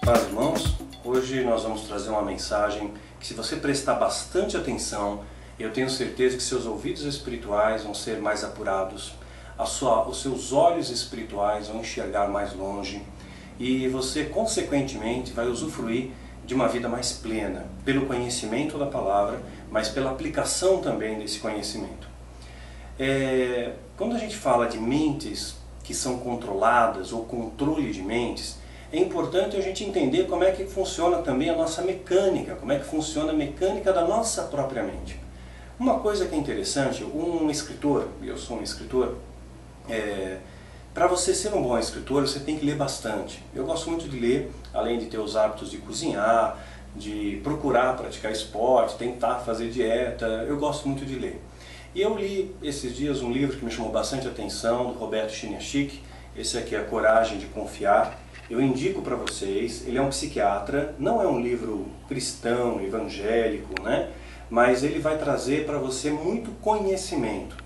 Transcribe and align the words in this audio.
Para 0.00 0.20
irmãos, 0.22 0.76
hoje 1.04 1.42
nós 1.42 1.64
vamos 1.64 1.82
trazer 1.82 2.10
uma 2.10 2.22
mensagem 2.22 2.94
que 3.18 3.26
se 3.26 3.34
você 3.34 3.56
prestar 3.56 3.94
bastante 3.94 4.56
atenção, 4.56 5.24
eu 5.58 5.72
tenho 5.72 5.90
certeza 5.90 6.36
que 6.36 6.42
seus 6.42 6.64
ouvidos 6.64 7.02
espirituais 7.02 7.82
vão 7.82 7.92
ser 7.92 8.20
mais 8.20 8.44
apurados, 8.44 9.14
sua, 9.66 10.06
os 10.06 10.22
seus 10.22 10.52
olhos 10.52 10.90
espirituais 10.90 11.66
vão 11.66 11.80
enxergar 11.80 12.28
mais 12.28 12.54
longe 12.54 13.02
e 13.58 13.88
você, 13.88 14.26
consequentemente, 14.26 15.32
vai 15.32 15.48
usufruir 15.48 16.12
de 16.44 16.54
uma 16.54 16.68
vida 16.68 16.88
mais 16.88 17.12
plena, 17.12 17.66
pelo 17.84 18.06
conhecimento 18.06 18.78
da 18.78 18.86
palavra, 18.86 19.42
mas 19.70 19.88
pela 19.88 20.12
aplicação 20.12 20.80
também 20.80 21.18
desse 21.18 21.40
conhecimento. 21.40 22.05
É, 22.98 23.72
quando 23.96 24.14
a 24.14 24.18
gente 24.18 24.36
fala 24.36 24.66
de 24.66 24.78
mentes 24.78 25.56
que 25.84 25.94
são 25.94 26.18
controladas 26.18 27.12
ou 27.12 27.24
controle 27.24 27.92
de 27.92 28.02
mentes, 28.02 28.56
é 28.92 28.98
importante 28.98 29.56
a 29.56 29.60
gente 29.60 29.84
entender 29.84 30.26
como 30.26 30.44
é 30.44 30.52
que 30.52 30.64
funciona 30.64 31.18
também 31.18 31.50
a 31.50 31.56
nossa 31.56 31.82
mecânica, 31.82 32.54
como 32.56 32.72
é 32.72 32.78
que 32.78 32.84
funciona 32.84 33.32
a 33.32 33.34
mecânica 33.34 33.92
da 33.92 34.04
nossa 34.04 34.42
própria 34.44 34.82
mente. 34.82 35.20
Uma 35.78 35.98
coisa 36.00 36.26
que 36.26 36.34
é 36.34 36.38
interessante, 36.38 37.04
um 37.04 37.50
escritor, 37.50 38.08
e 38.22 38.28
eu 38.28 38.38
sou 38.38 38.58
um 38.58 38.62
escritor, 38.62 39.16
é, 39.88 40.38
para 40.94 41.06
você 41.06 41.34
ser 41.34 41.52
um 41.52 41.62
bom 41.62 41.78
escritor, 41.78 42.26
você 42.26 42.40
tem 42.40 42.56
que 42.56 42.64
ler 42.64 42.76
bastante. 42.76 43.44
Eu 43.54 43.66
gosto 43.66 43.90
muito 43.90 44.08
de 44.08 44.18
ler, 44.18 44.50
além 44.72 44.98
de 44.98 45.06
ter 45.06 45.18
os 45.18 45.36
hábitos 45.36 45.70
de 45.70 45.76
cozinhar, 45.76 46.58
de 46.94 47.38
procurar 47.44 47.94
praticar 47.96 48.32
esporte, 48.32 48.96
tentar 48.96 49.40
fazer 49.40 49.68
dieta, 49.68 50.24
eu 50.48 50.56
gosto 50.56 50.88
muito 50.88 51.04
de 51.04 51.16
ler. 51.16 51.38
E 51.96 52.02
eu 52.02 52.14
li 52.14 52.54
esses 52.62 52.94
dias 52.94 53.22
um 53.22 53.32
livro 53.32 53.56
que 53.56 53.64
me 53.64 53.70
chamou 53.70 53.90
bastante 53.90 54.28
atenção, 54.28 54.92
do 54.92 54.98
Roberto 54.98 55.32
Chiniachik, 55.32 56.02
esse 56.36 56.58
aqui 56.58 56.76
é 56.76 56.80
Coragem 56.82 57.38
de 57.38 57.46
Confiar, 57.46 58.20
eu 58.50 58.60
indico 58.60 59.00
para 59.00 59.16
vocês, 59.16 59.82
ele 59.88 59.96
é 59.96 60.02
um 60.02 60.10
psiquiatra, 60.10 60.94
não 60.98 61.22
é 61.22 61.26
um 61.26 61.40
livro 61.40 61.86
cristão, 62.06 62.82
evangélico, 62.82 63.80
né? 63.80 64.10
mas 64.50 64.84
ele 64.84 64.98
vai 64.98 65.16
trazer 65.16 65.64
para 65.64 65.78
você 65.78 66.10
muito 66.10 66.50
conhecimento. 66.60 67.56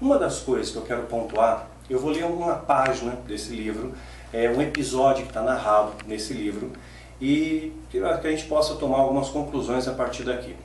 Uma 0.00 0.18
das 0.18 0.40
coisas 0.40 0.72
que 0.72 0.78
eu 0.78 0.82
quero 0.82 1.02
pontuar, 1.02 1.70
eu 1.88 2.00
vou 2.00 2.10
ler 2.10 2.24
uma 2.24 2.56
página 2.56 3.12
desse 3.24 3.54
livro, 3.54 3.94
é 4.32 4.50
um 4.50 4.60
episódio 4.60 5.22
que 5.22 5.30
está 5.30 5.42
narrado 5.42 5.92
nesse 6.08 6.34
livro, 6.34 6.72
e 7.20 7.72
que 7.88 8.00
a 8.00 8.20
gente 8.30 8.46
possa 8.46 8.74
tomar 8.74 8.98
algumas 8.98 9.28
conclusões 9.28 9.86
a 9.86 9.92
partir 9.92 10.24
daqui. 10.24 10.56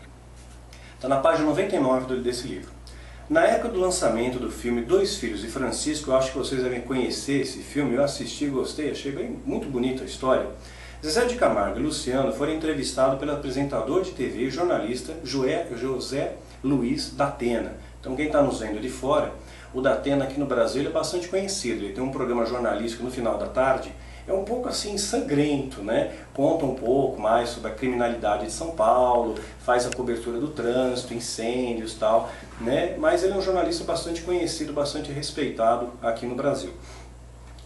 Está 0.95 1.07
na 1.07 1.17
página 1.17 1.45
99 1.45 2.15
desse 2.15 2.47
livro. 2.47 2.80
Na 3.31 3.45
época 3.45 3.69
do 3.69 3.79
lançamento 3.79 4.39
do 4.39 4.51
filme 4.51 4.81
Dois 4.81 5.15
Filhos 5.15 5.39
de 5.39 5.47
Francisco, 5.47 6.11
eu 6.11 6.17
acho 6.17 6.33
que 6.33 6.37
vocês 6.37 6.61
devem 6.61 6.81
conhecer 6.81 7.39
esse 7.39 7.59
filme, 7.59 7.95
eu 7.95 8.03
assisti, 8.03 8.47
gostei, 8.47 8.91
achei 8.91 9.13
bem, 9.13 9.39
muito 9.45 9.69
bonita 9.69 10.03
a 10.03 10.05
história. 10.05 10.47
Zezé 11.01 11.23
de 11.23 11.35
Camargo 11.35 11.79
e 11.79 11.81
Luciano 11.81 12.33
foram 12.33 12.53
entrevistados 12.53 13.17
pelo 13.17 13.31
apresentador 13.31 14.03
de 14.03 14.11
TV 14.11 14.47
e 14.47 14.49
jornalista 14.49 15.13
José 15.23 16.35
Luiz 16.61 17.13
Datena. 17.15 17.77
Então 18.01 18.17
quem 18.17 18.25
está 18.25 18.41
nos 18.41 18.59
vendo 18.59 18.81
de 18.81 18.89
fora, 18.89 19.31
o 19.73 19.79
Datena 19.79 20.25
aqui 20.25 20.37
no 20.37 20.45
Brasil 20.45 20.85
é 20.85 20.89
bastante 20.91 21.29
conhecido, 21.29 21.85
ele 21.85 21.93
tem 21.93 22.03
um 22.03 22.11
programa 22.11 22.45
jornalístico 22.45 23.01
no 23.01 23.11
final 23.11 23.37
da 23.37 23.47
tarde, 23.47 23.93
é 24.27 24.33
um 24.33 24.43
pouco 24.43 24.69
assim 24.69 24.97
sangrento, 24.97 25.81
né? 25.81 26.15
Conta 26.33 26.65
um 26.65 26.75
pouco 26.75 27.21
mais 27.21 27.49
sobre 27.49 27.71
a 27.71 27.73
criminalidade 27.73 28.45
de 28.45 28.51
São 28.51 28.71
Paulo, 28.71 29.35
faz 29.59 29.85
a 29.85 29.89
cobertura 29.89 30.39
do 30.39 30.49
trânsito, 30.49 31.13
incêndios 31.13 31.95
tal, 31.95 32.29
né? 32.59 32.95
Mas 32.97 33.23
ele 33.23 33.33
é 33.33 33.35
um 33.35 33.41
jornalista 33.41 33.83
bastante 33.83 34.21
conhecido, 34.21 34.73
bastante 34.73 35.11
respeitado 35.11 35.89
aqui 36.01 36.25
no 36.25 36.35
Brasil. 36.35 36.71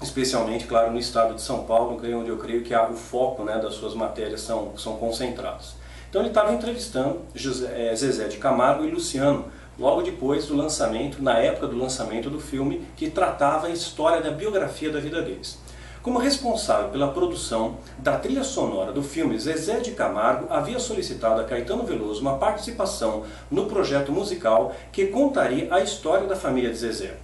Especialmente, 0.01 0.67
claro, 0.67 0.91
no 0.91 0.99
estado 0.99 1.35
de 1.35 1.41
São 1.41 1.63
Paulo, 1.63 1.99
onde 2.15 2.29
eu 2.29 2.37
creio 2.37 2.63
que 2.63 2.75
o 2.75 2.93
foco 2.93 3.43
né, 3.43 3.57
das 3.57 3.75
suas 3.75 3.93
matérias 3.93 4.41
são, 4.41 4.77
são 4.77 4.97
concentrados. 4.97 5.75
Então 6.09 6.21
ele 6.21 6.29
estava 6.29 6.53
entrevistando 6.53 7.21
José, 7.33 7.89
é, 7.91 7.95
Zezé 7.95 8.27
de 8.27 8.38
Camargo 8.38 8.85
e 8.85 8.91
Luciano, 8.91 9.45
logo 9.77 10.01
depois 10.01 10.47
do 10.47 10.55
lançamento, 10.55 11.21
na 11.21 11.39
época 11.39 11.67
do 11.67 11.77
lançamento 11.77 12.29
do 12.29 12.39
filme, 12.39 12.85
que 12.95 13.09
tratava 13.09 13.67
a 13.67 13.69
história 13.69 14.21
da 14.21 14.31
biografia 14.31 14.89
da 14.89 14.99
vida 14.99 15.21
deles. 15.21 15.57
Como 16.05 16.19
responsável 16.19 16.89
pela 16.89 17.07
produção 17.07 17.77
da 17.97 18.16
trilha 18.16 18.43
sonora 18.43 18.91
do 18.91 19.01
filme, 19.01 19.39
Zezé 19.39 19.79
de 19.79 19.89
Camargo 19.89 20.45
havia 20.51 20.77
solicitado 20.77 21.41
a 21.41 21.43
Caetano 21.43 21.83
Veloso 21.83 22.21
uma 22.21 22.38
participação 22.38 23.23
no 23.49 23.66
projeto 23.66 24.11
musical 24.11 24.75
que 24.91 25.07
contaria 25.07 25.67
a 25.73 25.81
história 25.81 26.27
da 26.27 26.35
família 26.35 26.69
de 26.69 26.77
Zezé. 26.77 27.17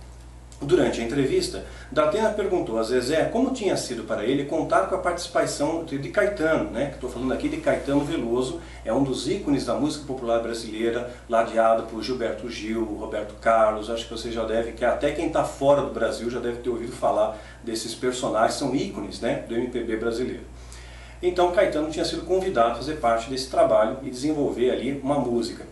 Durante 0.62 1.02
a 1.02 1.04
entrevista, 1.04 1.66
Datena 1.92 2.30
perguntou 2.30 2.78
a 2.78 2.84
Zezé 2.84 3.26
como 3.26 3.50
tinha 3.50 3.76
sido 3.76 4.04
para 4.04 4.24
ele 4.24 4.46
contar 4.46 4.82
com 4.82 4.94
a 4.94 5.00
participação 5.00 5.84
de 5.84 5.98
Caetano, 6.10 6.70
né? 6.70 6.90
que 6.90 6.96
estou 6.96 7.10
falando 7.10 7.34
aqui 7.34 7.50
de 7.50 7.58
Caetano 7.58 8.06
Veloso, 8.06 8.62
é 8.86 8.94
um 8.94 9.04
dos 9.04 9.28
ícones 9.28 9.66
da 9.66 9.74
música 9.74 10.06
popular 10.06 10.40
brasileira, 10.40 11.12
ladeado 11.28 11.84
por 11.88 12.04
Gilberto 12.04 12.48
Gil, 12.48 12.86
Roberto 12.86 13.34
Carlos, 13.42 13.90
acho 13.90 14.06
que 14.06 14.12
você 14.12 14.32
já 14.32 14.46
deve, 14.46 14.74
que 14.74 14.86
até 14.86 15.12
quem 15.12 15.28
está 15.28 15.44
fora 15.44 15.82
do 15.82 15.92
Brasil 15.92 16.30
já 16.30 16.40
deve 16.40 16.60
ter 16.60 16.70
ouvido 16.70 16.92
falar 16.92 17.40
desses 17.64 17.96
personagens, 17.96 18.54
são 18.54 18.76
ícones 18.76 19.20
né? 19.20 19.44
do 19.50 19.56
MPB 19.56 19.96
brasileiro. 19.96 20.44
Então 21.24 21.52
Caetano 21.52 21.90
tinha 21.90 22.06
sido 22.06 22.22
convidado 22.22 22.74
a 22.74 22.76
fazer 22.76 22.98
parte 22.98 23.32
desse 23.32 23.50
trabalho 23.50 23.98
e 24.04 24.12
desenvolver 24.12 24.70
ali 24.70 25.02
uma 25.04 25.18
música. 25.18 25.66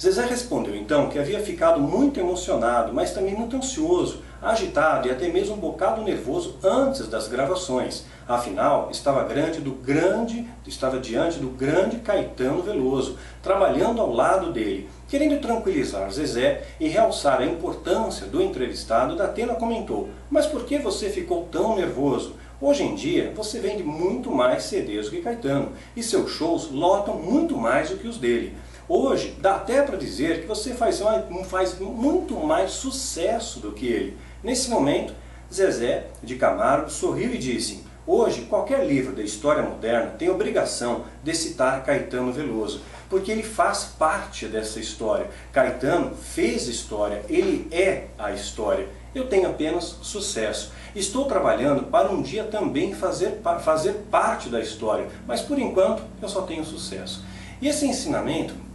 Zezé 0.00 0.24
respondeu 0.24 0.74
então 0.74 1.10
que 1.10 1.18
havia 1.18 1.40
ficado 1.40 1.78
muito 1.78 2.18
emocionado, 2.18 2.90
mas 2.90 3.12
também 3.12 3.34
muito 3.34 3.54
ansioso, 3.54 4.22
agitado 4.40 5.06
e 5.06 5.10
até 5.10 5.28
mesmo 5.28 5.56
um 5.56 5.58
bocado 5.58 6.00
nervoso 6.00 6.56
antes 6.64 7.06
das 7.06 7.28
gravações. 7.28 8.06
Afinal, 8.26 8.88
estava 8.90 9.22
grande 9.24 9.60
do 9.60 9.72
grande, 9.72 10.48
estava 10.66 10.98
diante 10.98 11.38
do 11.38 11.48
grande 11.48 11.98
Caetano 11.98 12.62
Veloso, 12.62 13.18
trabalhando 13.42 14.00
ao 14.00 14.10
lado 14.10 14.50
dele. 14.50 14.88
Querendo 15.06 15.38
tranquilizar 15.38 16.10
Zezé 16.10 16.62
e 16.80 16.88
realçar 16.88 17.38
a 17.38 17.44
importância 17.44 18.26
do 18.26 18.40
entrevistado, 18.40 19.16
Datena 19.16 19.54
comentou: 19.54 20.08
"Mas 20.30 20.46
por 20.46 20.64
que 20.64 20.78
você 20.78 21.10
ficou 21.10 21.46
tão 21.52 21.76
nervoso? 21.76 22.36
Hoje 22.58 22.84
em 22.84 22.94
dia, 22.94 23.32
você 23.36 23.58
vende 23.58 23.82
muito 23.82 24.30
mais 24.30 24.62
CDs 24.62 25.06
do 25.06 25.12
que 25.12 25.20
Caetano, 25.22 25.72
e 25.94 26.02
seus 26.02 26.30
shows 26.30 26.70
lotam 26.70 27.16
muito 27.16 27.54
mais 27.54 27.90
do 27.90 27.98
que 27.98 28.08
os 28.08 28.16
dele. 28.16 28.56
Hoje, 28.92 29.36
dá 29.40 29.54
até 29.54 29.82
para 29.82 29.96
dizer 29.96 30.40
que 30.40 30.48
você 30.48 30.74
faz, 30.74 31.00
faz 31.48 31.78
muito 31.78 32.34
mais 32.34 32.72
sucesso 32.72 33.60
do 33.60 33.70
que 33.70 33.86
ele. 33.86 34.18
Nesse 34.42 34.68
momento, 34.68 35.14
Zezé 35.48 36.08
de 36.20 36.34
Camargo 36.34 36.90
sorriu 36.90 37.32
e 37.32 37.38
disse, 37.38 37.84
Hoje, 38.04 38.48
qualquer 38.50 38.84
livro 38.84 39.14
da 39.14 39.22
história 39.22 39.62
moderna 39.62 40.10
tem 40.18 40.28
obrigação 40.28 41.04
de 41.22 41.32
citar 41.36 41.84
Caetano 41.84 42.32
Veloso, 42.32 42.80
porque 43.08 43.30
ele 43.30 43.44
faz 43.44 43.84
parte 43.96 44.46
dessa 44.46 44.80
história. 44.80 45.30
Caetano 45.52 46.16
fez 46.16 46.66
história, 46.66 47.24
ele 47.28 47.68
é 47.70 48.08
a 48.18 48.32
história. 48.32 48.88
Eu 49.14 49.28
tenho 49.28 49.48
apenas 49.48 49.84
sucesso. 50.02 50.72
Estou 50.96 51.26
trabalhando 51.26 51.84
para 51.84 52.10
um 52.10 52.20
dia 52.20 52.42
também 52.42 52.92
fazer, 52.92 53.40
fazer 53.62 53.92
parte 54.10 54.48
da 54.48 54.60
história, 54.60 55.06
mas 55.28 55.40
por 55.40 55.60
enquanto 55.60 56.02
eu 56.20 56.28
só 56.28 56.42
tenho 56.42 56.64
sucesso. 56.64 57.22
E 57.62 57.68
esse 57.68 57.86
ensinamento 57.86 58.68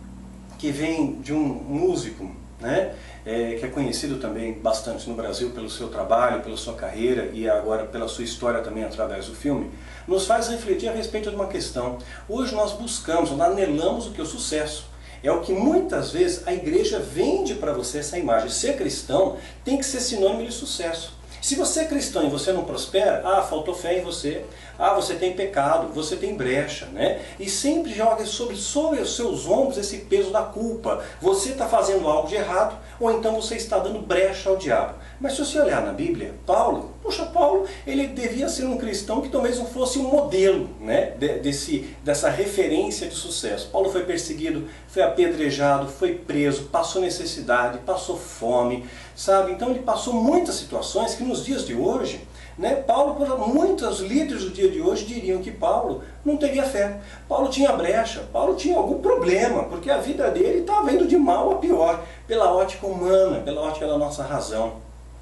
que 0.66 0.72
vem 0.72 1.22
de 1.22 1.32
um 1.32 1.44
músico, 1.46 2.28
né, 2.60 2.96
é, 3.24 3.54
que 3.54 3.66
é 3.66 3.68
conhecido 3.68 4.18
também 4.18 4.54
bastante 4.54 5.08
no 5.08 5.16
Brasil 5.16 5.52
pelo 5.52 5.70
seu 5.70 5.90
trabalho, 5.90 6.42
pela 6.42 6.58
sua 6.58 6.74
carreira 6.74 7.30
e 7.34 7.48
agora 7.48 7.84
pela 7.86 8.08
sua 8.08 8.24
história 8.24 8.62
também 8.62 8.84
através 8.84 9.28
do 9.28 9.36
filme, 9.36 9.70
nos 10.08 10.26
faz 10.26 10.48
refletir 10.48 10.90
a 10.90 10.92
respeito 10.92 11.30
de 11.30 11.36
uma 11.36 11.46
questão. 11.46 12.00
Hoje 12.28 12.56
nós 12.56 12.74
buscamos, 12.74 13.30
nós 13.30 13.52
anelamos 13.52 14.08
o 14.08 14.12
que 14.12 14.20
é 14.20 14.24
o 14.24 14.28
sucesso. 14.28 14.88
É 15.22 15.32
o 15.32 15.42
que 15.42 15.54
muitas 15.54 16.12
vezes 16.12 16.48
a 16.48 16.54
igreja 16.54 16.98
vende 16.98 17.54
para 17.54 17.72
você 17.72 18.00
essa 18.00 18.18
imagem. 18.18 18.50
Ser 18.50 18.76
cristão 18.76 19.38
tem 19.64 19.78
que 19.78 19.86
ser 19.86 20.00
sinônimo 20.00 20.48
de 20.48 20.52
sucesso. 20.52 21.14
Se 21.46 21.54
você 21.54 21.82
é 21.82 21.86
cristão 21.86 22.26
e 22.26 22.30
você 22.30 22.52
não 22.52 22.64
prospera, 22.64 23.22
ah, 23.24 23.44
faltou 23.44 23.76
fé 23.76 24.00
em 24.00 24.04
você, 24.04 24.44
ah, 24.78 24.94
você 24.94 25.16
tem 25.16 25.34
pecado, 25.34 25.94
você 25.94 26.16
tem 26.16 26.36
brecha, 26.36 26.88
né? 26.88 27.22
E 27.40 27.50
sempre 27.50 27.94
joga 27.94 28.26
sobre, 28.26 28.56
sobre 28.56 29.00
os 29.00 29.16
seus 29.16 29.48
ombros 29.48 29.78
esse 29.78 30.00
peso 30.00 30.32
da 30.32 30.42
culpa. 30.42 31.04
Você 31.22 31.50
está 31.50 31.68
fazendo 31.68 32.08
algo 32.08 32.28
de 32.28 32.36
errado, 32.36 32.78
ou 33.00 33.12
então 33.12 33.36
você 33.36 33.56
está 33.56 33.80
dando 33.80 34.00
brecha 34.00 34.50
ao 34.50 34.58
diabo. 34.58 34.96
Mas 35.20 35.34
se 35.34 35.46
você 35.46 35.60
olhar 35.60 35.82
na 35.82 35.94
Bíblia, 35.94 36.34
Paulo, 36.46 36.94
poxa, 37.02 37.26
Paulo, 37.26 37.66
ele 37.88 38.08
devia 38.08 38.50
ser 38.50 38.66
um 38.66 38.78
cristão 38.78 39.22
que 39.22 39.30
talvez 39.30 39.58
não 39.58 39.66
fosse 39.66 39.98
um 39.98 40.10
modelo 40.10 40.70
né, 40.80 41.14
desse, 41.42 41.96
dessa 42.04 42.30
referência 42.30 43.08
de 43.08 43.16
sucesso. 43.16 43.70
Paulo 43.72 43.90
foi 43.90 44.04
perseguido, 44.04 44.68
foi 44.88 45.04
apedrejado, 45.04 45.88
foi 45.88 46.16
preso, 46.16 46.64
passou 46.66 47.02
necessidade, 47.02 47.80
passou 47.80 48.18
fome, 48.18 48.86
sabe? 49.16 49.52
Então 49.52 49.70
ele 49.70 49.80
passou 49.80 50.14
muitas 50.14 50.56
situações 50.56 51.16
que 51.16 51.24
nos 51.24 51.46
dias 51.46 51.66
de 51.66 51.74
hoje, 51.74 52.22
né, 52.58 52.76
Paulo, 52.76 53.16
muitos 53.54 54.00
líderes 54.00 54.44
do 54.46 54.50
dia 54.50 54.70
de 54.70 54.82
hoje 54.82 55.06
diriam 55.06 55.42
que 55.42 55.52
Paulo 55.52 56.04
não 56.24 56.38
teria 56.38 56.64
fé. 56.64 57.00
Paulo 57.28 57.50
tinha 57.50 57.74
brecha, 57.74 58.22
Paulo 58.32 58.56
tinha 58.56 58.78
algum 58.78 59.00
problema, 59.02 59.64
porque 59.64 59.90
a 59.90 59.98
vida 59.98 60.32
dele 60.32 60.60
estava 60.60 60.92
indo 60.92 61.06
de 61.06 61.18
mal 61.18 61.52
a 61.52 61.56
pior, 61.56 62.04
pela 62.26 62.54
ótica 62.54 62.88
humana, 62.88 63.42
pela 63.42 63.62
ótica 63.62 63.86
da 63.86 63.98
nossa 63.98 64.24
razão. 64.24 64.76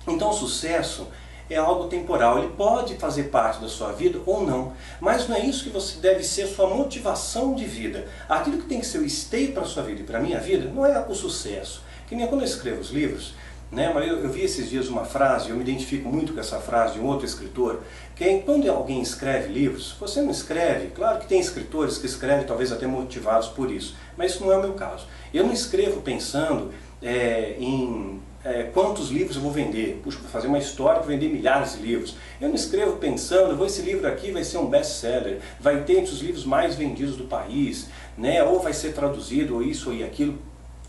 Então 0.08 0.30
o 0.30 0.34
sucesso 0.34 1.08
é 1.50 1.58
algo 1.58 1.88
temporal, 1.88 2.38
ele 2.38 2.50
pode 2.50 2.96
fazer 2.96 3.24
parte 3.24 3.62
da 3.62 3.68
sua 3.68 3.92
vida 3.92 4.20
ou 4.26 4.46
não, 4.46 4.74
mas 5.02 5.28
não 5.28 5.36
é 5.36 5.40
isso 5.40 5.64
que 5.64 5.70
você 5.70 6.00
deve 6.00 6.24
ser 6.24 6.48
sua 6.48 6.70
motivação 6.70 7.56
de 7.56 7.66
vida. 7.66 8.08
Aquilo 8.30 8.58
que 8.60 8.68
tem 8.68 8.80
que 8.80 8.86
ser 8.86 9.00
o 9.00 9.06
esteio 9.06 9.54
para 9.54 9.64
a 9.64 9.66
sua 9.66 9.84
vida 9.84 10.02
e 10.02 10.04
para 10.04 10.20
a 10.20 10.22
minha 10.22 10.40
vida 10.40 10.70
não 10.70 10.86
é 10.86 11.06
o 11.08 11.16
sucesso. 11.16 11.82
Que 12.08 12.16
nem 12.16 12.28
quando 12.28 12.42
eu 12.42 12.48
escrevo 12.48 12.80
os 12.80 12.92
livros, 12.92 13.34
né? 13.74 13.92
Mas 13.94 14.08
eu, 14.08 14.20
eu, 14.20 14.30
vi 14.30 14.42
esses 14.42 14.70
dias 14.70 14.88
uma 14.88 15.04
frase, 15.04 15.50
eu 15.50 15.56
me 15.56 15.64
identifico 15.64 16.08
muito 16.08 16.34
com 16.34 16.40
essa 16.40 16.60
frase 16.60 16.94
de 16.94 17.00
um 17.00 17.06
outro 17.06 17.26
escritor, 17.26 17.82
que 18.16 18.24
é 18.24 18.38
quando 18.40 18.70
alguém 18.70 19.02
escreve 19.02 19.52
livros, 19.52 19.96
você 20.00 20.22
não 20.22 20.32
escreve, 20.32 20.88
claro 20.88 21.20
que 21.20 21.28
tem 21.28 21.40
escritores 21.40 21.98
que 21.98 22.06
escrevem 22.06 22.46
talvez 22.46 22.72
até 22.72 22.86
motivados 22.86 23.48
por 23.48 23.72
isso, 23.72 23.96
mas 24.16 24.32
isso 24.32 24.44
não 24.44 24.52
é 24.52 24.58
o 24.58 24.62
meu 24.62 24.74
caso. 24.74 25.08
Eu 25.34 25.44
não 25.44 25.52
escrevo 25.52 26.02
pensando 26.02 26.72
é, 27.02 27.56
em 27.60 28.22
é, 28.44 28.64
quantos 28.74 29.10
livros 29.10 29.38
eu 29.38 29.42
vou 29.42 29.52
vender. 29.52 30.02
Puxa, 30.04 30.20
vou 30.20 30.30
fazer 30.30 30.48
uma 30.48 30.58
história 30.58 31.00
para 31.00 31.08
vender 31.08 31.30
milhares 31.30 31.74
de 31.74 31.82
livros. 31.82 32.16
Eu 32.40 32.50
não 32.50 32.56
escrevo 32.56 32.98
pensando, 32.98 33.56
vou 33.56 33.66
esse 33.66 33.82
livro 33.82 34.08
aqui 34.08 34.32
vai 34.32 34.44
ser 34.44 34.58
um 34.58 34.68
best-seller, 34.68 35.40
vai 35.60 35.84
ter 35.84 36.00
entre 36.00 36.14
os 36.14 36.22
livros 36.22 36.46
mais 36.46 36.76
vendidos 36.76 37.16
do 37.16 37.24
país, 37.24 37.88
né? 38.18 38.44
ou 38.44 38.60
vai 38.60 38.74
ser 38.74 38.94
traduzido, 38.94 39.56
ou 39.56 39.64
isso 39.64 39.92
ou 39.92 40.06
aquilo. 40.06 40.38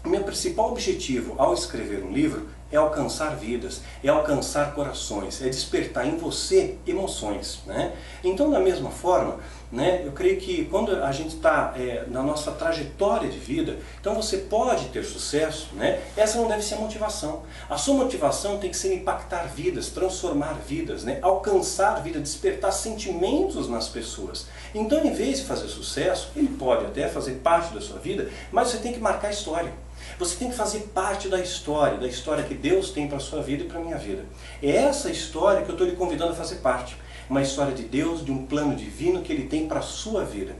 O 0.04 0.08
meu 0.08 0.22
principal 0.22 0.70
objetivo 0.70 1.34
ao 1.38 1.54
escrever 1.54 2.04
um 2.04 2.12
livro 2.12 2.46
é 2.74 2.78
alcançar 2.78 3.36
vidas, 3.36 3.82
é 4.02 4.08
alcançar 4.08 4.74
corações, 4.74 5.40
é 5.40 5.48
despertar 5.48 6.06
em 6.06 6.16
você 6.16 6.76
emoções. 6.86 7.60
Né? 7.66 7.92
Então, 8.22 8.50
da 8.50 8.58
mesma 8.58 8.90
forma, 8.90 9.38
né, 9.70 10.02
eu 10.04 10.12
creio 10.12 10.38
que 10.40 10.64
quando 10.66 10.94
a 11.02 11.10
gente 11.12 11.36
está 11.36 11.72
é, 11.76 12.04
na 12.08 12.22
nossa 12.22 12.52
trajetória 12.52 13.28
de 13.28 13.38
vida, 13.38 13.78
então 14.00 14.14
você 14.14 14.38
pode 14.38 14.86
ter 14.86 15.04
sucesso, 15.04 15.68
né? 15.74 16.00
essa 16.16 16.38
não 16.38 16.48
deve 16.48 16.62
ser 16.62 16.74
a 16.74 16.78
motivação. 16.78 17.42
A 17.68 17.76
sua 17.76 17.94
motivação 17.94 18.58
tem 18.58 18.70
que 18.70 18.76
ser 18.76 18.94
impactar 18.94 19.44
vidas, 19.44 19.88
transformar 19.90 20.54
vidas, 20.66 21.04
né? 21.04 21.18
alcançar 21.22 22.02
vida, 22.02 22.20
despertar 22.20 22.72
sentimentos 22.72 23.68
nas 23.68 23.88
pessoas. 23.88 24.46
Então, 24.74 25.04
em 25.04 25.12
vez 25.12 25.38
de 25.38 25.44
fazer 25.44 25.68
sucesso, 25.68 26.30
ele 26.34 26.48
pode 26.48 26.86
até 26.86 27.08
fazer 27.08 27.34
parte 27.34 27.72
da 27.72 27.80
sua 27.80 27.98
vida, 27.98 28.28
mas 28.50 28.68
você 28.68 28.78
tem 28.78 28.92
que 28.92 29.00
marcar 29.00 29.28
a 29.28 29.32
história. 29.32 29.83
Você 30.18 30.36
tem 30.36 30.50
que 30.50 30.56
fazer 30.56 30.90
parte 30.94 31.28
da 31.28 31.40
história, 31.40 31.98
da 31.98 32.06
história 32.06 32.44
que 32.44 32.54
Deus 32.54 32.90
tem 32.90 33.08
para 33.08 33.16
a 33.16 33.20
sua 33.20 33.42
vida 33.42 33.64
e 33.64 33.66
para 33.66 33.78
a 33.78 33.82
minha 33.82 33.96
vida. 33.96 34.24
É 34.62 34.70
essa 34.70 35.10
história 35.10 35.62
que 35.62 35.68
eu 35.68 35.74
estou 35.74 35.86
lhe 35.86 35.96
convidando 35.96 36.32
a 36.32 36.36
fazer 36.36 36.56
parte. 36.56 36.96
Uma 37.28 37.42
história 37.42 37.72
de 37.72 37.82
Deus, 37.82 38.24
de 38.24 38.30
um 38.30 38.46
plano 38.46 38.76
divino 38.76 39.22
que 39.22 39.32
Ele 39.32 39.44
tem 39.44 39.66
para 39.66 39.80
a 39.80 39.82
sua 39.82 40.24
vida. 40.24 40.54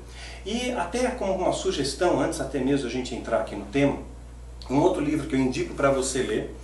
E 0.46 0.72
até 0.72 1.10
como 1.10 1.34
uma 1.34 1.52
sugestão, 1.52 2.20
antes 2.20 2.40
até 2.40 2.58
mesmo 2.58 2.86
a 2.86 2.90
gente 2.90 3.14
entrar 3.14 3.40
aqui 3.40 3.54
no 3.54 3.64
tema, 3.66 3.98
um 4.68 4.78
outro 4.78 5.02
livro 5.02 5.26
que 5.26 5.34
eu 5.34 5.40
indico 5.40 5.74
para 5.74 5.90
você 5.90 6.22
ler, 6.22 6.54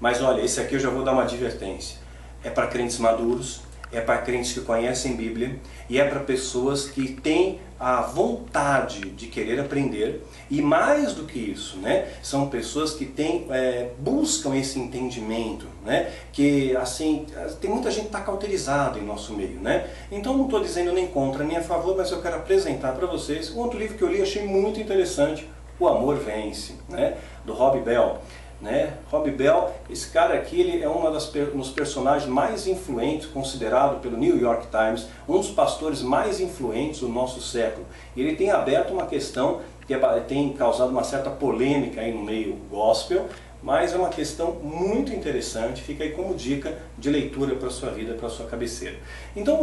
mas 0.00 0.22
olha, 0.22 0.42
esse 0.42 0.60
aqui 0.60 0.74
eu 0.74 0.80
já 0.80 0.90
vou 0.90 1.04
dar 1.04 1.12
uma 1.12 1.22
advertência. 1.22 1.98
É 2.42 2.50
para 2.50 2.68
crentes 2.68 2.98
maduros, 2.98 3.62
é 3.90 4.00
para 4.00 4.18
crentes 4.18 4.52
que 4.52 4.60
conhecem 4.60 5.16
Bíblia 5.16 5.58
e 5.88 5.98
é 5.98 6.04
para 6.04 6.20
pessoas 6.20 6.86
que 6.86 7.12
têm 7.12 7.60
a 7.80 8.02
vontade 8.02 9.00
de 9.10 9.28
querer 9.28 9.60
aprender 9.60 10.24
e 10.50 10.60
mais 10.60 11.14
do 11.14 11.24
que 11.24 11.38
isso, 11.38 11.76
né, 11.78 12.08
são 12.22 12.48
pessoas 12.48 12.92
que 12.92 13.04
têm, 13.04 13.46
é, 13.50 13.90
buscam 13.98 14.56
esse 14.56 14.80
entendimento, 14.80 15.66
né, 15.84 16.12
que 16.32 16.76
assim, 16.76 17.26
tem 17.60 17.70
muita 17.70 17.90
gente 17.90 18.06
está 18.06 18.20
cauterizada 18.20 18.98
em 18.98 19.04
nosso 19.04 19.32
meio, 19.32 19.60
né, 19.60 19.88
então 20.10 20.36
não 20.36 20.46
estou 20.46 20.60
dizendo 20.60 20.92
nem 20.92 21.06
contra 21.06 21.44
nem 21.44 21.56
a 21.56 21.62
favor, 21.62 21.96
mas 21.96 22.10
eu 22.10 22.20
quero 22.20 22.36
apresentar 22.36 22.92
para 22.92 23.06
vocês 23.06 23.50
um 23.52 23.58
outro 23.58 23.78
livro 23.78 23.96
que 23.96 24.02
eu 24.02 24.08
li 24.08 24.20
achei 24.20 24.44
muito 24.44 24.80
interessante, 24.80 25.48
O 25.78 25.86
Amor 25.86 26.16
Vence, 26.16 26.74
né, 26.88 27.16
do 27.44 27.52
Rob 27.52 27.80
Bell. 27.80 28.18
Né? 28.60 28.94
Rob 29.08 29.30
Bell, 29.30 29.72
esse 29.88 30.10
cara 30.10 30.34
aqui, 30.34 30.60
ele 30.60 30.82
é 30.82 30.88
um 30.88 31.12
dos 31.12 31.70
personagens 31.70 32.28
mais 32.28 32.66
influentes, 32.66 33.28
considerado 33.28 34.00
pelo 34.00 34.16
New 34.16 34.36
York 34.36 34.66
Times, 34.66 35.06
um 35.28 35.38
dos 35.38 35.50
pastores 35.50 36.02
mais 36.02 36.40
influentes 36.40 37.00
do 37.00 37.08
nosso 37.08 37.40
século. 37.40 37.86
Ele 38.16 38.34
tem 38.34 38.50
aberto 38.50 38.92
uma 38.92 39.06
questão 39.06 39.60
que 39.86 39.94
é 39.94 40.20
tem 40.26 40.52
causado 40.52 40.90
uma 40.90 41.04
certa 41.04 41.30
polêmica 41.30 42.00
aí 42.00 42.12
no 42.12 42.22
meio 42.22 42.56
gospel, 42.68 43.26
mas 43.62 43.92
é 43.92 43.96
uma 43.96 44.10
questão 44.10 44.52
muito 44.52 45.12
interessante, 45.12 45.82
fica 45.82 46.04
aí 46.04 46.10
como 46.12 46.34
dica 46.34 46.78
de 46.96 47.08
leitura 47.10 47.56
para 47.56 47.68
a 47.68 47.70
sua 47.70 47.90
vida, 47.90 48.14
para 48.14 48.26
a 48.26 48.30
sua 48.30 48.46
cabeceira. 48.46 48.96
Então, 49.34 49.58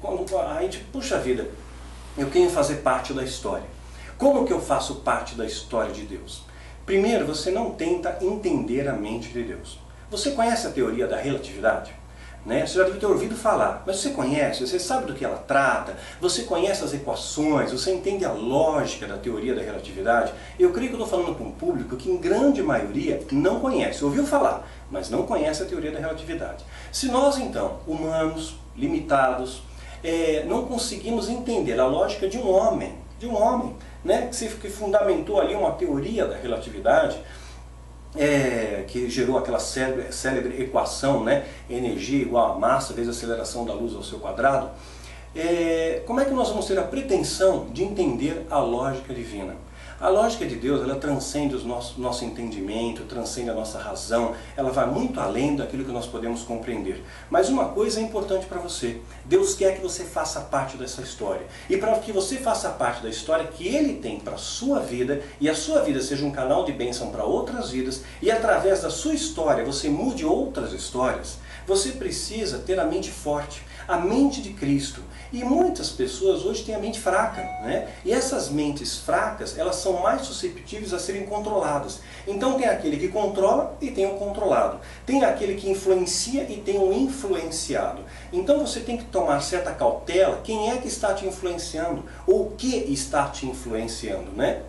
quando 0.00 0.38
a 0.38 0.60
gente, 0.62 0.78
puxa 0.92 1.18
vida, 1.18 1.48
eu 2.18 2.28
quero 2.28 2.50
fazer 2.50 2.76
parte 2.76 3.12
da 3.12 3.22
história. 3.24 3.64
Como 4.18 4.44
que 4.44 4.52
eu 4.52 4.60
faço 4.60 4.96
parte 4.96 5.34
da 5.34 5.46
história 5.46 5.92
de 5.92 6.02
Deus? 6.02 6.42
Primeiro, 6.84 7.26
você 7.26 7.50
não 7.50 7.70
tenta 7.70 8.18
entender 8.20 8.88
a 8.88 8.92
mente 8.92 9.28
de 9.28 9.42
Deus. 9.42 9.78
Você 10.10 10.32
conhece 10.32 10.66
a 10.66 10.70
teoria 10.70 11.06
da 11.06 11.16
relatividade? 11.16 11.92
Né? 12.44 12.66
Você 12.66 12.78
já 12.78 12.84
deve 12.84 12.98
ter 12.98 13.06
ouvido 13.06 13.36
falar, 13.36 13.82
mas 13.86 13.96
você 13.96 14.10
conhece, 14.10 14.66
você 14.66 14.78
sabe 14.78 15.06
do 15.06 15.12
que 15.12 15.24
ela 15.24 15.36
trata, 15.36 15.96
você 16.20 16.44
conhece 16.44 16.82
as 16.82 16.94
equações, 16.94 17.70
você 17.70 17.92
entende 17.92 18.24
a 18.24 18.32
lógica 18.32 19.06
da 19.06 19.18
teoria 19.18 19.54
da 19.54 19.60
relatividade. 19.60 20.32
Eu 20.58 20.72
creio 20.72 20.88
que 20.88 20.96
estou 20.96 21.06
falando 21.06 21.36
com 21.36 21.44
um 21.44 21.52
público 21.52 21.96
que, 21.96 22.10
em 22.10 22.16
grande 22.16 22.62
maioria, 22.62 23.22
não 23.30 23.60
conhece, 23.60 24.04
ouviu 24.04 24.26
falar, 24.26 24.66
mas 24.90 25.10
não 25.10 25.24
conhece 25.24 25.62
a 25.62 25.66
teoria 25.66 25.92
da 25.92 25.98
relatividade. 25.98 26.64
Se 26.90 27.08
nós, 27.08 27.36
então, 27.36 27.80
humanos, 27.86 28.56
limitados, 28.74 29.62
é, 30.02 30.44
não 30.48 30.64
conseguimos 30.64 31.28
entender 31.28 31.78
a 31.78 31.86
lógica 31.86 32.26
de 32.26 32.38
um 32.38 32.50
homem, 32.50 32.94
de 33.18 33.26
um 33.26 33.36
homem, 33.36 33.76
né, 34.04 34.26
que, 34.28 34.36
se, 34.36 34.48
que 34.48 34.68
fundamentou 34.68 35.40
ali 35.40 35.54
uma 35.54 35.72
teoria 35.72 36.26
da 36.26 36.36
relatividade, 36.36 37.20
é, 38.16 38.84
que 38.88 39.08
gerou 39.08 39.38
aquela 39.38 39.60
célebre, 39.60 40.12
célebre, 40.12 40.62
equação, 40.62 41.22
né, 41.22 41.46
energia 41.68 42.22
igual 42.22 42.52
a 42.52 42.58
massa 42.58 42.92
vezes 42.92 43.08
a 43.08 43.12
aceleração 43.12 43.64
da 43.64 43.72
luz 43.72 43.94
ao 43.94 44.02
seu 44.02 44.18
quadrado, 44.18 44.70
é, 45.34 46.02
como 46.06 46.20
é 46.20 46.24
que 46.24 46.32
nós 46.32 46.48
vamos 46.48 46.66
ter 46.66 46.78
a 46.78 46.82
pretensão 46.82 47.66
de 47.70 47.84
entender 47.84 48.46
a 48.50 48.58
lógica 48.58 49.14
divina? 49.14 49.54
A 50.00 50.08
lógica 50.08 50.46
de 50.46 50.56
Deus, 50.56 50.80
ela 50.80 50.96
transcende 50.96 51.54
o 51.54 51.62
nosso, 51.62 52.00
nosso 52.00 52.24
entendimento, 52.24 53.02
transcende 53.02 53.50
a 53.50 53.54
nossa 53.54 53.78
razão, 53.78 54.34
ela 54.56 54.70
vai 54.70 54.86
muito 54.86 55.20
além 55.20 55.54
daquilo 55.54 55.84
que 55.84 55.92
nós 55.92 56.06
podemos 56.06 56.42
compreender. 56.42 57.04
Mas 57.28 57.50
uma 57.50 57.66
coisa 57.66 58.00
é 58.00 58.02
importante 58.02 58.46
para 58.46 58.58
você, 58.58 58.98
Deus 59.26 59.52
quer 59.52 59.76
que 59.76 59.82
você 59.82 60.04
faça 60.04 60.40
parte 60.40 60.78
dessa 60.78 61.02
história. 61.02 61.46
E 61.68 61.76
para 61.76 61.98
que 61.98 62.12
você 62.12 62.38
faça 62.38 62.70
parte 62.70 63.02
da 63.02 63.10
história 63.10 63.46
que 63.46 63.68
Ele 63.68 63.96
tem 64.00 64.18
para 64.18 64.36
a 64.36 64.38
sua 64.38 64.80
vida, 64.80 65.20
e 65.38 65.50
a 65.50 65.54
sua 65.54 65.82
vida 65.82 66.00
seja 66.00 66.24
um 66.24 66.32
canal 66.32 66.64
de 66.64 66.72
bênção 66.72 67.10
para 67.10 67.24
outras 67.24 67.70
vidas, 67.70 68.02
e 68.22 68.30
através 68.30 68.80
da 68.80 68.88
sua 68.88 69.12
história 69.12 69.66
você 69.66 69.90
mude 69.90 70.24
outras 70.24 70.72
histórias, 70.72 71.36
você 71.66 71.90
precisa 71.90 72.58
ter 72.58 72.80
a 72.80 72.86
mente 72.86 73.10
forte, 73.10 73.62
a 73.86 73.98
mente 73.98 74.40
de 74.40 74.54
Cristo. 74.54 75.02
E 75.32 75.44
muitas 75.44 75.90
pessoas 75.90 76.44
hoje 76.44 76.64
têm 76.64 76.74
a 76.74 76.78
mente 76.78 76.98
fraca, 76.98 77.40
né? 77.62 77.88
E 78.04 78.12
essas 78.12 78.48
mentes 78.48 78.98
fracas, 78.98 79.56
elas 79.56 79.76
são 79.76 80.00
mais 80.00 80.22
susceptíveis 80.22 80.92
a 80.92 80.98
serem 80.98 81.24
controladas. 81.24 82.00
Então 82.26 82.54
tem 82.54 82.66
aquele 82.66 82.96
que 82.96 83.08
controla 83.08 83.76
e 83.80 83.90
tem 83.90 84.06
o 84.06 84.16
controlado. 84.16 84.80
Tem 85.06 85.24
aquele 85.24 85.54
que 85.54 85.70
influencia 85.70 86.42
e 86.42 86.56
tem 86.56 86.78
o 86.78 86.92
influenciado. 86.92 88.02
Então 88.32 88.58
você 88.58 88.80
tem 88.80 88.96
que 88.96 89.04
tomar 89.04 89.40
certa 89.40 89.72
cautela, 89.72 90.40
quem 90.42 90.70
é 90.70 90.78
que 90.78 90.88
está 90.88 91.14
te 91.14 91.26
influenciando? 91.26 92.04
Ou 92.26 92.48
o 92.48 92.50
que 92.56 92.74
está 92.92 93.28
te 93.28 93.46
influenciando, 93.46 94.32
né? 94.32 94.62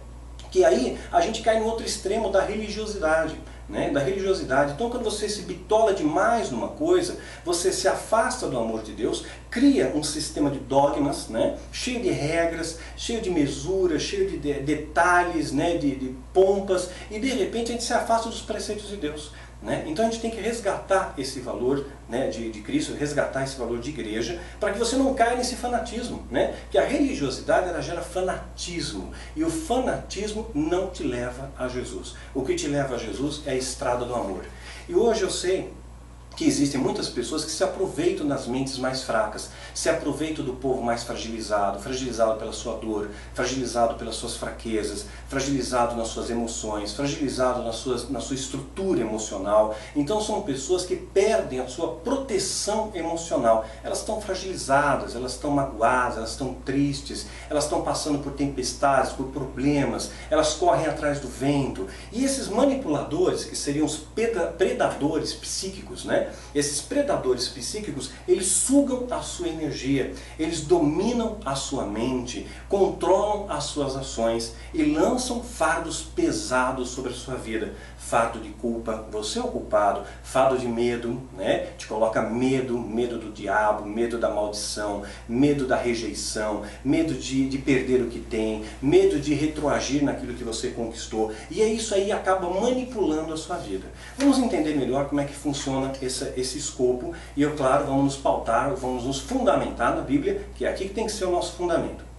Que 0.51 0.63
aí 0.63 0.99
a 1.11 1.21
gente 1.21 1.41
cai 1.41 1.59
no 1.59 1.65
outro 1.65 1.85
extremo 1.85 2.29
da 2.29 2.41
religiosidade 2.41 3.39
né, 3.71 3.89
da 3.89 4.01
religiosidade. 4.01 4.73
Então, 4.73 4.89
quando 4.89 5.03
você 5.03 5.29
se 5.29 5.43
bitola 5.43 5.93
demais 5.93 6.51
numa 6.51 6.67
coisa, 6.67 7.17
você 7.45 7.71
se 7.71 7.87
afasta 7.87 8.47
do 8.47 8.59
amor 8.59 8.83
de 8.83 8.91
Deus, 8.91 9.25
cria 9.49 9.93
um 9.95 10.03
sistema 10.03 10.51
de 10.51 10.59
dogmas, 10.59 11.29
né, 11.29 11.57
cheio 11.71 12.01
de 12.01 12.09
regras, 12.09 12.79
cheio 12.97 13.21
de 13.21 13.29
mesuras, 13.29 14.01
cheio 14.01 14.29
de, 14.29 14.37
de 14.37 14.53
detalhes, 14.59 15.51
né, 15.51 15.77
de, 15.77 15.95
de 15.95 16.15
pompas, 16.33 16.89
e 17.09 17.17
de 17.17 17.29
repente 17.29 17.69
a 17.69 17.73
gente 17.73 17.83
se 17.85 17.93
afasta 17.93 18.29
dos 18.29 18.41
preceitos 18.41 18.89
de 18.89 18.97
Deus. 18.97 19.31
Né? 19.61 19.83
Então 19.85 20.05
a 20.05 20.09
gente 20.09 20.21
tem 20.21 20.31
que 20.31 20.41
resgatar 20.41 21.13
esse 21.17 21.39
valor 21.39 21.85
né, 22.09 22.29
de, 22.29 22.51
de 22.51 22.61
Cristo, 22.61 22.93
resgatar 22.93 23.43
esse 23.43 23.57
valor 23.57 23.79
de 23.79 23.89
igreja, 23.89 24.39
para 24.59 24.73
que 24.73 24.79
você 24.79 24.95
não 24.95 25.13
caia 25.13 25.35
nesse 25.35 25.55
fanatismo. 25.55 26.25
Né? 26.31 26.55
Que 26.71 26.77
a 26.77 26.83
religiosidade 26.83 27.69
ela 27.69 27.81
gera 27.81 28.01
fanatismo, 28.01 29.11
e 29.35 29.43
o 29.43 29.49
fanatismo 29.49 30.49
não 30.55 30.89
te 30.89 31.03
leva 31.03 31.51
a 31.57 31.67
Jesus. 31.67 32.15
O 32.33 32.43
que 32.43 32.55
te 32.55 32.67
leva 32.67 32.95
a 32.95 32.97
Jesus 32.97 33.43
é 33.45 33.51
a 33.51 33.55
estrada 33.55 34.03
do 34.03 34.15
amor. 34.15 34.45
E 34.89 34.95
hoje 34.95 35.21
eu 35.21 35.29
sei 35.29 35.71
que 36.35 36.45
existem 36.45 36.79
muitas 36.79 37.09
pessoas 37.09 37.43
que 37.43 37.51
se 37.51 37.63
aproveitam 37.63 38.27
das 38.27 38.47
mentes 38.47 38.77
mais 38.77 39.03
fracas, 39.03 39.49
se 39.73 39.89
aproveitam 39.89 40.43
do 40.43 40.53
povo 40.53 40.81
mais 40.81 41.03
fragilizado, 41.03 41.79
fragilizado 41.79 42.39
pela 42.39 42.53
sua 42.53 42.77
dor, 42.77 43.09
fragilizado 43.33 43.95
pelas 43.95 44.15
suas 44.15 44.37
fraquezas, 44.37 45.05
fragilizado 45.27 45.95
nas 45.95 46.07
suas 46.07 46.29
emoções, 46.29 46.93
fragilizado 46.93 47.63
na 47.63 47.73
sua, 47.73 48.05
na 48.09 48.19
sua 48.19 48.35
estrutura 48.35 49.01
emocional. 49.01 49.75
Então 49.95 50.21
são 50.21 50.41
pessoas 50.41 50.85
que 50.85 50.95
perdem 50.95 51.59
a 51.59 51.67
sua 51.67 51.95
proteção 51.95 52.91
emocional. 52.93 53.65
Elas 53.83 53.99
estão 53.99 54.21
fragilizadas, 54.21 55.15
elas 55.15 55.33
estão 55.33 55.51
magoadas, 55.51 56.17
elas 56.17 56.31
estão 56.31 56.53
tristes, 56.65 57.27
elas 57.49 57.65
estão 57.65 57.81
passando 57.81 58.19
por 58.19 58.31
tempestades, 58.33 59.11
por 59.11 59.27
problemas, 59.27 60.11
elas 60.29 60.53
correm 60.53 60.87
atrás 60.87 61.19
do 61.19 61.27
vento. 61.27 61.87
E 62.11 62.23
esses 62.23 62.47
manipuladores, 62.47 63.43
que 63.43 63.55
seriam 63.55 63.85
os 63.85 63.97
predadores 64.57 65.33
psíquicos, 65.33 66.05
né? 66.05 66.20
Esses 66.53 66.81
predadores 66.81 67.47
psíquicos, 67.47 68.11
eles 68.27 68.47
sugam 68.47 69.07
a 69.09 69.21
sua 69.21 69.47
energia, 69.47 70.13
eles 70.37 70.61
dominam 70.61 71.37
a 71.45 71.55
sua 71.55 71.85
mente, 71.85 72.47
controlam 72.67 73.49
as 73.49 73.65
suas 73.65 73.95
ações 73.95 74.53
e 74.73 74.83
lançam 74.83 75.43
fardos 75.43 76.01
pesados 76.01 76.89
sobre 76.89 77.11
a 77.11 77.15
sua 77.15 77.35
vida. 77.35 77.73
Fardo 78.11 78.41
de 78.41 78.49
culpa, 78.49 79.05
você 79.09 79.39
é 79.39 79.41
o 79.41 79.47
culpado, 79.47 80.03
fardo 80.21 80.57
de 80.57 80.67
medo, 80.67 81.21
né? 81.31 81.69
Te 81.77 81.87
coloca 81.87 82.21
medo, 82.21 82.77
medo 82.77 83.17
do 83.17 83.31
diabo, 83.31 83.85
medo 83.85 84.17
da 84.17 84.29
maldição, 84.29 85.03
medo 85.29 85.65
da 85.65 85.77
rejeição, 85.77 86.63
medo 86.83 87.13
de, 87.13 87.47
de 87.47 87.57
perder 87.57 88.01
o 88.01 88.09
que 88.09 88.19
tem, 88.19 88.65
medo 88.81 89.17
de 89.17 89.33
retroagir 89.33 90.03
naquilo 90.03 90.33
que 90.33 90.43
você 90.43 90.71
conquistou. 90.71 91.31
E 91.49 91.61
é 91.61 91.71
isso 91.71 91.95
aí 91.95 92.11
acaba 92.11 92.49
manipulando 92.49 93.33
a 93.33 93.37
sua 93.37 93.55
vida. 93.55 93.87
Vamos 94.17 94.39
entender 94.39 94.75
melhor 94.75 95.07
como 95.07 95.21
é 95.21 95.23
que 95.23 95.33
funciona 95.33 95.93
esse, 96.01 96.33
esse 96.35 96.57
escopo 96.57 97.13
e, 97.37 97.41
eu, 97.41 97.55
claro, 97.55 97.85
vamos 97.85 98.03
nos 98.03 98.17
pautar, 98.17 98.75
vamos 98.75 99.05
nos 99.05 99.21
fundamentar 99.21 99.95
na 99.95 100.01
Bíblia, 100.01 100.45
que 100.55 100.65
é 100.65 100.69
aqui 100.69 100.89
que 100.89 100.93
tem 100.93 101.05
que 101.05 101.13
ser 101.13 101.23
o 101.23 101.31
nosso 101.31 101.53
fundamento. 101.53 102.11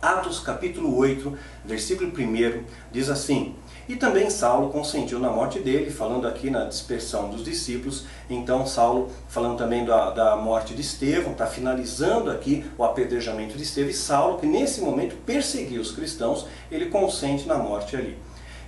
Atos 0.00 0.40
capítulo 0.40 0.96
8, 0.96 1.36
versículo 1.64 2.10
1, 2.10 2.62
diz 2.92 3.10
assim: 3.10 3.54
E 3.88 3.94
também 3.94 4.28
Saulo 4.30 4.70
consentiu 4.70 5.20
na 5.20 5.30
morte 5.30 5.60
dele, 5.60 5.90
falando 5.90 6.26
aqui 6.26 6.50
na 6.50 6.64
dispersão 6.64 7.30
dos 7.30 7.44
discípulos. 7.44 8.04
Então, 8.28 8.66
Saulo, 8.66 9.10
falando 9.28 9.58
também 9.58 9.84
da, 9.84 10.10
da 10.10 10.36
morte 10.36 10.74
de 10.74 10.80
Estevão, 10.80 11.32
está 11.32 11.46
finalizando 11.46 12.30
aqui 12.30 12.64
o 12.76 12.82
apedrejamento 12.82 13.56
de 13.56 13.62
Estevão. 13.62 13.90
E 13.90 13.94
Saulo, 13.94 14.38
que 14.38 14.46
nesse 14.46 14.80
momento 14.80 15.14
perseguia 15.24 15.80
os 15.80 15.92
cristãos, 15.92 16.46
ele 16.70 16.86
consente 16.86 17.46
na 17.46 17.56
morte 17.56 17.94
ali. 17.94 18.18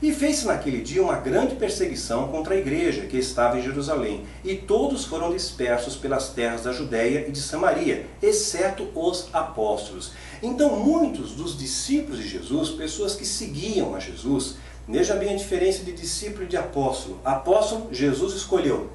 E 0.00 0.12
fez-se 0.12 0.46
naquele 0.46 0.80
dia 0.80 1.02
uma 1.02 1.16
grande 1.16 1.56
perseguição 1.56 2.28
contra 2.28 2.54
a 2.54 2.56
igreja 2.56 3.06
que 3.06 3.16
estava 3.16 3.58
em 3.58 3.62
Jerusalém, 3.62 4.25
e 4.44 4.54
todos 4.54 5.04
foram 5.04 5.32
dispersos 5.32 5.96
pelas 5.96 6.28
terras 6.28 6.62
da 6.62 6.72
Judéia 6.72 7.25
e 7.26 7.32
de 7.32 7.40
Samaria, 7.40 8.06
exceto 8.22 8.87
os 8.94 9.28
apóstolos. 9.32 10.12
Então, 10.40 10.76
muitos 10.76 11.32
dos 11.32 11.58
discípulos 11.58 12.20
de 12.20 12.28
Jesus, 12.28 12.70
pessoas 12.70 13.16
que 13.16 13.26
seguiam 13.26 13.96
a 13.96 13.98
Jesus, 13.98 14.54
veja 14.88 15.14
bem 15.14 15.35
a 15.35 15.37
diferença 15.37 15.85
de 15.85 15.92
discípulo 15.92 16.45
e 16.45 16.47
de 16.47 16.57
apóstolo. 16.57 17.21
Apóstolo, 17.25 17.88
Jesus 17.92 18.35
escolheu, 18.35 18.90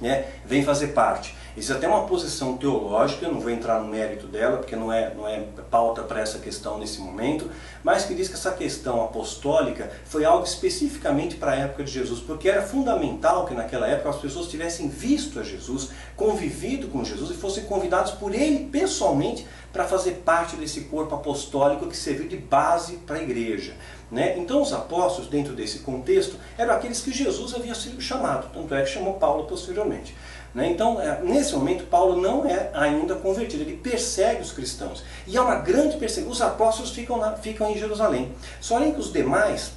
né? 0.00 0.26
vem 0.44 0.64
fazer 0.64 0.88
parte. 0.88 1.34
Isso 1.56 1.72
é 1.72 1.76
até 1.76 1.86
uma 1.86 2.04
posição 2.04 2.56
teológica, 2.56 3.28
não 3.28 3.38
vou 3.38 3.50
entrar 3.50 3.80
no 3.80 3.86
mérito 3.86 4.26
dela, 4.26 4.56
porque 4.56 4.74
não 4.74 4.92
é, 4.92 5.14
não 5.14 5.26
é 5.26 5.40
pauta 5.70 6.02
para 6.02 6.20
essa 6.20 6.40
questão 6.40 6.78
nesse 6.78 7.00
momento, 7.00 7.48
mas 7.84 8.04
que 8.04 8.12
diz 8.12 8.26
que 8.26 8.34
essa 8.34 8.50
questão 8.50 9.04
apostólica 9.04 9.88
foi 10.04 10.24
algo 10.24 10.44
especificamente 10.44 11.36
para 11.36 11.52
a 11.52 11.56
época 11.56 11.84
de 11.84 11.92
Jesus, 11.92 12.18
porque 12.18 12.48
era 12.48 12.62
fundamental 12.62 13.46
que 13.46 13.54
naquela 13.54 13.86
época 13.86 14.10
as 14.10 14.16
pessoas 14.16 14.48
tivessem 14.48 14.88
visto 14.88 15.38
a 15.38 15.44
Jesus, 15.44 15.90
convivido 16.16 16.88
com 16.88 17.04
Jesus 17.04 17.30
e 17.30 17.34
fossem 17.34 17.64
convidados 17.64 18.10
por 18.12 18.34
ele 18.34 18.68
pessoalmente 18.70 19.46
para 19.72 19.84
fazer 19.84 20.22
parte 20.24 20.56
desse 20.56 20.82
corpo 20.82 21.14
apostólico 21.14 21.86
que 21.86 21.96
serviu 21.96 22.26
de 22.26 22.36
base 22.36 22.96
para 22.98 23.18
a 23.18 23.22
igreja. 23.22 23.74
Né? 24.10 24.38
Então 24.38 24.62
os 24.62 24.72
apóstolos, 24.72 25.28
dentro 25.28 25.54
desse 25.54 25.80
contexto, 25.80 26.36
eram 26.56 26.74
aqueles 26.74 27.00
que 27.00 27.12
Jesus 27.12 27.54
havia 27.54 27.74
sido 27.74 28.00
chamado, 28.00 28.50
tanto 28.52 28.74
é 28.74 28.82
que 28.82 28.90
chamou 28.90 29.14
Paulo 29.14 29.44
posteriormente. 29.44 30.14
Né? 30.54 30.70
Então, 30.70 31.00
é, 31.00 31.20
nesse 31.22 31.52
momento, 31.54 31.84
Paulo 31.86 32.20
não 32.20 32.46
é 32.46 32.70
ainda 32.72 33.16
convertido, 33.16 33.64
ele 33.64 33.76
persegue 33.76 34.40
os 34.40 34.52
cristãos. 34.52 35.02
E 35.26 35.36
é 35.36 35.40
uma 35.40 35.56
grande 35.56 35.96
perseguição. 35.96 36.32
Os 36.32 36.40
apóstolos 36.40 36.92
ficam, 36.92 37.16
lá, 37.16 37.32
ficam 37.36 37.70
em 37.70 37.76
Jerusalém. 37.76 38.32
Só 38.60 38.78
que 38.78 39.00
os 39.00 39.12
demais, 39.12 39.72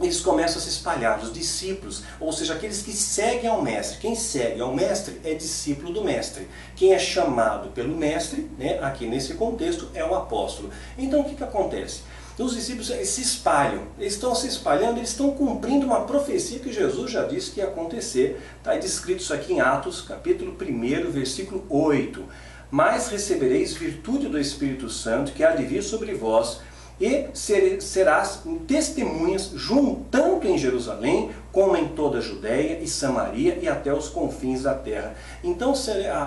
eles 0.00 0.20
começam 0.20 0.58
a 0.58 0.60
se 0.62 0.70
espalhar, 0.70 1.18
os 1.22 1.32
discípulos, 1.32 2.02
ou 2.18 2.32
seja, 2.32 2.54
aqueles 2.54 2.80
que 2.80 2.92
seguem 2.92 3.48
ao 3.50 3.60
mestre. 3.60 3.98
Quem 3.98 4.14
segue 4.14 4.60
ao 4.60 4.74
mestre 4.74 5.20
é 5.22 5.34
discípulo 5.34 5.92
do 5.92 6.02
mestre. 6.02 6.48
Quem 6.74 6.94
é 6.94 6.98
chamado 6.98 7.68
pelo 7.70 7.94
mestre, 7.94 8.50
né, 8.58 8.78
aqui 8.80 9.06
nesse 9.06 9.34
contexto, 9.34 9.90
é 9.92 10.02
o 10.02 10.14
apóstolo. 10.14 10.70
Então 10.96 11.20
o 11.20 11.24
que, 11.24 11.34
que 11.34 11.44
acontece? 11.44 12.00
Os 12.42 12.54
discípulos 12.54 12.88
se 12.88 13.22
espalham, 13.22 13.84
eles 13.98 14.12
estão 14.12 14.34
se 14.34 14.46
espalhando, 14.46 14.98
eles 14.98 15.10
estão 15.10 15.30
cumprindo 15.30 15.86
uma 15.86 16.02
profecia 16.02 16.58
que 16.58 16.72
Jesus 16.72 17.10
já 17.10 17.24
disse 17.24 17.50
que 17.50 17.60
ia 17.60 17.66
acontecer. 17.66 18.40
Está 18.58 18.76
descrito 18.76 19.22
isso 19.22 19.32
aqui 19.32 19.54
em 19.54 19.60
Atos, 19.60 20.02
capítulo 20.02 20.54
1, 20.60 21.10
versículo 21.10 21.64
8. 21.70 22.22
Mas 22.70 23.08
recebereis 23.08 23.72
virtude 23.72 24.28
do 24.28 24.38
Espírito 24.38 24.90
Santo, 24.90 25.32
que 25.32 25.42
há 25.42 25.54
de 25.54 25.64
vir 25.64 25.82
sobre 25.82 26.12
vós, 26.12 26.60
e 27.00 27.28
serás 27.34 28.42
testemunhas, 28.66 29.52
juntando 29.54 30.46
em 30.46 30.58
Jerusalém, 30.58 31.30
como 31.56 31.74
em 31.74 31.88
toda 31.88 32.18
a 32.18 32.20
Judéia 32.20 32.80
e 32.82 32.86
Samaria 32.86 33.58
e 33.62 33.66
até 33.66 33.90
os 33.90 34.10
confins 34.10 34.64
da 34.64 34.74
terra. 34.74 35.14
Então 35.42 35.72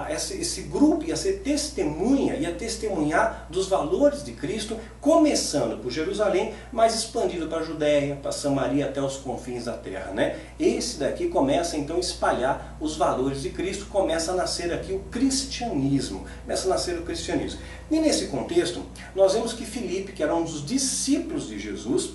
esse 0.10 0.62
grupo 0.64 1.06
ia 1.06 1.16
ser 1.16 1.42
testemunha, 1.44 2.34
ia 2.34 2.52
testemunhar 2.52 3.46
dos 3.48 3.68
valores 3.68 4.24
de 4.24 4.32
Cristo, 4.32 4.76
começando 5.00 5.80
por 5.84 5.92
Jerusalém, 5.92 6.56
mas 6.72 6.96
expandido 6.96 7.48
para 7.48 7.60
a 7.60 7.64
Judéia, 7.64 8.16
para 8.16 8.32
Samaria 8.32 8.88
até 8.88 9.00
os 9.00 9.18
confins 9.18 9.66
da 9.66 9.74
terra. 9.74 10.14
Né? 10.14 10.36
Esse 10.60 10.98
daqui 10.98 11.28
começa 11.28 11.78
então 11.78 11.98
a 11.98 12.00
espalhar 12.00 12.76
os 12.82 12.98
valores 12.98 13.44
de 13.44 13.52
Cristo, 13.52 13.86
começa 13.86 14.32
a 14.32 14.36
nascer 14.36 14.74
aqui 14.74 14.94
o 14.94 15.00
cristianismo, 15.12 16.26
começa 16.42 16.66
a 16.66 16.70
nascer 16.72 16.98
o 16.98 17.04
cristianismo. 17.04 17.60
E 17.92 18.00
nesse 18.00 18.30
contexto, 18.30 18.84
nós 19.16 19.34
vemos 19.34 19.54
que 19.54 19.64
Filipe, 19.64 20.12
que 20.12 20.24
era 20.24 20.34
um 20.34 20.44
dos 20.44 20.66
discípulos 20.66 21.48
de 21.48 21.60
Jesus, 21.60 22.14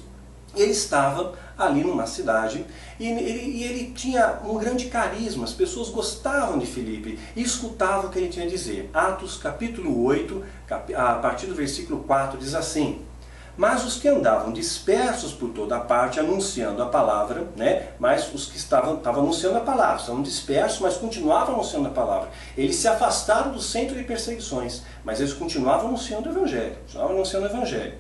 ele 0.57 0.73
estava 0.73 1.35
ali 1.57 1.85
numa 1.85 2.07
cidade 2.07 2.65
e 2.99 3.07
ele, 3.07 3.21
e 3.23 3.65
ele, 3.65 3.93
tinha 3.93 4.41
um 4.45 4.57
grande 4.59 4.87
carisma, 4.87 5.45
as 5.45 5.53
pessoas 5.53 5.89
gostavam 5.89 6.59
de 6.59 6.67
Filipe 6.67 7.19
e 7.35 7.43
escutavam 7.43 8.07
o 8.07 8.13
que 8.13 8.19
ele 8.19 8.29
tinha 8.29 8.47
a 8.47 8.49
dizer. 8.49 8.91
Atos 8.93 9.37
capítulo 9.37 10.05
8, 10.05 10.45
a 10.97 11.15
partir 11.15 11.47
do 11.47 11.55
versículo 11.55 12.03
4, 12.05 12.39
diz 12.39 12.55
assim: 12.55 13.03
Mas 13.57 13.85
os 13.85 13.97
que 13.97 14.09
andavam 14.09 14.53
dispersos 14.53 15.33
por 15.33 15.51
toda 15.51 15.79
parte 15.81 16.21
anunciando 16.21 16.83
a 16.83 16.87
palavra, 16.87 17.49
né? 17.57 17.89
mas 17.99 18.33
os 18.33 18.47
que 18.47 18.57
estavam, 18.57 18.97
estavam 18.97 19.23
anunciando 19.23 19.59
a 19.59 19.63
palavra, 19.63 20.01
estavam 20.01 20.23
dispersos, 20.23 20.81
mas 20.81 20.97
continuavam 20.97 21.55
anunciando 21.55 21.89
a 21.89 21.93
palavra. 21.93 22.31
Eles 22.57 22.77
se 22.77 22.89
afastaram 22.89 23.53
do 23.53 23.61
centro 23.61 23.97
de 23.97 24.05
perseguições, 24.05 24.83
mas 25.05 25.21
eles 25.21 25.33
continuavam 25.33 25.89
anunciando 25.89 26.29
o 26.29 26.33
evangelho, 26.33 26.77
continuavam 26.83 27.17
anunciando 27.17 27.47
o 27.47 27.51
evangelho. 27.51 27.95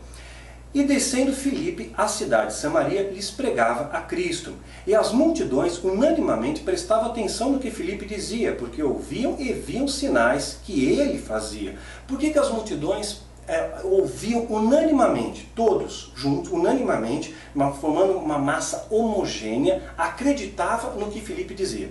E 0.75 0.83
descendo 0.83 1.33
Filipe 1.33 1.93
à 1.97 2.09
cidade 2.09 2.49
de 2.49 2.55
Samaria, 2.55 3.09
lhes 3.09 3.31
pregava 3.31 3.97
a 3.97 4.01
Cristo. 4.01 4.55
E 4.85 4.93
as 4.93 5.13
multidões 5.13 5.79
unanimamente 5.79 6.63
prestavam 6.63 7.13
atenção 7.13 7.53
no 7.53 7.61
que 7.61 7.71
Filipe 7.71 8.05
dizia, 8.05 8.57
porque 8.57 8.83
ouviam 8.83 9.37
e 9.39 9.53
viam 9.53 9.87
sinais 9.87 10.59
que 10.65 10.85
ele 10.85 11.17
fazia. 11.17 11.77
Por 12.09 12.19
que, 12.19 12.31
que 12.31 12.39
as 12.41 12.51
multidões 12.51 13.21
é, 13.47 13.83
ouviam 13.85 14.47
unanimamente, 14.51 15.49
todos 15.55 16.13
juntos, 16.17 16.51
unanimamente, 16.51 17.33
formando 17.81 18.19
uma 18.19 18.39
massa 18.39 18.89
homogênea, 18.91 19.81
acreditava 19.97 20.99
no 20.99 21.09
que 21.09 21.21
Filipe 21.21 21.55
dizia? 21.55 21.89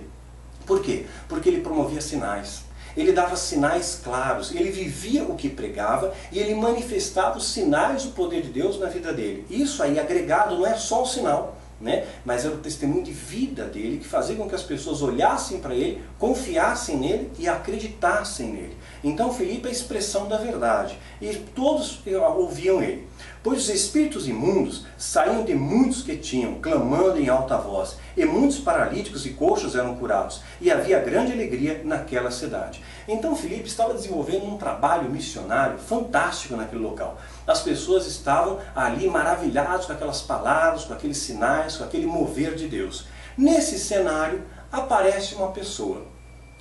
Por 0.66 0.82
quê? 0.82 1.06
Porque 1.26 1.48
ele 1.48 1.62
promovia 1.62 2.02
sinais 2.02 2.64
ele 2.96 3.12
dava 3.12 3.36
sinais 3.36 4.00
claros, 4.02 4.54
ele 4.54 4.70
vivia 4.70 5.24
o 5.24 5.34
que 5.34 5.48
pregava 5.48 6.14
e 6.30 6.38
ele 6.38 6.54
manifestava 6.54 7.38
os 7.38 7.48
sinais 7.48 8.04
do 8.04 8.12
poder 8.12 8.42
de 8.42 8.48
Deus 8.48 8.78
na 8.78 8.86
vida 8.86 9.12
dele. 9.12 9.46
Isso 9.50 9.82
aí 9.82 9.98
agregado 9.98 10.56
não 10.56 10.66
é 10.66 10.74
só 10.74 11.02
o 11.02 11.06
sinal, 11.06 11.56
né? 11.84 12.06
mas 12.24 12.46
era 12.46 12.54
o 12.54 12.58
testemunho 12.58 13.04
de 13.04 13.12
vida 13.12 13.66
dele 13.66 13.98
que 13.98 14.08
fazia 14.08 14.34
com 14.34 14.48
que 14.48 14.54
as 14.54 14.62
pessoas 14.62 15.02
olhassem 15.02 15.60
para 15.60 15.74
ele, 15.74 16.02
confiassem 16.18 16.96
nele 16.96 17.30
e 17.38 17.46
acreditassem 17.46 18.48
nele. 18.48 18.76
Então 19.04 19.32
Felipe 19.32 19.66
é 19.66 19.68
a 19.68 19.72
expressão 19.72 20.26
da 20.26 20.38
verdade 20.38 20.98
e 21.20 21.34
todos 21.54 22.00
ouviam 22.36 22.82
ele. 22.82 23.06
Pois 23.42 23.58
os 23.58 23.68
espíritos 23.68 24.26
imundos 24.26 24.86
saíam 24.96 25.44
de 25.44 25.54
muitos 25.54 26.02
que 26.02 26.16
tinham, 26.16 26.54
clamando 26.54 27.20
em 27.20 27.28
alta 27.28 27.58
voz, 27.58 27.98
e 28.16 28.24
muitos 28.24 28.58
paralíticos 28.58 29.26
e 29.26 29.30
coxos 29.30 29.76
eram 29.76 29.96
curados, 29.96 30.40
e 30.62 30.70
havia 30.70 30.98
grande 31.00 31.32
alegria 31.32 31.82
naquela 31.84 32.30
cidade. 32.30 32.82
Então 33.06 33.36
Filipe 33.36 33.68
estava 33.68 33.92
desenvolvendo 33.92 34.46
um 34.46 34.56
trabalho 34.56 35.10
missionário 35.10 35.78
fantástico 35.78 36.56
naquele 36.56 36.82
local. 36.82 37.20
As 37.46 37.60
pessoas 37.60 38.06
estavam 38.06 38.58
ali 38.74 39.08
maravilhadas 39.08 39.86
com 39.86 39.92
aquelas 39.92 40.22
palavras, 40.22 40.84
com 40.84 40.94
aqueles 40.94 41.18
sinais, 41.18 41.76
com 41.76 41.84
aquele 41.84 42.06
mover 42.06 42.54
de 42.54 42.68
Deus. 42.68 43.06
Nesse 43.36 43.78
cenário 43.78 44.42
aparece 44.72 45.34
uma 45.34 45.48
pessoa, 45.48 46.02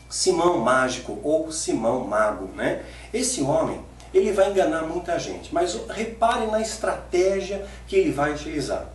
Simão 0.10 0.60
Mágico 0.60 1.20
ou 1.24 1.52
Simão 1.52 2.06
Mago. 2.06 2.50
Né? 2.56 2.84
Esse 3.14 3.42
homem 3.42 3.84
ele 4.14 4.32
vai 4.32 4.52
enganar 4.52 4.84
muita 4.84 5.18
gente. 5.18 5.54
Mas 5.54 5.80
repare 5.90 6.48
na 6.48 6.62
estratégia 6.62 7.66
que 7.88 7.96
ele 7.96 8.12
vai 8.12 8.34
utilizar. 8.34 8.88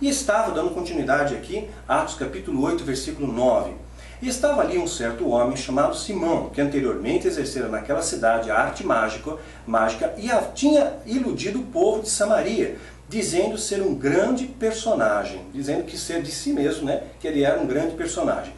E 0.00 0.08
estava, 0.08 0.52
dando 0.52 0.74
continuidade 0.74 1.34
aqui, 1.34 1.70
Atos 1.88 2.14
capítulo 2.16 2.62
8, 2.62 2.84
versículo 2.84 3.32
9. 3.32 3.85
E 4.20 4.28
estava 4.28 4.62
ali 4.62 4.78
um 4.78 4.86
certo 4.86 5.28
homem 5.28 5.56
chamado 5.56 5.94
Simão, 5.94 6.48
que 6.48 6.60
anteriormente 6.60 7.26
exercera 7.26 7.68
naquela 7.68 8.00
cidade 8.00 8.50
a 8.50 8.58
arte 8.58 8.84
mágica, 8.84 9.36
mágica 9.66 10.14
e 10.16 10.30
a, 10.30 10.40
tinha 10.40 10.94
iludido 11.04 11.60
o 11.60 11.64
povo 11.64 12.02
de 12.02 12.08
Samaria, 12.08 12.76
dizendo 13.10 13.58
ser 13.58 13.82
um 13.82 13.94
grande 13.94 14.46
personagem, 14.46 15.42
dizendo 15.52 15.84
que 15.84 15.98
ser 15.98 16.22
de 16.22 16.30
si 16.30 16.52
mesmo, 16.52 16.86
né, 16.86 17.02
que 17.20 17.28
ele 17.28 17.44
era 17.44 17.60
um 17.60 17.66
grande 17.66 17.94
personagem. 17.94 18.54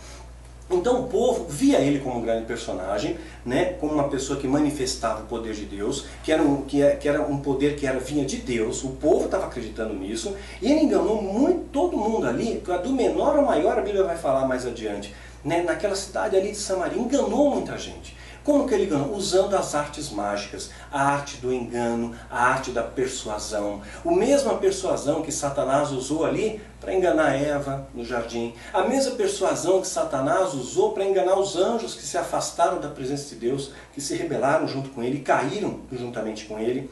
Então 0.71 1.01
o 1.01 1.07
povo 1.09 1.47
via 1.49 1.79
ele 1.79 1.99
como 1.99 2.19
um 2.19 2.23
grande 2.23 2.45
personagem, 2.45 3.17
né, 3.45 3.73
como 3.81 3.95
uma 3.95 4.09
pessoa 4.09 4.39
que 4.39 4.47
manifestava 4.47 5.23
o 5.23 5.27
poder 5.27 5.55
de 5.55 5.65
Deus, 5.65 6.05
que 6.23 6.31
era 6.31 6.43
um, 6.43 6.63
que, 6.63 6.83
é, 6.83 6.95
que 6.95 7.09
era 7.09 7.23
um 7.23 7.39
poder 7.39 7.75
que 7.75 7.87
era, 7.87 7.99
vinha 7.99 8.25
de 8.25 8.37
Deus, 8.37 8.85
o 8.85 8.91
povo 8.91 9.25
estava 9.25 9.47
acreditando 9.47 9.95
nisso, 9.95 10.37
e 10.61 10.71
ele 10.71 10.83
enganou 10.83 11.23
muito, 11.23 11.65
todo 11.73 11.97
mundo 11.97 12.27
ali, 12.27 12.63
do 12.83 12.91
menor 12.91 13.37
ao 13.37 13.45
maior, 13.47 13.79
a 13.79 13.83
Bíblia 13.83 14.05
vai 14.05 14.17
falar 14.17 14.47
mais 14.47 14.67
adiante, 14.67 15.15
né, 15.45 15.63
naquela 15.63 15.95
cidade 15.95 16.37
ali 16.37 16.53
de 16.53 16.59
Samaria, 16.59 16.99
enganou 16.99 17.51
muita 17.51 17.77
gente. 17.79 18.17
Como 18.49 18.67
que 18.67 18.73
ele 18.73 18.87
ganhou? 18.87 19.15
Usando 19.15 19.55
as 19.55 19.75
artes 19.75 20.09
mágicas, 20.09 20.71
a 20.91 21.03
arte 21.03 21.37
do 21.37 21.53
engano, 21.53 22.15
a 22.31 22.47
arte 22.47 22.71
da 22.71 22.83
persuasão. 22.83 23.83
O 24.03 24.11
mesma 24.11 24.55
persuasão 24.55 25.21
que 25.21 25.31
Satanás 25.31 25.91
usou 25.91 26.25
ali 26.25 26.59
para 26.81 26.95
enganar 26.95 27.35
Eva 27.35 27.87
no 27.93 28.03
jardim. 28.03 28.55
A 28.73 28.85
mesma 28.85 29.17
persuasão 29.17 29.83
que 29.83 29.87
Satanás 29.87 30.55
usou 30.55 30.93
para 30.93 31.05
enganar 31.05 31.39
os 31.39 31.57
anjos 31.57 31.95
que 31.95 32.03
se 32.03 32.17
afastaram 32.17 32.81
da 32.81 32.89
presença 32.89 33.35
de 33.35 33.35
Deus, 33.35 33.71
que 33.93 34.01
se 34.01 34.15
rebelaram 34.15 34.67
junto 34.67 34.89
com 34.91 35.03
ele, 35.03 35.21
caíram 35.21 35.81
juntamente 35.93 36.47
com 36.47 36.59
ele. 36.59 36.91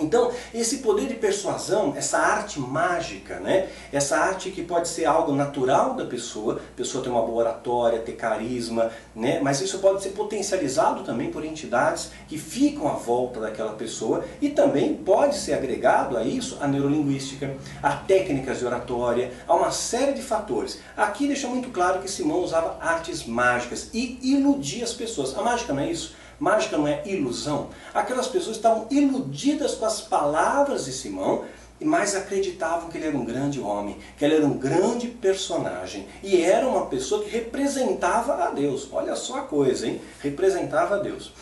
Então, 0.00 0.30
esse 0.54 0.78
poder 0.78 1.06
de 1.06 1.14
persuasão, 1.14 1.94
essa 1.96 2.18
arte 2.18 2.60
mágica, 2.60 3.40
né? 3.40 3.68
essa 3.92 4.16
arte 4.18 4.50
que 4.50 4.62
pode 4.62 4.88
ser 4.88 5.04
algo 5.04 5.32
natural 5.32 5.94
da 5.94 6.04
pessoa, 6.04 6.56
a 6.56 6.76
pessoa 6.76 7.02
ter 7.02 7.10
uma 7.10 7.22
boa 7.22 7.38
oratória, 7.40 7.98
ter 7.98 8.12
carisma, 8.12 8.90
né? 9.14 9.40
mas 9.42 9.60
isso 9.60 9.78
pode 9.78 10.02
ser 10.02 10.10
potencializado 10.10 11.02
também 11.04 11.30
por 11.30 11.44
entidades 11.44 12.10
que 12.26 12.38
ficam 12.38 12.88
à 12.88 12.92
volta 12.92 13.40
daquela 13.40 13.72
pessoa 13.72 14.24
e 14.40 14.48
também 14.48 14.94
pode 14.94 15.36
ser 15.36 15.54
agregado 15.54 16.16
a 16.16 16.24
isso 16.24 16.58
a 16.60 16.66
neurolinguística, 16.66 17.56
a 17.82 17.92
técnicas 17.92 18.58
de 18.58 18.66
oratória, 18.66 19.32
a 19.46 19.54
uma 19.54 19.70
série 19.70 20.12
de 20.12 20.22
fatores. 20.22 20.80
Aqui 20.96 21.26
deixa 21.26 21.48
muito 21.48 21.70
claro 21.70 22.00
que 22.00 22.10
Simão 22.10 22.40
usava 22.40 22.78
artes 22.80 23.24
mágicas 23.24 23.90
e 23.92 24.18
iludia 24.22 24.84
as 24.84 24.92
pessoas. 24.92 25.36
A 25.36 25.42
mágica 25.42 25.72
não 25.72 25.82
é 25.82 25.90
isso? 25.90 26.16
Mágica 26.38 26.76
não 26.76 26.86
é 26.86 27.02
ilusão. 27.04 27.70
Aquelas 27.92 28.28
pessoas 28.28 28.56
estavam 28.56 28.86
iludidas 28.90 29.74
com 29.74 29.84
as 29.84 30.00
palavras 30.00 30.84
de 30.84 30.92
Simão, 30.92 31.44
mas 31.80 32.14
acreditavam 32.14 32.88
que 32.88 32.98
ele 32.98 33.06
era 33.06 33.16
um 33.16 33.24
grande 33.24 33.60
homem, 33.60 33.98
que 34.16 34.24
ele 34.24 34.36
era 34.36 34.46
um 34.46 34.56
grande 34.56 35.08
personagem. 35.08 36.06
E 36.22 36.40
era 36.40 36.66
uma 36.66 36.86
pessoa 36.86 37.22
que 37.22 37.30
representava 37.30 38.34
a 38.34 38.50
Deus. 38.50 38.88
Olha 38.92 39.14
só 39.16 39.38
a 39.38 39.42
coisa, 39.42 39.86
hein? 39.86 40.00
Representava 40.20 40.96
a 40.96 40.98
Deus. 40.98 41.32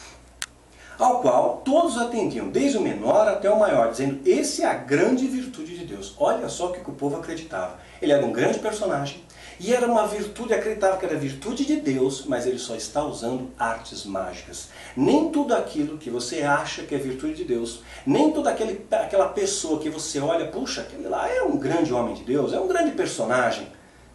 Ao 0.98 1.20
qual 1.20 1.60
todos 1.62 1.98
atendiam, 1.98 2.48
desde 2.48 2.78
o 2.78 2.80
menor 2.80 3.28
até 3.28 3.50
o 3.50 3.58
maior, 3.58 3.90
dizendo: 3.90 4.20
Esse 4.26 4.62
é 4.62 4.66
a 4.66 4.74
grande 4.74 5.26
virtude 5.26 5.76
de 5.76 5.84
Deus. 5.84 6.14
Olha 6.18 6.48
só 6.48 6.68
o 6.68 6.72
que 6.72 6.90
o 6.90 6.94
povo 6.94 7.16
acreditava. 7.16 7.78
Ele 8.00 8.12
era 8.12 8.24
um 8.24 8.32
grande 8.32 8.58
personagem, 8.58 9.22
e 9.58 9.72
era 9.72 9.86
uma 9.86 10.06
virtude, 10.06 10.52
acreditava 10.52 10.98
que 10.98 11.06
era 11.06 11.16
virtude 11.16 11.64
de 11.64 11.76
Deus, 11.76 12.24
mas 12.26 12.46
ele 12.46 12.58
só 12.58 12.74
está 12.74 13.02
usando 13.02 13.50
artes 13.58 14.04
mágicas. 14.04 14.68
Nem 14.96 15.30
tudo 15.30 15.54
aquilo 15.54 15.96
que 15.96 16.10
você 16.10 16.42
acha 16.42 16.82
que 16.82 16.94
é 16.94 16.98
virtude 16.98 17.34
de 17.34 17.44
Deus, 17.44 17.82
nem 18.06 18.32
toda 18.32 18.50
aquela 18.50 19.28
pessoa 19.28 19.80
que 19.80 19.88
você 19.88 20.20
olha, 20.20 20.48
puxa, 20.48 20.82
aquele 20.82 21.08
lá 21.08 21.28
é 21.28 21.42
um 21.42 21.56
grande 21.56 21.92
homem 21.92 22.14
de 22.14 22.24
Deus, 22.24 22.52
é 22.52 22.60
um 22.60 22.68
grande 22.68 22.92
personagem. 22.92 23.68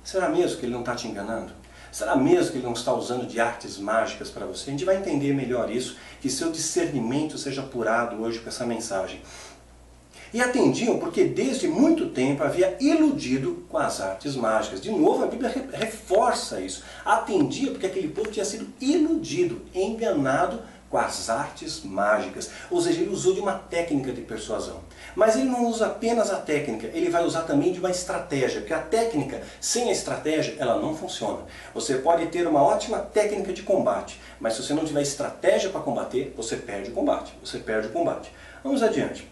Será 0.03 0.29
mesmo 0.29 0.59
que 0.59 0.65
ele 0.65 0.73
não 0.73 0.81
está 0.81 0.95
te 0.95 1.07
enganando? 1.07 1.53
Será 1.91 2.15
mesmo 2.15 2.51
que 2.51 2.57
ele 2.59 2.65
não 2.65 2.73
está 2.73 2.93
usando 2.93 3.27
de 3.27 3.39
artes 3.39 3.77
mágicas 3.77 4.29
para 4.29 4.45
você? 4.45 4.69
A 4.69 4.71
gente 4.71 4.85
vai 4.85 4.95
entender 4.95 5.33
melhor 5.33 5.69
isso, 5.69 5.97
que 6.21 6.29
seu 6.29 6.49
discernimento 6.49 7.37
seja 7.37 7.61
apurado 7.61 8.21
hoje 8.21 8.39
com 8.39 8.47
essa 8.47 8.65
mensagem. 8.65 9.21
E 10.33 10.41
atendiam 10.41 10.97
porque 10.97 11.25
desde 11.25 11.67
muito 11.67 12.09
tempo 12.09 12.43
havia 12.43 12.77
iludido 12.79 13.65
com 13.67 13.77
as 13.77 13.99
artes 13.99 14.33
mágicas. 14.35 14.79
De 14.79 14.89
novo, 14.89 15.23
a 15.23 15.27
Bíblia 15.27 15.53
reforça 15.73 16.61
isso. 16.61 16.83
Atendia 17.03 17.71
porque 17.71 17.85
aquele 17.85 18.07
povo 18.07 18.31
tinha 18.31 18.45
sido 18.45 18.65
iludido, 18.79 19.61
enganado 19.75 20.61
com 20.89 20.97
as 20.97 21.29
artes 21.29 21.83
mágicas. 21.83 22.49
Ou 22.69 22.79
seja, 22.79 23.01
ele 23.01 23.09
usou 23.09 23.33
de 23.33 23.41
uma 23.41 23.53
técnica 23.53 24.13
de 24.13 24.21
persuasão. 24.21 24.79
Mas 25.15 25.35
ele 25.35 25.49
não 25.49 25.65
usa 25.65 25.87
apenas 25.87 26.31
a 26.31 26.37
técnica, 26.37 26.87
ele 26.93 27.09
vai 27.09 27.25
usar 27.25 27.41
também 27.41 27.73
de 27.73 27.79
uma 27.79 27.91
estratégia, 27.91 28.61
porque 28.61 28.73
a 28.73 28.79
técnica, 28.79 29.41
sem 29.59 29.89
a 29.89 29.91
estratégia, 29.91 30.55
ela 30.57 30.79
não 30.79 30.95
funciona. 30.95 31.39
Você 31.73 31.95
pode 31.95 32.27
ter 32.27 32.47
uma 32.47 32.63
ótima 32.63 32.99
técnica 32.99 33.51
de 33.51 33.63
combate, 33.63 34.21
mas 34.39 34.53
se 34.53 34.63
você 34.63 34.73
não 34.73 34.85
tiver 34.85 35.01
estratégia 35.01 35.69
para 35.69 35.81
combater, 35.81 36.33
você 36.37 36.55
perde 36.55 36.91
o 36.91 36.93
combate. 36.93 37.33
Você 37.43 37.57
perde 37.57 37.87
o 37.87 37.91
combate. 37.91 38.31
Vamos 38.63 38.81
adiante 38.81 39.29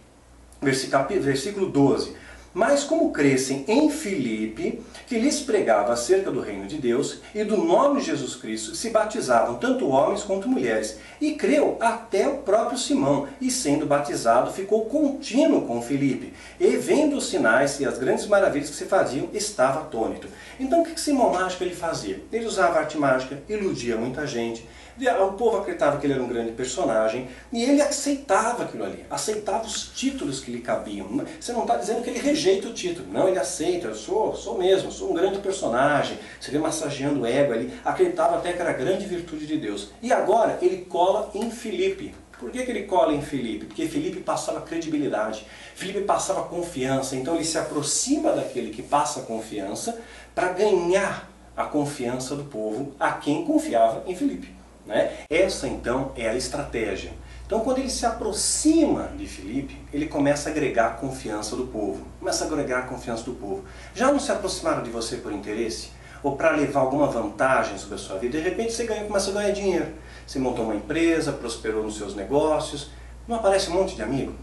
versículo 0.62 1.70
12. 1.70 2.16
Mas 2.52 2.84
como 2.84 3.12
crescem 3.12 3.64
em 3.68 3.92
Filipe, 3.92 4.82
que 5.08 5.20
lhes 5.20 5.40
pregava 5.40 5.94
acerca 5.94 6.32
do 6.32 6.42
reino 6.42 6.66
de 6.66 6.78
Deus 6.78 7.20
e 7.34 7.44
do 7.44 7.58
nome 7.58 8.00
de 8.00 8.08
Jesus 8.08 8.36
Cristo, 8.36 8.76
se 8.76 8.90
batizavam 8.90 9.56
tanto 9.56 9.88
homens 9.88 10.24
quanto 10.24 10.50
mulheres. 10.50 10.98
E 11.22 11.36
creu 11.36 11.78
até 11.80 12.28
o 12.28 12.40
próprio 12.40 12.78
Simão, 12.78 13.28
e 13.40 13.52
sendo 13.52 13.86
batizado, 13.86 14.52
ficou 14.52 14.86
contínuo 14.86 15.68
com 15.68 15.82
Filipe. 15.82 16.34
E 16.60 16.76
vendo 16.78 17.18
os 17.18 17.30
sinais 17.30 17.80
e 17.80 17.86
as 17.86 18.00
grandes 18.00 18.26
maravilhas 18.26 18.70
que 18.70 18.76
se 18.76 18.86
faziam, 18.86 19.30
estava 19.32 19.82
atônito. 19.82 20.28
Então 20.60 20.82
o 20.82 20.86
que 20.86 21.00
Simão 21.00 21.32
Mágico 21.32 21.64
ele 21.64 21.76
fazia? 21.76 22.20
Ele 22.34 22.46
usava 22.46 22.80
arte 22.80 22.98
mágica, 22.98 23.44
iludia 23.48 23.96
muita 23.96 24.26
gente, 24.26 24.68
o 25.08 25.34
povo 25.34 25.58
acreditava 25.58 25.98
que 25.98 26.06
ele 26.06 26.14
era 26.14 26.24
um 26.24 26.28
grande 26.28 26.52
personagem 26.52 27.30
e 27.52 27.64
ele 27.64 27.82
aceitava 27.82 28.64
aquilo 28.64 28.84
ali, 28.84 29.06
aceitava 29.10 29.66
os 29.66 29.90
títulos 29.90 30.40
que 30.40 30.52
lhe 30.52 30.62
cabiam. 30.62 31.08
Você 31.40 31.54
não 31.54 31.62
está 31.62 31.78
dizendo 31.78 32.04
que 32.04 32.10
ele 32.10 32.20
rejeita 32.20 32.68
o 32.68 32.74
título, 32.74 33.08
não, 33.12 33.28
ele 33.28 33.40
aceita, 33.40 33.88
eu 33.88 33.96
sou, 33.96 34.36
sou 34.36 34.58
mesmo, 34.58 34.92
sou 34.92 35.12
um 35.12 35.14
grande 35.14 35.40
personagem, 35.40 36.18
você 36.40 36.52
vê 36.52 36.58
massageando 36.58 37.22
o 37.22 37.26
ego 37.26 37.54
ali, 37.54 37.74
acreditava 37.86 38.38
até 38.38 38.52
que 38.52 38.62
era 38.62 38.72
a 38.72 38.74
grande 38.74 39.06
virtude 39.06 39.46
de 39.46 39.58
Deus. 39.58 39.92
E 40.02 40.12
agora 40.12 40.58
ele 40.62 40.86
cola 40.86 41.30
em 41.34 41.50
Filipe. 41.50 42.14
Por 42.40 42.52
que, 42.52 42.64
que 42.64 42.72
ele 42.72 42.84
cola 42.84 43.14
em 43.14 43.22
Filipe? 43.22 43.66
Porque 43.66 43.86
Filipe 43.86 44.22
passava 44.22 44.62
credibilidade, 44.62 45.46
Filipe 45.76 46.02
passava 46.02 46.44
confiança, 46.44 47.18
então 47.18 47.36
ele 47.36 47.44
se 47.44 47.58
aproxima 47.58 48.32
daquele 48.32 48.70
que 48.70 48.82
passa 48.82 49.22
confiança 49.22 50.00
para 50.34 50.54
ganhar 50.54 51.30
a 51.56 51.66
confiança 51.66 52.38
do 52.38 52.46
povo 52.46 52.96
a 52.98 53.12
quem 53.12 53.44
confiava 53.44 54.04
em 54.08 54.16
Filipe. 54.16 54.59
Né? 54.86 55.12
Essa 55.30 55.68
então 55.68 56.12
é 56.16 56.28
a 56.30 56.36
estratégia. 56.36 57.12
Então 57.46 57.62
quando 57.62 57.80
ele 57.80 57.90
se 57.90 58.06
aproxima 58.06 59.12
de 59.18 59.26
Filipe, 59.26 59.78
ele 59.92 60.08
começa 60.08 60.50
a 60.50 60.52
agregar 60.52 60.88
a 60.88 60.92
confiança 60.92 61.56
do 61.56 61.68
povo. 61.68 62.06
Começa 62.20 62.44
a 62.44 62.48
agregar 62.48 62.80
a 62.80 62.82
confiança 62.84 63.24
do 63.24 63.34
povo. 63.34 63.64
Já 63.94 64.12
não 64.12 64.20
se 64.20 64.32
aproximaram 64.32 64.84
de 64.84 64.90
você 64.90 65.18
por 65.18 65.32
interesse? 65.32 65.90
Ou 66.22 66.36
para 66.36 66.52
levar 66.52 66.82
alguma 66.82 67.08
vantagem 67.08 67.78
sobre 67.78 67.96
a 67.96 67.98
sua 67.98 68.18
vida? 68.18 68.38
De 68.38 68.44
repente 68.44 68.74
você 68.74 68.86
ganha, 68.86 69.06
começa 69.06 69.32
a 69.32 69.34
ganhar 69.34 69.52
dinheiro. 69.52 69.88
Você 70.28 70.38
montou 70.38 70.66
uma 70.66 70.76
empresa, 70.76 71.32
prosperou 71.32 71.84
nos 71.84 71.98
seus 71.98 72.16
negócios. 72.16 72.92
Não 73.28 73.38
aparece 73.38 73.70
um 73.72 73.74
monte 73.74 73.96
de 73.96 74.02
amigo? 74.04 74.34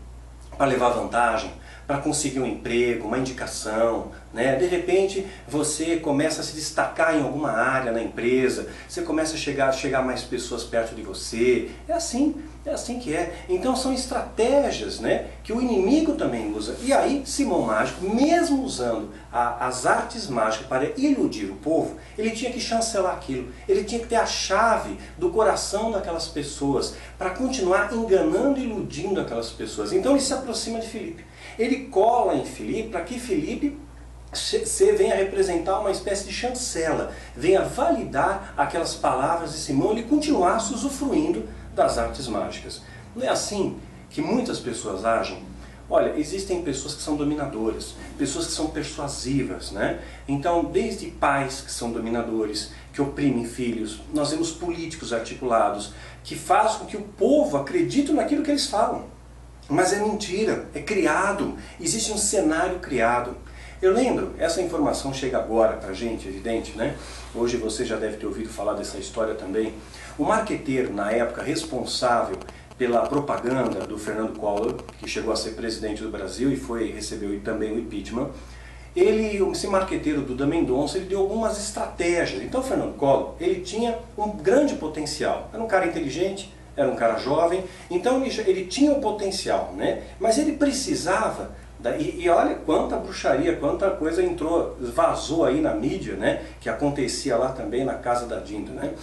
Para 0.57 0.66
levar 0.66 0.88
vantagem, 0.88 1.53
para 1.87 1.99
conseguir 1.99 2.40
um 2.40 2.46
emprego, 2.46 3.07
uma 3.07 3.18
indicação. 3.18 4.11
Né? 4.33 4.57
De 4.57 4.66
repente 4.66 5.27
você 5.49 5.96
começa 5.96 6.40
a 6.40 6.44
se 6.44 6.55
destacar 6.55 7.16
em 7.16 7.22
alguma 7.22 7.51
área 7.51 7.92
na 7.92 8.03
empresa, 8.03 8.68
você 8.88 9.03
começa 9.03 9.35
a 9.35 9.38
chegar, 9.38 9.72
chegar 9.72 10.03
mais 10.03 10.22
pessoas 10.22 10.64
perto 10.64 10.94
de 10.94 11.03
você. 11.03 11.70
É 11.88 11.92
assim, 11.92 12.35
é 12.64 12.70
assim 12.70 12.99
que 12.99 13.14
é. 13.14 13.44
Então 13.49 13.77
são 13.77 13.92
estratégias 13.92 14.99
né, 14.99 15.29
que 15.42 15.53
o 15.53 15.62
inimigo 15.62 16.14
também 16.16 16.53
usa. 16.53 16.77
E 16.83 16.92
aí 16.92 17.22
Simão 17.25 17.62
Mágico, 17.62 18.05
mesmo 18.05 18.62
usando 18.62 19.11
a, 19.33 19.66
as 19.66 19.87
artes 19.87 20.29
mágicas 20.29 20.66
para 20.66 20.90
iludir 20.99 21.46
o 21.46 21.57
povo, 21.57 21.96
ele 22.18 22.31
tinha 22.31 22.53
que 22.53 22.61
chancelar 22.61 23.14
aquilo. 23.14 23.53
Ele 23.68 23.85
tinha 23.85 24.01
que 24.01 24.09
ter 24.09 24.16
a 24.16 24.27
chave 24.27 24.99
do 25.16 25.31
coração 25.31 25.92
daquelas 25.92 26.27
pessoas 26.27 26.94
para 27.16 27.31
continuar 27.31 27.92
enganando 27.92 28.59
e 28.59 28.64
iludindo 28.64 29.20
aquelas 29.20 29.51
pessoas. 29.51 29.92
Então 29.92 30.12
ele 30.12 30.20
se 30.20 30.35
aproxima 30.35 30.81
de 30.81 30.88
Filipe 30.88 31.26
ele 31.59 31.87
cola 31.87 32.35
em 32.35 32.45
Filipe 32.45 32.90
para 32.90 33.03
que 33.03 33.19
Filipe 33.19 33.79
se 34.33 34.92
venha 34.92 35.14
representar 35.14 35.81
uma 35.81 35.90
espécie 35.90 36.27
de 36.27 36.33
chancela, 36.33 37.12
venha 37.35 37.62
validar 37.62 38.53
aquelas 38.57 38.95
palavras 38.95 39.53
de 39.53 39.59
Simão 39.59 39.97
e 39.97 40.03
continuasse 40.03 40.75
usufruindo 40.75 41.49
das 41.75 41.97
artes 41.97 42.27
mágicas. 42.29 42.83
Não 43.14 43.25
é 43.25 43.29
assim 43.29 43.79
que 44.11 44.21
muitas 44.21 44.59
pessoas 44.59 45.05
agem? 45.05 45.42
Olha, 45.88 46.19
existem 46.19 46.62
pessoas 46.62 46.95
que 46.95 47.03
são 47.03 47.16
dominadoras, 47.16 47.95
pessoas 48.19 48.47
que 48.47 48.53
são 48.53 48.66
persuasivas, 48.66 49.71
né? 49.71 50.01
Então, 50.27 50.64
desde 50.64 51.07
pais 51.07 51.61
que 51.61 51.71
são 51.71 51.92
dominadores, 51.92 52.73
que 52.92 53.01
oprimem 53.01 53.45
filhos, 53.45 54.01
nós 54.12 54.33
vemos 54.33 54.51
políticos 54.51 55.12
articulados, 55.12 55.92
que 56.25 56.35
fazem 56.35 56.81
com 56.81 56.87
que 56.87 56.97
o 56.97 57.03
povo 57.03 57.57
acredite 57.57 58.12
naquilo 58.12 58.42
que 58.42 58.51
eles 58.51 58.66
falam. 58.66 59.05
Mas 59.68 59.92
é 59.92 59.98
mentira, 59.98 60.68
é 60.74 60.81
criado, 60.81 61.57
existe 61.81 62.12
um 62.12 62.18
cenário 62.18 62.79
criado. 62.79 63.37
Eu 63.83 63.92
lembro, 63.92 64.33
essa 64.38 64.62
informação 64.62 65.12
chega 65.12 65.38
agora 65.38 65.76
para 65.76 65.90
a 65.90 65.94
gente, 65.94 66.29
evidente, 66.29 66.76
né? 66.79 66.96
Hoje 67.35 67.57
você 67.57 67.85
já 67.85 67.96
deve 67.96 68.16
ter 68.16 68.26
ouvido 68.26 68.48
falar 68.48 68.74
dessa 68.74 68.96
história 68.96 69.35
também. 69.35 69.74
O 70.16 70.24
marqueteiro, 70.24 70.94
na 70.94 71.11
época, 71.11 71.42
responsável 71.42 72.38
pela 72.79 73.07
propaganda 73.07 73.81
do 73.81 73.98
Fernando 73.98 74.38
Collor, 74.38 74.76
que 74.98 75.09
chegou 75.09 75.33
a 75.33 75.37
ser 75.37 75.50
presidente 75.50 76.02
do 76.02 76.11
Brasil 76.11 76.52
e 76.52 76.57
foi 76.57 76.92
recebeu 76.92 77.38
também 77.40 77.72
o 77.72 77.79
impeachment, 77.79 78.31
ele, 78.94 79.42
esse 79.50 79.66
marqueteiro 79.66 80.22
Duda 80.22 80.46
Mendonça, 80.46 80.96
ele 80.96 81.07
deu 81.07 81.20
algumas 81.20 81.59
estratégias. 81.59 82.42
Então, 82.42 82.61
o 82.61 82.64
Fernando 82.64 82.96
Collor, 82.96 83.35
ele 83.38 83.61
tinha 83.61 83.98
um 84.16 84.31
grande 84.31 84.76
potencial. 84.76 85.50
Era 85.52 85.62
um 85.62 85.66
cara 85.66 85.87
inteligente, 85.87 86.55
era 86.77 86.89
um 86.89 86.97
cara 86.97 87.19
jovem, 87.19 87.65
então 87.91 88.23
ele, 88.25 88.41
ele 88.47 88.67
tinha 88.67 88.93
o 88.93 89.01
potencial, 89.01 89.73
né? 89.77 90.03
Mas 90.21 90.39
ele 90.39 90.53
precisava 90.53 91.51
e, 91.99 92.25
e, 92.25 92.29
olha 92.29 92.55
quanta 92.55 92.97
bruxaria, 92.97 93.55
quanta 93.57 93.91
coisa 93.91 94.23
entrou, 94.23 94.77
vazou 94.81 95.45
aí 95.45 95.61
na 95.61 95.75
mídia, 95.75 96.15
né? 96.15 96.43
Que 96.61 96.69
acontecia 96.69 97.37
lá 97.37 97.51
também 97.51 97.85
na 97.85 97.95
casa 97.95 98.27
da 98.27 98.41
Dinda, 98.41 98.73
né? 98.73 98.95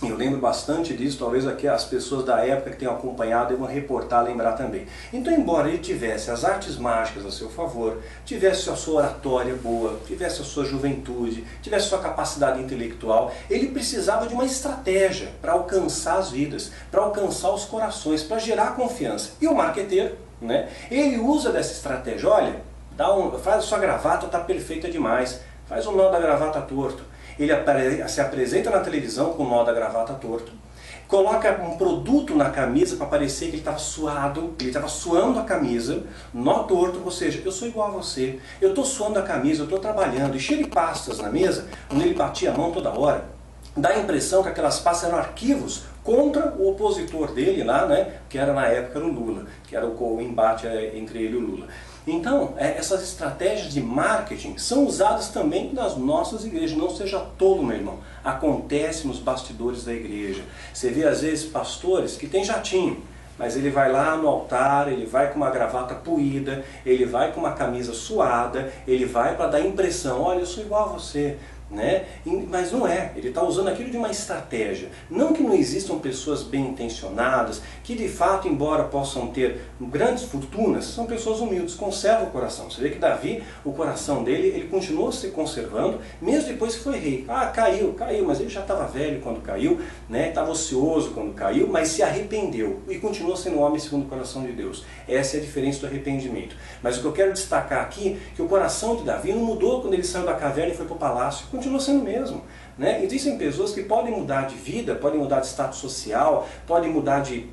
Eu 0.00 0.16
lembro 0.16 0.38
bastante 0.38 0.94
disso, 0.96 1.18
talvez 1.18 1.44
aqui 1.44 1.66
as 1.66 1.84
pessoas 1.84 2.24
da 2.24 2.46
época 2.46 2.70
que 2.70 2.76
tenham 2.76 2.94
acompanhado 2.94 3.56
vão 3.56 3.66
reportar, 3.66 4.22
lembrar 4.22 4.52
também. 4.52 4.86
Então, 5.12 5.32
embora 5.32 5.68
ele 5.68 5.78
tivesse 5.78 6.30
as 6.30 6.44
artes 6.44 6.76
mágicas 6.76 7.26
a 7.26 7.32
seu 7.32 7.50
favor, 7.50 8.00
tivesse 8.24 8.70
a 8.70 8.76
sua 8.76 9.02
oratória 9.02 9.56
boa, 9.56 9.98
tivesse 10.06 10.40
a 10.40 10.44
sua 10.44 10.64
juventude, 10.64 11.44
tivesse 11.60 11.86
a 11.86 11.88
sua 11.88 11.98
capacidade 11.98 12.62
intelectual, 12.62 13.32
ele 13.50 13.70
precisava 13.70 14.28
de 14.28 14.34
uma 14.34 14.44
estratégia 14.44 15.30
para 15.42 15.52
alcançar 15.52 16.18
as 16.18 16.30
vidas, 16.30 16.70
para 16.92 17.02
alcançar 17.02 17.50
os 17.50 17.64
corações, 17.64 18.22
para 18.22 18.38
gerar 18.38 18.76
confiança. 18.76 19.32
E 19.40 19.48
o 19.48 19.54
marqueteiro, 19.54 20.16
né, 20.40 20.68
ele 20.92 21.18
usa 21.18 21.50
dessa 21.50 21.72
estratégia, 21.72 22.28
olha, 22.28 22.62
dá 22.92 23.12
um, 23.12 23.36
faz 23.36 23.58
a 23.58 23.62
sua 23.62 23.78
gravata, 23.78 24.26
está 24.26 24.38
perfeita 24.38 24.88
demais, 24.88 25.40
faz 25.66 25.88
o 25.88 25.92
nó 25.92 26.08
da 26.08 26.20
gravata 26.20 26.60
torto 26.60 27.17
ele 27.38 28.08
se 28.08 28.20
apresenta 28.20 28.70
na 28.70 28.80
televisão 28.80 29.32
com 29.32 29.44
o 29.44 29.48
nó 29.48 29.62
da 29.64 29.72
gravata 29.72 30.14
torto, 30.14 30.52
coloca 31.06 31.60
um 31.62 31.76
produto 31.76 32.34
na 32.34 32.50
camisa 32.50 32.96
para 32.96 33.06
parecer 33.06 33.46
que 33.46 33.52
ele 33.52 33.58
estava 33.58 33.78
suado, 33.78 34.54
ele 34.60 34.68
estava 34.68 34.88
suando 34.88 35.38
a 35.38 35.44
camisa, 35.44 36.02
nó 36.34 36.64
torto, 36.64 37.00
ou 37.02 37.10
seja, 37.10 37.40
eu 37.44 37.50
sou 37.50 37.66
igual 37.66 37.88
a 37.88 37.90
você, 37.90 38.38
eu 38.60 38.70
estou 38.70 38.84
suando 38.84 39.18
a 39.18 39.22
camisa, 39.22 39.62
eu 39.62 39.64
estou 39.64 39.78
trabalhando, 39.78 40.36
e 40.36 40.40
cheio 40.40 40.62
de 40.62 40.70
pastas 40.70 41.18
na 41.18 41.30
mesa, 41.30 41.66
onde 41.90 42.04
ele 42.04 42.14
batia 42.14 42.52
a 42.52 42.56
mão 42.56 42.70
toda 42.70 42.90
hora, 42.90 43.24
dá 43.74 43.90
a 43.90 43.98
impressão 43.98 44.42
que 44.42 44.50
aquelas 44.50 44.80
pastas 44.80 45.08
eram 45.08 45.18
arquivos 45.18 45.84
contra 46.04 46.54
o 46.58 46.70
opositor 46.70 47.32
dele 47.32 47.64
lá, 47.64 47.86
né, 47.86 48.14
que 48.28 48.38
era 48.38 48.52
na 48.52 48.66
época 48.66 48.98
o 48.98 49.08
Lula, 49.08 49.46
que 49.66 49.76
era 49.76 49.86
o 49.86 50.20
embate 50.20 50.66
é, 50.66 50.96
entre 50.96 51.22
ele 51.22 51.34
e 51.34 51.36
o 51.36 51.40
Lula. 51.40 51.66
Então, 52.10 52.54
é, 52.56 52.78
essas 52.78 53.02
estratégias 53.02 53.70
de 53.70 53.82
marketing 53.82 54.56
são 54.56 54.86
usadas 54.86 55.28
também 55.28 55.74
nas 55.74 55.94
nossas 55.96 56.42
igrejas. 56.42 56.76
Não 56.76 56.88
seja 56.88 57.20
tolo, 57.36 57.62
meu 57.62 57.76
irmão. 57.76 57.98
Acontece 58.24 59.06
nos 59.06 59.18
bastidores 59.18 59.84
da 59.84 59.92
igreja. 59.92 60.42
Você 60.72 60.88
vê 60.88 61.04
às 61.04 61.20
vezes 61.20 61.44
pastores 61.44 62.16
que 62.16 62.26
têm 62.26 62.42
jatinho, 62.42 63.02
mas 63.38 63.56
ele 63.56 63.68
vai 63.68 63.92
lá 63.92 64.16
no 64.16 64.26
altar, 64.26 64.90
ele 64.90 65.04
vai 65.04 65.30
com 65.30 65.36
uma 65.36 65.50
gravata 65.50 65.94
puída, 65.94 66.64
ele 66.84 67.04
vai 67.04 67.30
com 67.30 67.40
uma 67.40 67.52
camisa 67.52 67.92
suada, 67.92 68.72
ele 68.86 69.04
vai 69.04 69.36
para 69.36 69.46
dar 69.48 69.60
impressão, 69.60 70.22
olha, 70.22 70.40
eu 70.40 70.46
sou 70.46 70.64
igual 70.64 70.88
a 70.88 70.92
você, 70.94 71.36
né? 71.70 72.06
Mas 72.48 72.72
não 72.72 72.86
é, 72.86 73.12
ele 73.16 73.28
está 73.28 73.42
usando 73.42 73.68
aquilo 73.68 73.90
de 73.90 73.96
uma 73.96 74.10
estratégia. 74.10 74.88
Não 75.10 75.32
que 75.32 75.42
não 75.42 75.54
existam 75.54 75.98
pessoas 75.98 76.42
bem 76.42 76.68
intencionadas, 76.68 77.60
que 77.84 77.94
de 77.94 78.08
fato, 78.08 78.48
embora 78.48 78.84
possam 78.84 79.28
ter 79.28 79.60
grandes 79.80 80.24
fortunas, 80.24 80.84
são 80.84 81.06
pessoas 81.06 81.40
humildes, 81.40 81.74
conservam 81.74 82.28
o 82.28 82.30
coração. 82.30 82.70
Você 82.70 82.80
vê 82.80 82.90
que 82.90 82.98
Davi, 82.98 83.42
o 83.64 83.72
coração 83.72 84.24
dele, 84.24 84.48
ele 84.48 84.68
continuou 84.68 85.12
se 85.12 85.28
conservando, 85.28 85.98
mesmo 86.20 86.48
depois 86.48 86.76
que 86.76 86.82
foi 86.82 86.98
rei. 86.98 87.24
Ah, 87.28 87.46
caiu, 87.46 87.92
caiu, 87.94 88.24
mas 88.24 88.40
ele 88.40 88.48
já 88.48 88.60
estava 88.60 88.86
velho 88.86 89.20
quando 89.20 89.42
caiu, 89.42 89.80
né? 90.08 90.28
estava 90.28 90.50
ocioso 90.50 91.10
quando 91.10 91.34
caiu, 91.34 91.68
mas 91.68 91.88
se 91.88 92.02
arrependeu 92.02 92.80
e 92.88 92.96
continuou 92.98 93.36
sendo 93.36 93.60
homem 93.60 93.78
segundo 93.78 94.04
o 94.04 94.08
coração 94.08 94.42
de 94.42 94.52
Deus. 94.52 94.84
Essa 95.06 95.36
é 95.36 95.40
a 95.40 95.42
diferença 95.42 95.80
do 95.80 95.86
arrependimento. 95.86 96.56
Mas 96.82 96.96
o 96.96 97.00
que 97.00 97.06
eu 97.06 97.12
quero 97.12 97.32
destacar 97.32 97.82
aqui, 97.82 98.18
é 98.32 98.36
que 98.36 98.42
o 98.42 98.48
coração 98.48 98.96
de 98.96 99.02
Davi 99.02 99.32
não 99.32 99.42
mudou 99.42 99.80
quando 99.80 99.94
ele 99.94 100.04
saiu 100.04 100.24
da 100.24 100.34
caverna 100.34 100.72
e 100.72 100.76
foi 100.76 100.86
para 100.86 100.94
o 100.94 100.98
palácio 100.98 101.46
continua 101.58 101.80
sendo 101.80 102.00
o 102.00 102.04
mesmo. 102.04 102.42
Né? 102.76 103.04
Existem 103.04 103.36
pessoas 103.36 103.72
que 103.72 103.82
podem 103.82 104.12
mudar 104.12 104.46
de 104.46 104.54
vida, 104.54 104.94
podem 104.94 105.18
mudar 105.18 105.40
de 105.40 105.48
status 105.48 105.78
social, 105.78 106.48
podem 106.66 106.90
mudar 106.90 107.20
de, 107.20 107.46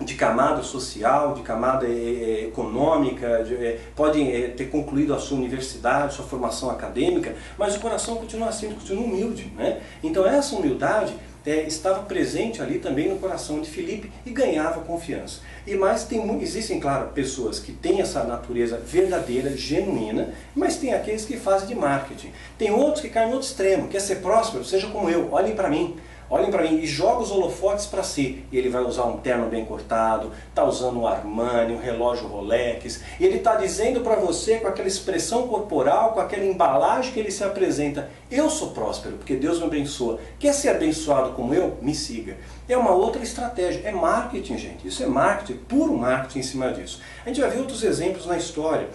de 0.00 0.14
camada 0.14 0.62
social, 0.62 1.34
de 1.34 1.42
camada 1.42 1.86
é, 1.86 2.44
econômica, 2.44 3.42
de, 3.44 3.54
é, 3.54 3.80
podem 3.96 4.32
é, 4.32 4.48
ter 4.48 4.66
concluído 4.66 5.12
a 5.12 5.18
sua 5.18 5.36
universidade, 5.36 6.14
sua 6.14 6.24
formação 6.24 6.70
acadêmica, 6.70 7.34
mas 7.58 7.76
o 7.76 7.80
coração 7.80 8.16
continua 8.16 8.48
assim, 8.48 8.72
continua 8.72 9.04
humilde. 9.04 9.52
Né? 9.56 9.82
Então 10.02 10.24
essa 10.24 10.54
humildade 10.54 11.12
é, 11.48 11.66
estava 11.66 12.02
presente 12.02 12.60
ali 12.60 12.78
também 12.78 13.08
no 13.08 13.18
coração 13.18 13.60
de 13.60 13.70
Filipe 13.70 14.12
e 14.26 14.30
ganhava 14.30 14.82
confiança. 14.82 15.40
E 15.66 15.74
mais 15.74 16.04
tem, 16.04 16.40
existem, 16.42 16.78
claro, 16.78 17.08
pessoas 17.08 17.58
que 17.58 17.72
têm 17.72 18.00
essa 18.00 18.24
natureza 18.24 18.76
verdadeira, 18.76 19.56
genuína, 19.56 20.34
mas 20.54 20.76
tem 20.76 20.92
aqueles 20.92 21.24
que 21.24 21.36
fazem 21.36 21.68
de 21.68 21.74
marketing. 21.74 22.32
Tem 22.58 22.70
outros 22.70 23.00
que 23.00 23.08
caem 23.08 23.28
no 23.28 23.34
outro 23.34 23.48
extremo, 23.48 23.88
quer 23.88 24.00
ser 24.00 24.16
próspero, 24.16 24.64
seja 24.64 24.88
como 24.88 25.08
eu, 25.08 25.32
olhem 25.32 25.54
para 25.54 25.70
mim. 25.70 25.96
Olhem 26.30 26.50
para 26.50 26.62
mim 26.62 26.78
e 26.78 26.86
joga 26.86 27.22
os 27.22 27.30
holofotes 27.30 27.86
para 27.86 28.02
si. 28.02 28.44
E 28.52 28.58
ele 28.58 28.68
vai 28.68 28.82
usar 28.82 29.04
um 29.04 29.16
terno 29.16 29.46
bem 29.46 29.64
cortado, 29.64 30.30
está 30.48 30.62
usando 30.64 31.00
um 31.00 31.06
Armani, 31.06 31.74
um 31.74 31.80
relógio 31.80 32.28
Rolex. 32.28 33.00
E 33.18 33.24
ele 33.24 33.36
está 33.36 33.56
dizendo 33.56 34.02
para 34.02 34.16
você 34.16 34.58
com 34.58 34.68
aquela 34.68 34.88
expressão 34.88 35.48
corporal, 35.48 36.12
com 36.12 36.20
aquela 36.20 36.44
embalagem 36.44 37.12
que 37.12 37.20
ele 37.20 37.30
se 37.30 37.42
apresenta: 37.42 38.10
Eu 38.30 38.50
sou 38.50 38.70
próspero, 38.70 39.16
porque 39.16 39.36
Deus 39.36 39.58
me 39.58 39.64
abençoa. 39.64 40.18
Quer 40.38 40.52
ser 40.52 40.68
abençoado 40.68 41.32
como 41.32 41.54
eu? 41.54 41.78
Me 41.80 41.94
siga. 41.94 42.36
É 42.68 42.76
uma 42.76 42.92
outra 42.92 43.22
estratégia. 43.22 43.80
É 43.84 43.92
marketing, 43.92 44.58
gente. 44.58 44.86
Isso 44.86 45.02
é 45.02 45.06
marketing, 45.06 45.60
puro 45.60 45.96
marketing 45.96 46.40
em 46.40 46.42
cima 46.42 46.70
disso. 46.72 47.00
A 47.24 47.28
gente 47.28 47.40
vai 47.40 47.50
ver 47.50 47.60
outros 47.60 47.82
exemplos 47.82 48.26
na 48.26 48.36
história. 48.36 48.88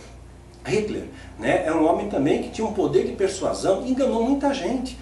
Hitler 0.65 1.03
né, 1.37 1.65
é 1.65 1.73
um 1.73 1.85
homem 1.85 2.09
também 2.09 2.41
que 2.41 2.49
tinha 2.49 2.65
um 2.65 2.73
poder 2.73 3.05
de 3.05 3.13
persuasão 3.13 3.83
e 3.85 3.91
enganou 3.91 4.23
muita 4.23 4.53
gente. 4.53 4.97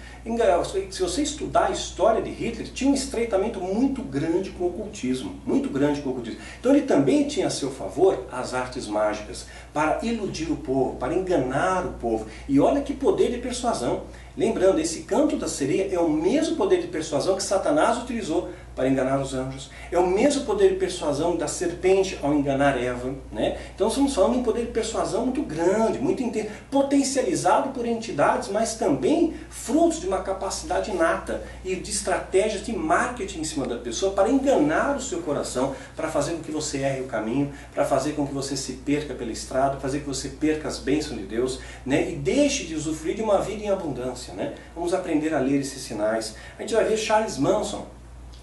Se 0.90 1.02
você 1.02 1.22
estudar 1.22 1.66
a 1.66 1.70
história 1.72 2.22
de 2.22 2.30
Hitler, 2.30 2.68
tinha 2.68 2.88
um 2.88 2.94
estreitamento 2.94 3.60
muito 3.60 4.02
grande 4.02 4.50
com 4.50 4.64
o 4.64 4.68
ocultismo, 4.68 5.34
muito 5.44 5.68
grande 5.68 6.00
com 6.00 6.10
o 6.10 6.12
ocultismo. 6.12 6.38
Então 6.60 6.72
ele 6.72 6.86
também 6.86 7.26
tinha 7.26 7.48
a 7.48 7.50
seu 7.50 7.72
favor 7.72 8.24
as 8.30 8.54
artes 8.54 8.86
mágicas, 8.86 9.46
para 9.74 9.98
iludir 10.04 10.52
o 10.52 10.56
povo, 10.56 10.94
para 10.94 11.12
enganar 11.12 11.84
o 11.86 11.94
povo. 11.94 12.26
E 12.48 12.60
olha 12.60 12.82
que 12.82 12.94
poder 12.94 13.32
de 13.32 13.38
persuasão. 13.38 14.04
Lembrando, 14.36 14.78
esse 14.78 15.02
canto 15.02 15.36
da 15.36 15.48
sereia 15.48 15.92
é 15.92 15.98
o 15.98 16.08
mesmo 16.08 16.54
poder 16.54 16.80
de 16.80 16.86
persuasão 16.86 17.34
que 17.34 17.42
Satanás 17.42 17.98
utilizou 17.98 18.48
para 18.74 18.88
enganar 18.88 19.20
os 19.20 19.34
anjos. 19.34 19.70
É 19.90 19.98
o 19.98 20.06
mesmo 20.06 20.44
poder 20.44 20.70
de 20.70 20.76
persuasão 20.76 21.36
da 21.36 21.46
serpente 21.46 22.18
ao 22.22 22.32
enganar 22.32 22.80
Eva. 22.82 23.14
Né? 23.30 23.58
Então 23.74 23.88
estamos 23.88 24.14
falando 24.14 24.32
de 24.34 24.38
um 24.38 24.42
poder 24.42 24.66
de 24.66 24.72
persuasão 24.72 25.24
muito 25.26 25.42
grande, 25.42 25.98
muito 25.98 26.22
potencializado 26.70 27.70
por 27.70 27.86
entidades, 27.86 28.48
mas 28.48 28.74
também 28.74 29.34
frutos 29.50 30.00
de 30.00 30.06
uma 30.06 30.22
capacidade 30.22 30.90
inata 30.90 31.42
e 31.64 31.74
de 31.76 31.90
estratégias 31.90 32.64
de 32.64 32.72
marketing 32.72 33.40
em 33.40 33.44
cima 33.44 33.66
da 33.66 33.76
pessoa 33.76 34.12
para 34.12 34.30
enganar 34.30 34.96
o 34.96 35.00
seu 35.00 35.20
coração, 35.22 35.74
para 35.94 36.08
fazer 36.08 36.32
com 36.32 36.42
que 36.42 36.50
você 36.50 36.78
erre 36.78 37.00
o 37.02 37.06
caminho, 37.06 37.52
para 37.74 37.84
fazer 37.84 38.12
com 38.12 38.26
que 38.26 38.32
você 38.32 38.56
se 38.56 38.74
perca 38.74 39.14
pela 39.14 39.32
estrada, 39.32 39.78
fazer 39.78 39.98
com 39.98 40.10
que 40.10 40.16
você 40.16 40.28
perca 40.28 40.68
as 40.68 40.78
bênçãos 40.78 41.18
de 41.18 41.26
Deus 41.26 41.60
né? 41.84 42.10
e 42.10 42.16
deixe 42.16 42.64
de 42.64 42.74
usufruir 42.74 43.16
de 43.16 43.22
uma 43.22 43.40
vida 43.40 43.64
em 43.64 43.68
abundância. 43.68 44.32
Né? 44.34 44.54
Vamos 44.74 44.94
aprender 44.94 45.34
a 45.34 45.38
ler 45.38 45.60
esses 45.60 45.82
sinais. 45.82 46.34
A 46.58 46.62
gente 46.62 46.74
vai 46.74 46.84
ver 46.84 46.96
Charles 46.96 47.38
Manson 47.38 47.86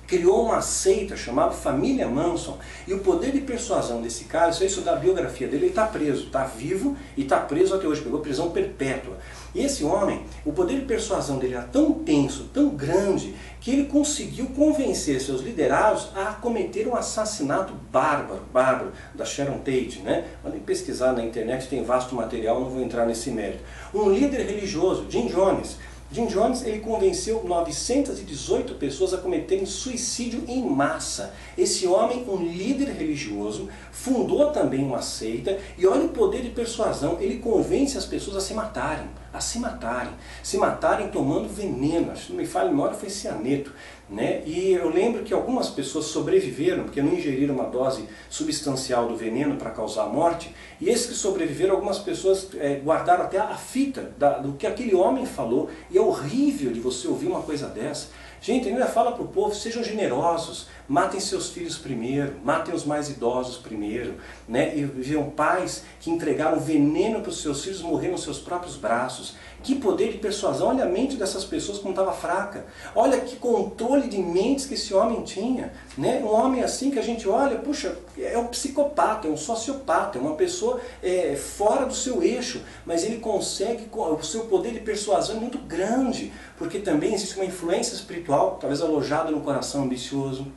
criou 0.10 0.44
uma 0.44 0.60
seita 0.60 1.16
chamada 1.16 1.52
Família 1.52 2.08
Manson. 2.08 2.58
E 2.88 2.94
o 2.94 3.00
poder 3.00 3.32
de 3.32 3.42
persuasão 3.42 4.02
desse 4.02 4.24
cara, 4.24 4.52
se 4.52 4.64
eu 4.64 4.68
estudar 4.68 4.94
a 4.94 4.96
biografia 4.96 5.48
dele, 5.48 5.66
ele 5.66 5.70
está 5.70 5.86
preso, 5.86 6.26
está 6.26 6.46
vivo 6.46 6.98
e 7.16 7.22
está 7.22 7.38
preso 7.40 7.76
até 7.76 7.88
hoje, 7.88 8.02
pegou 8.02 8.20
prisão 8.20 8.50
perpétua. 8.50 9.18
E 9.54 9.64
esse 9.64 9.84
homem, 9.84 10.26
o 10.44 10.52
poder 10.52 10.80
de 10.80 10.86
persuasão 10.86 11.38
dele 11.38 11.54
era 11.54 11.64
tão 11.64 11.94
tenso, 11.94 12.50
tão 12.52 12.70
grande, 12.70 13.36
que 13.62 13.72
ele 13.72 13.86
conseguiu 13.86 14.48
convencer 14.48 15.22
seus 15.22 15.42
liderados 15.42 16.10
a 16.16 16.34
cometer 16.34 16.88
um 16.88 16.96
assassinato 16.96 17.74
bárbaro, 17.92 18.42
bárbaro, 18.52 18.92
da 19.14 19.26
Sharon 19.26 19.60
Tate. 19.60 20.02
Né? 20.04 20.26
Podem 20.42 20.60
pesquisar 20.60 21.14
na 21.14 21.24
internet, 21.24 21.68
tem 21.68 21.84
vasto 21.84 22.16
material, 22.16 22.62
não 22.62 22.70
vou 22.70 22.82
entrar 22.82 23.06
nesse 23.06 23.30
mérito. 23.30 23.64
Um 23.94 24.10
líder 24.10 24.46
religioso, 24.46 25.06
Jim 25.10 25.28
Jones, 25.28 25.78
Jim 26.12 26.26
Jones 26.26 26.64
ele 26.64 26.80
convenceu 26.80 27.44
918 27.44 28.74
pessoas 28.76 29.14
a 29.14 29.20
cometerem 29.20 29.68
suicídio 29.68 30.44
em 30.48 30.64
massa. 30.64 31.36
Esse 31.56 31.86
homem, 31.86 32.26
um 32.28 32.38
líder 32.38 32.90
religioso, 32.90 33.70
fundou 33.92 34.52
também 34.52 34.84
uma 34.84 35.04
seita 35.04 35.60
e 35.78 35.86
olha 35.86 36.06
o 36.06 36.10
poder 36.10 36.42
de 36.42 36.50
persuasão, 36.50 37.18
ele 37.20 37.38
convence 37.38 37.96
as 37.96 38.08
pessoas 38.08 38.38
a 38.38 38.42
se 38.42 38.56
matarem, 38.56 39.08
a 39.32 39.40
se 39.40 39.60
matarem, 39.60 40.14
se 40.42 40.58
matarem 40.58 41.10
tomando 41.10 41.48
veneno, 41.48 42.18
se 42.18 42.32
não 42.32 42.38
me 42.38 42.46
falha 42.48 42.70
memória 42.70 42.98
foi 42.98 43.12
cianeto. 43.12 43.72
Né? 44.10 44.42
E 44.44 44.72
eu 44.72 44.90
lembro 44.90 45.24
que 45.24 45.32
algumas 45.34 45.70
pessoas 45.70 46.06
sobreviveram, 46.06 46.84
porque 46.84 47.00
não 47.00 47.14
ingeriram 47.14 47.54
uma 47.54 47.66
dose 47.66 48.06
substancial 48.28 49.08
do 49.08 49.16
veneno 49.16 49.56
para 49.56 49.70
causar 49.70 50.06
a 50.06 50.10
morte, 50.10 50.54
e 50.82 50.90
esses 50.90 51.06
que 51.06 51.14
sobreviveram, 51.14 51.76
algumas 51.76 52.00
pessoas 52.00 52.48
é, 52.56 52.76
guardaram 52.84 53.26
até 53.26 53.38
a 53.38 53.56
fita 53.56 54.12
da, 54.18 54.40
do 54.40 54.54
que 54.54 54.66
aquele 54.66 54.96
homem 54.96 55.28
falou, 55.28 55.70
e 55.92 55.98
é 55.98 56.02
horrível 56.02 56.72
de 56.72 56.80
você 56.80 57.08
ouvir 57.08 57.28
uma 57.28 57.44
coisa 57.44 57.68
dessa. 57.68 58.08
Gente, 58.42 58.70
ainda 58.70 58.86
fala 58.86 59.12
para 59.12 59.24
o 59.24 59.28
povo, 59.28 59.54
sejam 59.54 59.84
generosos, 59.84 60.68
matem 60.88 61.20
seus 61.20 61.50
filhos 61.50 61.78
primeiro, 61.78 62.36
matem 62.44 62.74
os 62.74 62.86
mais 62.86 63.10
idosos 63.10 63.58
primeiro, 63.58 64.16
né? 64.48 64.78
E 64.78 64.86
viam 64.86 65.30
pais 65.30 65.84
que 66.00 66.10
entregaram 66.10 66.58
veneno 66.58 67.20
para 67.20 67.30
os 67.30 67.42
seus 67.42 67.62
filhos 67.62 67.82
morrer 67.82 68.08
nos 68.08 68.24
seus 68.24 68.40
próprios 68.40 68.78
braços. 68.78 69.36
Que 69.62 69.76
poder 69.76 70.14
de 70.14 70.18
persuasão, 70.20 70.70
olha 70.70 70.86
a 70.86 70.88
mente 70.88 71.18
dessas 71.18 71.44
pessoas 71.44 71.80
como 71.80 71.92
estava 71.92 72.14
fraca. 72.14 72.66
Olha 72.96 73.20
que 73.20 73.36
controle 73.36 74.08
de 74.08 74.18
mentes 74.18 74.66
que 74.66 74.74
esse 74.74 74.94
homem 74.94 75.24
tinha. 75.24 75.74
Né? 75.98 76.22
Um 76.24 76.34
homem 76.34 76.64
assim 76.64 76.90
que 76.90 77.00
a 77.00 77.02
gente 77.02 77.28
olha, 77.28 77.58
puxa, 77.58 77.98
é 78.18 78.38
um 78.38 78.48
psicopata, 78.48 79.28
é 79.28 79.32
um 79.32 79.38
sociopata, 79.38 80.18
é 80.18 80.22
uma 80.22 80.36
pessoa 80.36 80.80
é, 81.04 81.36
fora 81.36 81.86
do 81.86 81.94
seu 81.94 82.24
eixo, 82.24 82.62
mas 82.86 83.04
ele 83.04 83.18
consegue, 83.18 83.90
o 83.92 84.24
seu 84.24 84.46
poder 84.46 84.74
de 84.74 84.80
persuasão 84.80 85.38
é 85.38 85.40
muito 85.40 85.58
grande, 85.58 86.32
porque 86.58 86.80
também 86.80 87.14
existe 87.14 87.36
uma 87.36 87.46
influência 87.46 87.94
espiritual, 87.94 88.58
talvez 88.60 88.82
alojada 88.82 89.30
no 89.30 89.42
coração 89.42 89.84
ambicioso. 89.84 90.48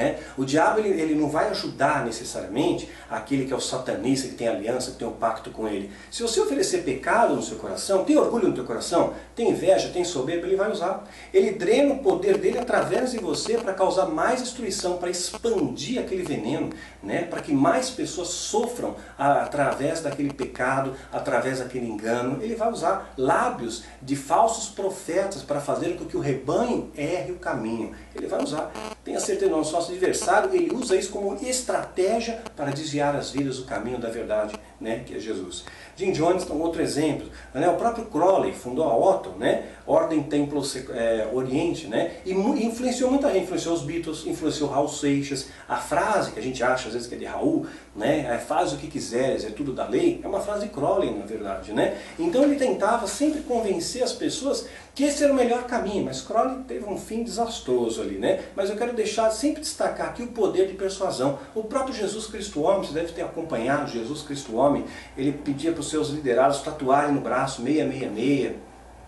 É? 0.00 0.18
O 0.38 0.46
diabo 0.46 0.78
ele, 0.78 0.98
ele 0.98 1.14
não 1.14 1.28
vai 1.28 1.50
ajudar 1.50 2.06
necessariamente 2.06 2.88
aquele 3.10 3.44
que 3.44 3.52
é 3.52 3.56
o 3.56 3.60
satanista, 3.60 4.28
que 4.28 4.34
tem 4.34 4.48
aliança, 4.48 4.92
que 4.92 4.96
tem 4.96 5.06
um 5.06 5.12
pacto 5.12 5.50
com 5.50 5.68
ele. 5.68 5.90
Se 6.10 6.22
você 6.22 6.40
oferecer 6.40 6.84
pecado 6.84 7.36
no 7.36 7.42
seu 7.42 7.58
coração, 7.58 8.02
tem 8.02 8.16
orgulho 8.16 8.48
no 8.48 8.54
teu 8.54 8.64
coração, 8.64 9.12
tem 9.36 9.50
inveja, 9.50 9.90
tem 9.92 10.02
soberba, 10.02 10.46
ele 10.46 10.56
vai 10.56 10.72
usar. 10.72 11.06
Ele 11.34 11.50
drena 11.50 11.92
o 11.92 11.98
poder 11.98 12.38
dele 12.38 12.58
através 12.58 13.10
de 13.10 13.18
você 13.18 13.58
para 13.58 13.74
causar 13.74 14.06
mais 14.06 14.40
destruição, 14.40 14.96
para 14.96 15.10
expandir 15.10 16.00
aquele 16.00 16.22
veneno, 16.22 16.70
né? 17.02 17.24
para 17.24 17.42
que 17.42 17.52
mais 17.52 17.90
pessoas 17.90 18.28
sofram 18.28 18.96
através 19.18 20.00
daquele 20.00 20.32
pecado, 20.32 20.94
através 21.12 21.58
daquele 21.58 21.84
engano. 21.84 22.42
Ele 22.42 22.54
vai 22.54 22.72
usar 22.72 23.12
lábios 23.18 23.84
de 24.00 24.16
falsos 24.16 24.70
profetas 24.70 25.42
para 25.42 25.60
fazer 25.60 25.98
com 25.98 26.06
que 26.06 26.16
o 26.16 26.20
rebanho 26.20 26.90
erre 26.96 27.32
o 27.32 27.36
caminho. 27.36 27.92
Ele 28.14 28.26
vai 28.26 28.42
usar. 28.42 28.72
Tenha 29.02 29.18
certeza, 29.18 29.50
nosso 29.50 29.76
adversário, 29.76 30.54
ele 30.54 30.74
usa 30.74 30.94
isso 30.94 31.10
como 31.10 31.34
estratégia 31.42 32.42
para 32.54 32.70
desviar 32.70 33.16
as 33.16 33.30
vidas 33.30 33.56
do 33.56 33.64
caminho 33.64 33.98
da 33.98 34.10
verdade, 34.10 34.54
né, 34.80 35.02
que 35.04 35.16
é 35.16 35.18
Jesus. 35.18 35.64
Jim 35.96 36.12
Jones 36.12 36.48
é 36.48 36.52
um 36.52 36.60
outro 36.60 36.80
exemplo. 36.80 37.28
Né, 37.52 37.68
o 37.68 37.76
próprio 37.76 38.06
Crowley 38.06 38.52
fundou 38.52 38.84
a 38.84 38.96
Otto, 38.96 39.30
né, 39.38 39.66
Ordem 39.86 40.22
Templo 40.22 40.62
é, 40.94 41.28
Oriente, 41.32 41.86
né, 41.86 42.16
e 42.24 42.32
influenciou 42.32 43.10
muita 43.10 43.30
gente, 43.32 43.44
influenciou 43.44 43.74
os 43.74 43.82
Beatles, 43.82 44.26
influenciou 44.26 44.70
Raul 44.70 44.88
Seixas. 44.88 45.48
A 45.68 45.76
frase 45.76 46.32
que 46.32 46.38
a 46.38 46.42
gente 46.42 46.62
acha 46.62 46.88
às 46.88 46.94
vezes 46.94 47.08
que 47.08 47.14
é 47.14 47.18
de 47.18 47.24
Raul, 47.24 47.66
né, 47.94 48.26
é, 48.30 48.38
faz 48.38 48.72
o 48.72 48.76
que 48.76 48.86
quiseres, 48.86 49.44
é 49.44 49.50
tudo 49.50 49.72
da 49.72 49.86
lei, 49.86 50.20
é 50.22 50.28
uma 50.28 50.40
frase 50.40 50.66
de 50.66 50.72
Crowley, 50.72 51.10
na 51.10 51.26
verdade. 51.26 51.72
Né? 51.72 51.98
Então 52.18 52.42
ele 52.44 52.56
tentava 52.56 53.06
sempre 53.06 53.40
convencer 53.42 54.02
as 54.02 54.12
pessoas 54.12 54.66
que 54.94 55.04
esse 55.04 55.22
era 55.22 55.32
o 55.32 55.36
melhor 55.36 55.64
caminho, 55.64 56.04
mas 56.04 56.20
Crowley 56.20 56.64
teve 56.66 56.84
um 56.84 56.96
fim 56.96 57.22
desastroso 57.22 58.00
ali. 58.00 58.16
Né? 58.16 58.42
Mas 58.54 58.70
eu 58.70 58.76
quero 58.76 58.94
deixar 58.94 59.30
sempre 59.30 59.60
destacar 59.60 60.08
aqui 60.08 60.22
o 60.22 60.28
poder 60.28 60.66
de 60.66 60.74
persuasão. 60.74 61.38
O 61.54 61.64
próprio 61.64 61.94
Jesus 61.94 62.26
Cristo 62.26 62.62
Homem, 62.62 62.86
você 62.86 62.94
deve 62.94 63.12
ter 63.12 63.22
acompanhado 63.22 63.90
Jesus 63.90 64.22
Cristo 64.22 64.56
Homem, 64.56 64.69
ele 65.16 65.32
pedia 65.32 65.72
para 65.72 65.80
os 65.80 65.90
seus 65.90 66.08
liderados 66.10 66.60
tatuarem 66.60 67.14
no 67.14 67.20
braço 67.20 67.62
666, 67.62 68.56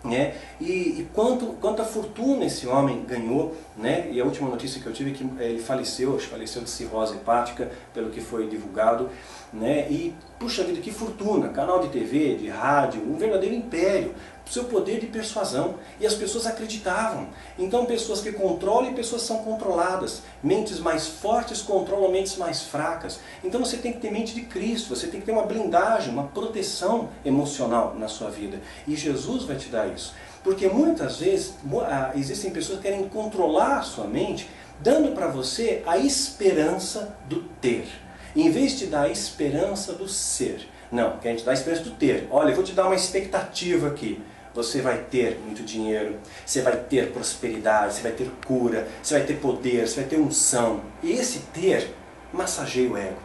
né? 0.03 0.35
E, 0.59 0.99
e 0.99 1.09
quanto, 1.13 1.45
quanta 1.61 1.83
fortuna 1.83 2.45
esse 2.45 2.67
homem 2.67 3.05
ganhou, 3.05 3.55
né? 3.77 4.09
e 4.11 4.19
a 4.19 4.25
última 4.25 4.49
notícia 4.49 4.81
que 4.81 4.87
eu 4.87 4.91
tive 4.91 5.11
é 5.11 5.13
que 5.13 5.23
ele 5.39 5.59
faleceu, 5.59 6.19
faleceu 6.19 6.61
de 6.61 6.69
cirrose 6.69 7.15
hepática, 7.15 7.71
pelo 7.93 8.09
que 8.09 8.19
foi 8.19 8.47
divulgado, 8.47 9.09
né? 9.53 9.87
e 9.89 10.13
puxa 10.37 10.63
vida, 10.63 10.81
que 10.81 10.91
fortuna, 10.91 11.49
canal 11.49 11.79
de 11.79 11.87
TV, 11.87 12.35
de 12.35 12.49
rádio, 12.49 13.01
um 13.01 13.15
verdadeiro 13.15 13.55
império, 13.55 14.13
seu 14.51 14.65
poder 14.65 14.99
de 14.99 15.07
persuasão. 15.07 15.75
E 15.99 16.05
as 16.05 16.13
pessoas 16.13 16.45
acreditavam. 16.45 17.27
Então, 17.57 17.85
pessoas 17.85 18.21
que 18.21 18.31
controlam 18.31 18.91
e 18.91 18.93
pessoas 18.93 19.21
são 19.21 19.39
controladas. 19.39 20.21
Mentes 20.41 20.79
mais 20.79 21.07
fortes 21.07 21.61
controlam 21.61 22.11
mentes 22.11 22.37
mais 22.37 22.63
fracas. 22.63 23.19
Então, 23.43 23.63
você 23.63 23.77
tem 23.77 23.93
que 23.93 23.99
ter 23.99 24.11
mente 24.11 24.33
de 24.33 24.41
Cristo, 24.41 24.95
você 24.95 25.07
tem 25.07 25.19
que 25.19 25.25
ter 25.25 25.31
uma 25.31 25.45
blindagem, 25.45 26.11
uma 26.11 26.25
proteção 26.25 27.09
emocional 27.23 27.95
na 27.97 28.07
sua 28.07 28.29
vida. 28.29 28.59
E 28.87 28.95
Jesus 28.95 29.43
vai 29.43 29.55
te 29.55 29.69
dar 29.69 29.87
isso. 29.87 30.13
Porque 30.43 30.67
muitas 30.67 31.19
vezes 31.19 31.53
ah, 31.81 32.11
existem 32.15 32.51
pessoas 32.51 32.79
que 32.79 32.83
querem 32.83 33.07
controlar 33.07 33.79
a 33.79 33.81
sua 33.81 34.05
mente, 34.05 34.49
dando 34.79 35.13
para 35.13 35.27
você 35.27 35.81
a 35.85 35.97
esperança 35.97 37.15
do 37.29 37.43
ter. 37.61 37.87
Em 38.35 38.49
vez 38.49 38.77
de 38.77 38.87
dar 38.87 39.03
a 39.03 39.09
esperança 39.09 39.93
do 39.93 40.07
ser. 40.07 40.67
Não, 40.91 41.17
que 41.17 41.27
a 41.27 41.31
gente 41.31 41.43
dá 41.43 41.51
a 41.51 41.53
esperança 41.53 41.83
do 41.83 41.91
ter. 41.91 42.27
Olha, 42.29 42.49
eu 42.49 42.55
vou 42.55 42.63
te 42.63 42.73
dar 42.73 42.85
uma 42.85 42.95
expectativa 42.95 43.87
aqui 43.87 44.21
você 44.53 44.81
vai 44.81 44.99
ter 44.99 45.39
muito 45.39 45.63
dinheiro, 45.63 46.17
você 46.45 46.61
vai 46.61 46.75
ter 46.75 47.11
prosperidade, 47.11 47.95
você 47.95 48.01
vai 48.01 48.11
ter 48.11 48.31
cura, 48.45 48.87
você 49.01 49.15
vai 49.15 49.23
ter 49.25 49.35
poder, 49.35 49.87
você 49.87 50.01
vai 50.01 50.09
ter 50.09 50.19
unção. 50.19 50.81
E 51.01 51.11
esse 51.11 51.39
ter 51.53 51.93
massageia 52.31 52.89
o 52.89 52.97
ego. 52.97 53.17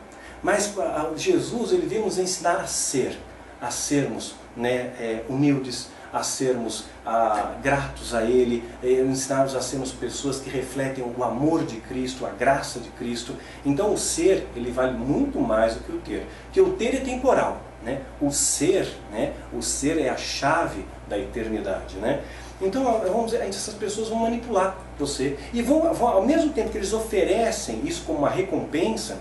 Mas 0.43 0.75
Jesus 1.17 1.73
ele 1.73 1.87
veio 1.87 2.05
nos 2.05 2.19
ensinar 2.19 2.57
a 2.57 2.67
ser, 2.67 3.19
a 3.61 3.71
sermos 3.71 4.35
né, 4.57 4.93
é, 4.99 5.23
humildes, 5.29 5.89
a 6.13 6.23
sermos 6.23 6.85
a, 7.05 7.55
gratos 7.63 8.15
a 8.15 8.23
Ele, 8.23 8.65
ensinar-nos 8.83 9.55
a 9.55 9.61
sermos 9.61 9.93
pessoas 9.93 10.41
que 10.41 10.49
refletem 10.49 11.05
o 11.05 11.25
amor 11.25 11.65
de 11.65 11.77
Cristo, 11.81 12.25
a 12.25 12.31
graça 12.31 12.81
de 12.81 12.89
Cristo. 12.91 13.35
Então 13.65 13.93
o 13.93 13.99
ser 13.99 14.47
ele 14.57 14.71
vale 14.71 14.97
muito 14.97 15.41
mais 15.41 15.75
do 15.75 15.81
que 15.81 15.93
o 15.93 15.99
ter, 15.99 16.27
porque 16.45 16.61
o 16.61 16.73
ter 16.73 16.97
é 16.97 17.01
temporal. 17.01 17.61
Né? 17.83 18.01
O 18.21 18.31
ser, 18.31 18.89
né? 19.13 19.33
o 19.53 19.63
ser 19.63 19.99
é 19.99 20.09
a 20.09 20.17
chave 20.17 20.85
da 21.09 21.19
eternidade. 21.19 21.97
Né? 21.97 22.23
Então, 22.61 22.83
vamos 23.01 23.31
dizer, 23.31 23.45
essas 23.45 23.75
pessoas 23.75 24.09
vão 24.09 24.19
manipular 24.19 24.77
você. 24.99 25.39
E 25.53 25.63
vão, 25.63 25.93
vão, 25.95 26.09
ao 26.09 26.27
mesmo 26.27 26.53
tempo 26.53 26.71
que 26.71 26.79
eles 26.79 26.93
oferecem 26.93 27.81
isso 27.85 28.03
como 28.05 28.19
uma 28.21 28.31
recompensa, 28.31 29.19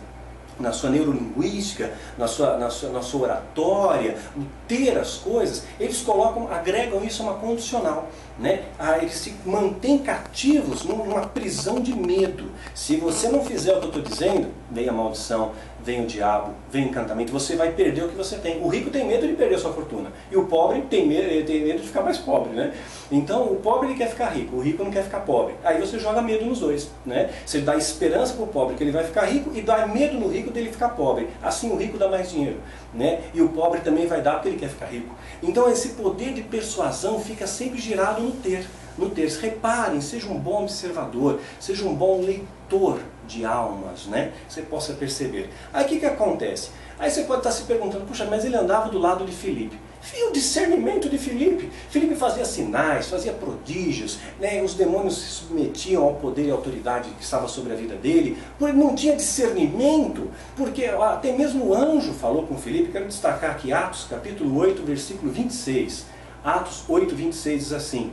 na 0.60 0.72
sua 0.72 0.90
neurolinguística, 0.90 1.92
na 2.18 2.28
sua, 2.28 2.58
na 2.58 2.70
sua, 2.70 2.90
na 2.90 3.02
sua 3.02 3.22
oratória, 3.22 4.18
o 4.36 4.42
ter 4.68 4.98
as 4.98 5.16
coisas, 5.16 5.64
eles 5.80 6.02
colocam, 6.02 6.52
agregam 6.52 7.04
isso 7.04 7.22
a 7.22 7.28
uma 7.28 7.36
condicional. 7.36 8.10
Né? 8.40 8.66
Ah, 8.78 8.98
eles 9.00 9.14
se 9.14 9.34
mantêm 9.46 9.98
cativos 9.98 10.84
numa 10.84 11.22
prisão 11.22 11.80
de 11.80 11.96
medo. 11.96 12.52
Se 12.76 12.98
você 12.98 13.30
não 13.30 13.44
fizer 13.44 13.74
o 13.74 13.80
que 13.80 13.86
eu 13.86 13.90
estou 13.90 14.04
dizendo, 14.04 14.50
vem 14.70 14.88
a 14.88 14.92
maldição, 14.92 15.54
vem 15.88 16.04
o 16.04 16.06
diabo, 16.06 16.54
vem 16.70 16.86
o 16.86 16.88
encantamento, 16.90 17.32
você 17.32 17.56
vai 17.56 17.72
perder 17.72 18.04
o 18.04 18.10
que 18.10 18.16
você 18.16 18.36
tem. 18.36 18.62
O 18.62 18.68
rico 18.68 18.90
tem 18.90 19.08
medo 19.08 19.26
de 19.26 19.34
perder 19.34 19.56
a 19.56 19.58
sua 19.58 19.72
fortuna. 19.72 20.12
E 20.30 20.36
o 20.36 20.46
pobre 20.46 20.82
tem 20.90 21.08
medo, 21.08 21.46
tem 21.46 21.64
medo 21.64 21.82
de 21.82 21.88
ficar 21.88 22.02
mais 22.02 22.18
pobre. 22.18 22.52
Né? 22.52 22.74
Então 23.12 23.46
o 23.46 23.56
pobre 23.56 23.88
ele 23.88 23.96
quer 23.96 24.10
ficar 24.10 24.28
rico, 24.28 24.58
o 24.58 24.60
rico 24.60 24.84
não 24.84 24.92
quer 24.92 25.04
ficar 25.04 25.22
pobre. 25.22 25.56
Aí 25.64 25.80
você 25.80 25.98
joga 25.98 26.22
medo 26.22 26.46
nos 26.46 26.60
dois. 26.60 26.92
Né? 27.06 27.30
Você 27.46 27.62
dá 27.62 27.76
esperança 27.76 28.34
para 28.34 28.44
o 28.44 28.48
pobre 28.48 28.76
que 28.76 28.84
ele 28.84 28.92
vai 28.92 29.06
ficar 29.06 29.24
rico 29.26 29.52
e 29.56 29.62
dá 29.62 29.88
medo 29.88 30.20
no 30.20 30.28
rico 30.28 30.52
dele 30.52 30.72
ficar 30.72 30.90
pobre. 30.90 31.30
Assim 31.42 31.72
o 31.72 31.78
rico 31.78 31.98
dá 31.98 32.10
mais 32.10 32.30
dinheiro. 32.30 32.58
Né? 32.94 33.22
E 33.34 33.42
o 33.42 33.50
pobre 33.50 33.80
também 33.80 34.08
vai 34.08 34.22
dar 34.22 34.34
porque 34.34 34.50
ele 34.50 34.58
quer 34.58 34.70
ficar 34.70 34.88
rico. 34.88 35.16
Então 35.42 35.72
esse 35.72 35.90
poder 35.90 36.34
de 36.34 36.42
persuasão 36.42 37.20
fica 37.20 37.48
sempre 37.48 37.80
girado 37.80 38.27
no 38.28 38.32
ter. 38.32 38.66
No 38.98 39.10
ter. 39.10 39.30
Reparem, 39.30 40.02
seja 40.02 40.28
um 40.28 40.40
bom 40.40 40.64
observador, 40.64 41.40
seja 41.60 41.86
um 41.86 41.96
bom 41.96 42.22
leitor 42.22 43.00
de 43.28 43.46
almas, 43.46 44.06
né? 44.06 44.34
Você 44.48 44.62
possa 44.62 44.94
perceber. 44.94 45.50
Aí 45.74 45.86
o 45.86 45.88
que, 45.88 46.00
que 46.00 46.06
acontece? 46.06 46.70
Aí 47.00 47.12
você 47.12 47.24
pode 47.24 47.42
estar 47.42 47.52
se 47.52 47.64
perguntando, 47.64 48.06
puxa, 48.06 48.26
mas 48.26 48.44
ele 48.44 48.56
andava 48.56 48.90
do 48.90 48.98
lado 48.98 49.26
de 49.26 49.32
Filipe. 49.32 49.78
Viu 50.02 50.30
o 50.30 50.32
discernimento 50.32 51.10
de 51.10 51.18
Filipe. 51.18 51.70
Filipe 51.90 52.16
fazia 52.16 52.46
sinais, 52.46 53.08
fazia 53.08 53.34
prodígios, 53.34 54.20
né? 54.40 54.64
os 54.64 54.74
demônios 54.74 55.18
se 55.18 55.28
submetiam 55.28 56.04
ao 56.04 56.16
poder 56.16 56.48
e 56.48 56.52
autoridade 56.52 57.10
que 57.10 57.24
estava 57.24 57.48
sobre 57.48 57.74
a 57.74 57.76
vida 57.76 57.96
dele, 57.96 58.38
porque 58.58 58.74
não 58.74 58.96
tinha 58.96 59.16
discernimento, 59.16 60.32
porque 60.56 60.86
até 60.86 61.34
mesmo 61.34 61.66
o 61.66 61.76
anjo 61.76 62.14
falou 62.14 62.48
com 62.48 62.58
Filipe, 62.58 62.92
quero 62.92 63.06
destacar 63.06 63.52
aqui 63.52 63.74
Atos 63.74 64.08
capítulo 64.10 64.58
8, 64.58 64.82
versículo 64.84 65.32
26. 65.32 66.17
Atos 66.48 66.86
8, 66.88 67.14
26 67.14 67.60
diz 67.60 67.74
assim, 67.74 68.10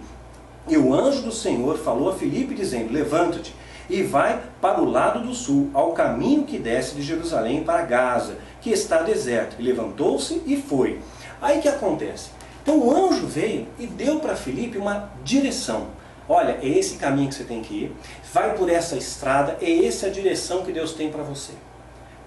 E 0.66 0.76
o 0.76 0.92
anjo 0.92 1.22
do 1.22 1.30
Senhor 1.30 1.78
falou 1.78 2.10
a 2.10 2.16
Filipe 2.16 2.52
dizendo, 2.52 2.92
levanta-te, 2.92 3.54
e 3.88 4.02
vai 4.02 4.42
para 4.60 4.82
o 4.82 4.90
lado 4.90 5.20
do 5.20 5.32
sul, 5.32 5.70
ao 5.72 5.92
caminho 5.92 6.42
que 6.42 6.58
desce 6.58 6.96
de 6.96 7.02
Jerusalém 7.02 7.62
para 7.62 7.82
Gaza, 7.82 8.34
que 8.60 8.70
está 8.70 9.02
deserto. 9.02 9.54
E 9.60 9.62
levantou-se 9.62 10.42
e 10.46 10.56
foi. 10.56 10.98
Aí 11.40 11.60
que 11.60 11.68
acontece? 11.68 12.30
Então 12.60 12.76
o 12.80 12.90
anjo 12.90 13.24
veio 13.24 13.68
e 13.78 13.86
deu 13.86 14.18
para 14.18 14.34
Filipe 14.34 14.78
uma 14.78 15.10
direção. 15.22 15.86
Olha, 16.28 16.58
é 16.60 16.66
esse 16.66 16.96
caminho 16.96 17.28
que 17.28 17.36
você 17.36 17.44
tem 17.44 17.62
que 17.62 17.84
ir, 17.84 17.96
vai 18.32 18.56
por 18.56 18.68
essa 18.68 18.96
estrada, 18.96 19.58
é 19.60 19.86
essa 19.86 20.08
a 20.08 20.10
direção 20.10 20.64
que 20.64 20.72
Deus 20.72 20.92
tem 20.92 21.08
para 21.08 21.22
você. 21.22 21.52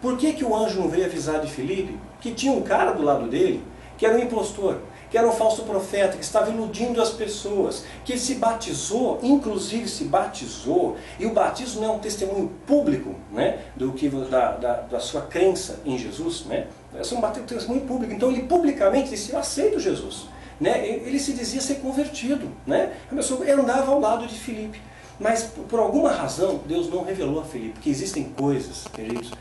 Por 0.01 0.15
que, 0.15 0.31
que 0.31 0.45
o 0.45 0.55
anjo 0.55 0.79
não 0.79 0.87
veio 0.87 1.05
avisar 1.05 1.41
de 1.41 1.51
Filipe 1.51 1.99
que 2.21 2.31
tinha 2.31 2.53
um 2.53 2.61
cara 2.61 2.93
do 2.93 3.03
lado 3.03 3.27
dele 3.27 3.61
que 3.97 4.05
era 4.05 4.15
um 4.15 4.19
impostor? 4.19 4.77
Que 5.09 5.17
era 5.17 5.27
um 5.27 5.31
falso 5.31 5.63
profeta, 5.63 6.17
que 6.17 6.23
estava 6.23 6.49
iludindo 6.49 7.01
as 7.01 7.11
pessoas, 7.11 7.83
que 8.03 8.17
se 8.17 8.35
batizou, 8.35 9.19
inclusive 9.23 9.87
se 9.87 10.05
batizou, 10.05 10.97
e 11.19 11.25
o 11.25 11.33
batismo 11.33 11.83
é 11.83 11.89
um 11.89 11.99
testemunho 11.99 12.51
público 12.65 13.15
né, 13.31 13.59
do 13.75 13.93
que, 13.93 14.09
da, 14.09 14.51
da, 14.51 14.73
da 14.81 14.99
sua 14.99 15.21
crença 15.21 15.79
em 15.85 15.97
Jesus, 15.97 16.45
né? 16.45 16.67
é 16.95 17.41
um 17.43 17.45
testemunho 17.45 17.81
público. 17.81 18.13
Então 18.13 18.31
ele 18.31 18.43
publicamente 18.43 19.09
disse, 19.09 19.31
eu 19.31 19.39
aceito 19.39 19.79
Jesus. 19.79 20.25
Né? 20.59 20.87
Ele 20.87 21.19
se 21.19 21.33
dizia 21.33 21.61
ser 21.61 21.75
convertido. 21.75 22.49
Né? 22.65 22.93
A 23.11 23.15
pessoa 23.15 23.45
andava 23.51 23.91
ao 23.91 23.99
lado 23.99 24.25
de 24.25 24.35
Filipe. 24.35 24.81
Mas 25.19 25.43
por 25.43 25.79
alguma 25.79 26.11
razão 26.11 26.61
Deus 26.65 26.89
não 26.89 27.03
revelou 27.03 27.41
a 27.41 27.43
Felipe, 27.43 27.73
porque 27.73 27.89
existem 27.89 28.25
coisas, 28.25 28.85
queridos, 28.93 29.31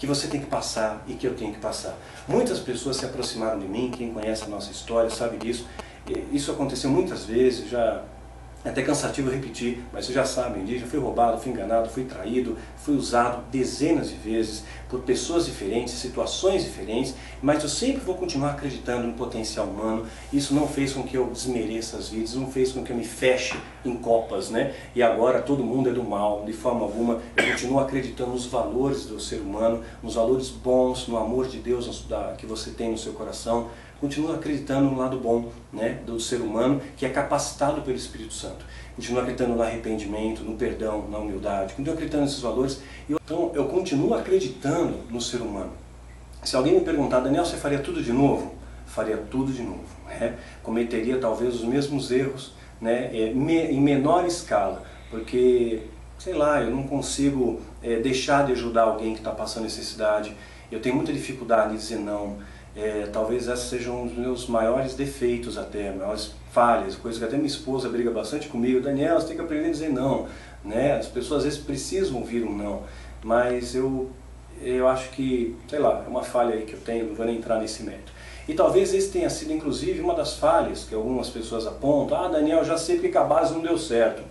que 0.00 0.06
você 0.06 0.26
tem 0.28 0.40
que 0.40 0.46
passar 0.46 1.04
e 1.06 1.12
que 1.12 1.26
eu 1.26 1.34
tenho 1.34 1.52
que 1.52 1.60
passar. 1.60 1.94
Muitas 2.26 2.58
pessoas 2.58 2.96
se 2.96 3.04
aproximaram 3.04 3.58
de 3.60 3.68
mim, 3.68 3.92
quem 3.94 4.12
conhece 4.12 4.44
a 4.44 4.48
nossa 4.48 4.72
história 4.72 5.10
sabe 5.10 5.36
disso. 5.36 5.68
Isso 6.32 6.50
aconteceu 6.50 6.88
muitas 6.90 7.26
vezes, 7.26 7.68
já 7.68 8.02
é 8.64 8.68
até 8.68 8.82
cansativo 8.82 9.30
repetir, 9.30 9.82
mas 9.90 10.04
vocês 10.04 10.14
já 10.14 10.24
sabem 10.24 10.64
disso, 10.64 10.84
fui 10.86 10.98
roubado, 10.98 11.40
fui 11.40 11.50
enganado, 11.50 11.88
fui 11.88 12.04
traído, 12.04 12.58
fui 12.76 12.94
usado 12.94 13.42
dezenas 13.50 14.10
de 14.10 14.16
vezes 14.16 14.64
por 14.88 15.00
pessoas 15.00 15.46
diferentes, 15.46 15.94
situações 15.94 16.64
diferentes, 16.64 17.14
mas 17.40 17.62
eu 17.62 17.68
sempre 17.70 18.02
vou 18.02 18.16
continuar 18.16 18.50
acreditando 18.50 19.06
no 19.06 19.14
potencial 19.14 19.66
humano. 19.66 20.06
Isso 20.30 20.52
não 20.52 20.68
fez 20.68 20.92
com 20.92 21.02
que 21.02 21.16
eu 21.16 21.28
desmereça 21.28 21.96
as 21.96 22.08
vidas, 22.08 22.34
não 22.34 22.50
fez 22.50 22.72
com 22.72 22.84
que 22.84 22.92
eu 22.92 22.96
me 22.96 23.04
feche 23.04 23.56
em 23.84 23.96
copas, 23.96 24.50
né? 24.50 24.74
E 24.94 25.02
agora 25.02 25.40
todo 25.40 25.64
mundo 25.64 25.88
é 25.88 25.92
do 25.92 26.04
mal, 26.04 26.44
de 26.44 26.52
forma 26.52 26.82
alguma. 26.82 27.20
Eu 27.36 27.50
continuo 27.52 27.78
acreditando 27.78 28.32
nos 28.32 28.44
valores 28.44 29.06
do 29.06 29.18
ser 29.18 29.40
humano, 29.40 29.82
nos 30.02 30.16
valores 30.16 30.48
bons, 30.50 31.08
no 31.08 31.16
amor 31.16 31.48
de 31.48 31.58
Deus 31.58 31.88
que 32.36 32.46
você 32.46 32.70
tem 32.70 32.90
no 32.90 32.98
seu 32.98 33.12
coração 33.12 33.70
continua 34.00 34.36
acreditando 34.36 34.90
no 34.90 34.96
lado 34.96 35.18
bom 35.18 35.52
né, 35.72 36.00
do 36.06 36.18
ser 36.18 36.40
humano, 36.40 36.80
que 36.96 37.04
é 37.04 37.10
capacitado 37.10 37.82
pelo 37.82 37.96
Espírito 37.96 38.32
Santo. 38.32 38.64
Continua 38.96 39.22
acreditando 39.22 39.54
no 39.54 39.62
arrependimento, 39.62 40.42
no 40.42 40.56
perdão, 40.56 41.06
na 41.08 41.18
humildade, 41.18 41.74
continua 41.74 41.94
acreditando 41.94 42.24
nesses 42.24 42.40
valores. 42.40 42.80
Então 43.08 43.52
eu 43.54 43.66
continuo 43.66 44.14
acreditando 44.14 44.98
no 45.10 45.20
ser 45.20 45.42
humano. 45.42 45.72
Se 46.42 46.56
alguém 46.56 46.74
me 46.74 46.80
perguntar, 46.80 47.20
Daniel, 47.20 47.44
você 47.44 47.56
faria 47.56 47.78
tudo 47.78 48.02
de 48.02 48.12
novo? 48.12 48.54
Faria 48.86 49.18
tudo 49.18 49.52
de 49.52 49.62
novo. 49.62 49.84
Né? 50.06 50.36
Cometeria 50.62 51.18
talvez 51.18 51.54
os 51.54 51.64
mesmos 51.64 52.10
erros 52.10 52.54
né, 52.80 53.10
é, 53.12 53.30
em 53.30 53.80
menor 53.80 54.24
escala, 54.24 54.82
porque, 55.10 55.82
sei 56.18 56.32
lá, 56.32 56.62
eu 56.62 56.70
não 56.70 56.84
consigo 56.84 57.60
é, 57.82 57.96
deixar 57.96 58.46
de 58.46 58.52
ajudar 58.52 58.82
alguém 58.82 59.12
que 59.12 59.20
está 59.20 59.32
passando 59.32 59.64
necessidade. 59.64 60.34
Eu 60.72 60.80
tenho 60.80 60.96
muita 60.96 61.12
dificuldade 61.12 61.72
de 61.72 61.78
dizer 61.78 61.98
não. 61.98 62.38
É, 62.76 63.08
talvez 63.12 63.48
esses 63.48 63.68
sejam 63.68 64.02
um 64.02 64.06
dos 64.06 64.16
meus 64.16 64.46
maiores 64.46 64.94
defeitos 64.94 65.58
até, 65.58 65.92
maiores 65.92 66.32
falhas, 66.52 66.94
coisas 66.94 67.18
que 67.18 67.24
até 67.24 67.36
minha 67.36 67.48
esposa 67.48 67.88
briga 67.88 68.10
bastante 68.10 68.48
comigo. 68.48 68.80
Daniel, 68.80 69.20
você 69.20 69.28
tem 69.28 69.36
que 69.36 69.42
aprender 69.42 69.68
a 69.68 69.70
dizer 69.70 69.90
não. 69.90 70.26
Né? 70.64 70.96
As 70.96 71.06
pessoas 71.06 71.38
às 71.38 71.44
vezes 71.44 71.58
precisam 71.58 72.18
ouvir 72.18 72.44
um 72.44 72.56
não, 72.56 72.82
mas 73.24 73.74
eu, 73.74 74.10
eu 74.62 74.86
acho 74.86 75.10
que, 75.10 75.56
sei 75.68 75.78
lá, 75.78 76.04
é 76.06 76.08
uma 76.08 76.22
falha 76.22 76.54
aí 76.54 76.62
que 76.62 76.74
eu 76.74 76.80
tenho, 76.80 77.08
não 77.08 77.14
vou 77.14 77.26
nem 77.26 77.36
entrar 77.36 77.58
nesse 77.58 77.82
mérito. 77.82 78.12
E 78.46 78.54
talvez 78.54 78.92
esse 78.92 79.10
tenha 79.10 79.30
sido 79.30 79.52
inclusive 79.52 80.00
uma 80.00 80.14
das 80.14 80.34
falhas 80.34 80.84
que 80.84 80.94
algumas 80.94 81.28
pessoas 81.28 81.66
apontam. 81.66 82.18
Ah, 82.18 82.28
Daniel, 82.28 82.64
já 82.64 82.76
sei 82.76 82.98
porque 82.98 83.16
a 83.16 83.24
base 83.24 83.52
não 83.52 83.62
deu 83.62 83.78
certo. 83.78 84.22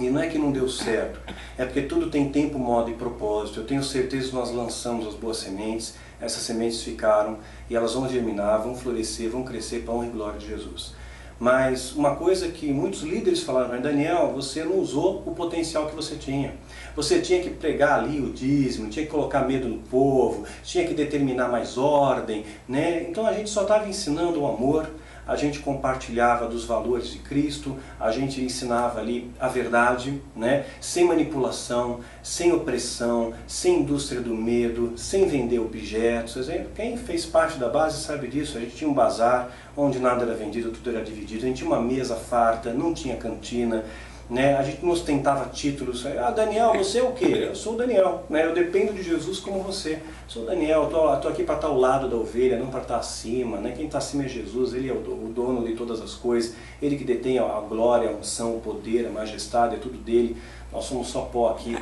E 0.00 0.10
não 0.10 0.20
é 0.20 0.26
que 0.26 0.38
não 0.38 0.50
deu 0.50 0.68
certo, 0.68 1.20
é 1.56 1.64
porque 1.64 1.82
tudo 1.82 2.10
tem 2.10 2.28
tempo, 2.28 2.58
modo 2.58 2.90
e 2.90 2.94
propósito. 2.94 3.60
Eu 3.60 3.64
tenho 3.64 3.82
certeza 3.82 4.30
que 4.30 4.34
nós 4.34 4.50
lançamos 4.50 5.06
as 5.06 5.14
boas 5.14 5.36
sementes, 5.36 5.94
essas 6.24 6.42
sementes 6.42 6.82
ficaram 6.82 7.38
e 7.68 7.76
elas 7.76 7.94
vão 7.94 8.08
germinar, 8.08 8.62
vão 8.62 8.74
florescer, 8.74 9.30
vão 9.30 9.44
crescer 9.44 9.80
para 9.80 9.92
a 9.92 9.96
honra 9.96 10.06
e 10.06 10.10
glória 10.10 10.38
de 10.38 10.48
Jesus. 10.48 10.94
Mas 11.38 11.92
uma 11.92 12.14
coisa 12.14 12.48
que 12.48 12.72
muitos 12.72 13.02
líderes 13.02 13.42
falaram, 13.42 13.80
Daniel, 13.80 14.32
você 14.32 14.62
não 14.62 14.78
usou 14.78 15.22
o 15.26 15.34
potencial 15.34 15.86
que 15.86 15.94
você 15.94 16.14
tinha. 16.14 16.54
Você 16.94 17.20
tinha 17.20 17.42
que 17.42 17.50
pregar 17.50 17.98
ali 17.98 18.20
o 18.20 18.30
dízimo, 18.30 18.88
tinha 18.88 19.04
que 19.04 19.10
colocar 19.10 19.40
medo 19.40 19.68
no 19.68 19.78
povo, 19.78 20.46
tinha 20.62 20.86
que 20.86 20.94
determinar 20.94 21.48
mais 21.48 21.76
ordem. 21.76 22.44
Né? 22.68 23.02
Então 23.10 23.26
a 23.26 23.32
gente 23.32 23.50
só 23.50 23.62
estava 23.62 23.88
ensinando 23.88 24.40
o 24.40 24.46
amor, 24.46 24.88
a 25.26 25.36
gente 25.36 25.60
compartilhava 25.60 26.46
dos 26.46 26.64
valores 26.64 27.08
de 27.08 27.18
Cristo, 27.18 27.76
a 27.98 28.10
gente 28.10 28.42
ensinava 28.42 29.00
ali 29.00 29.30
a 29.40 29.48
verdade, 29.48 30.20
né? 30.36 30.66
sem 30.80 31.04
manipulação, 31.04 32.00
sem 32.22 32.52
opressão, 32.52 33.32
sem 33.46 33.80
indústria 33.80 34.20
do 34.20 34.34
medo, 34.34 34.92
sem 34.96 35.26
vender 35.26 35.58
objetos. 35.58 36.48
Quem 36.74 36.96
fez 36.96 37.24
parte 37.24 37.58
da 37.58 37.68
base 37.68 38.02
sabe 38.02 38.28
disso. 38.28 38.58
A 38.58 38.60
gente 38.60 38.76
tinha 38.76 38.90
um 38.90 38.94
bazar 38.94 39.50
onde 39.76 39.98
nada 39.98 40.24
era 40.24 40.34
vendido, 40.34 40.70
tudo 40.70 40.90
era 40.90 41.02
dividido. 41.02 41.44
A 41.44 41.48
gente 41.48 41.58
tinha 41.58 41.68
uma 41.68 41.80
mesa 41.80 42.14
farta, 42.14 42.72
não 42.72 42.92
tinha 42.92 43.16
cantina. 43.16 43.84
Né? 44.28 44.56
A 44.56 44.62
gente 44.62 44.84
não 44.84 44.92
ostentava 44.92 45.50
títulos. 45.50 46.06
Ah, 46.06 46.30
Daniel, 46.30 46.72
você 46.74 46.98
é 46.98 47.02
o 47.02 47.12
quê? 47.12 47.46
Eu 47.48 47.54
sou 47.54 47.74
o 47.74 47.76
Daniel. 47.76 48.24
Né? 48.28 48.46
Eu 48.46 48.54
dependo 48.54 48.92
de 48.92 49.02
Jesus 49.02 49.38
como 49.38 49.62
você. 49.62 49.98
Sou 50.26 50.44
o 50.44 50.46
Daniel, 50.46 50.84
estou 50.84 51.10
aqui 51.10 51.44
para 51.44 51.56
estar 51.56 51.68
ao 51.68 51.78
lado 51.78 52.08
da 52.08 52.16
ovelha, 52.16 52.58
não 52.58 52.68
para 52.68 52.80
estar 52.80 52.96
acima. 52.96 53.58
Né? 53.58 53.72
Quem 53.76 53.86
está 53.86 53.98
acima 53.98 54.24
é 54.24 54.28
Jesus, 54.28 54.72
Ele 54.72 54.88
é 54.88 54.92
o 54.92 55.00
dono 55.00 55.66
de 55.66 55.74
todas 55.74 56.00
as 56.00 56.14
coisas. 56.14 56.54
Ele 56.80 56.96
que 56.96 57.04
detém 57.04 57.38
a 57.38 57.60
glória, 57.60 58.08
a 58.08 58.12
unção, 58.12 58.56
o 58.56 58.60
poder, 58.60 59.06
a 59.06 59.10
majestade, 59.10 59.76
é 59.76 59.78
tudo 59.78 59.98
dele. 59.98 60.36
Nós 60.72 60.84
somos 60.84 61.08
só 61.08 61.22
pó 61.22 61.50
aqui. 61.50 61.76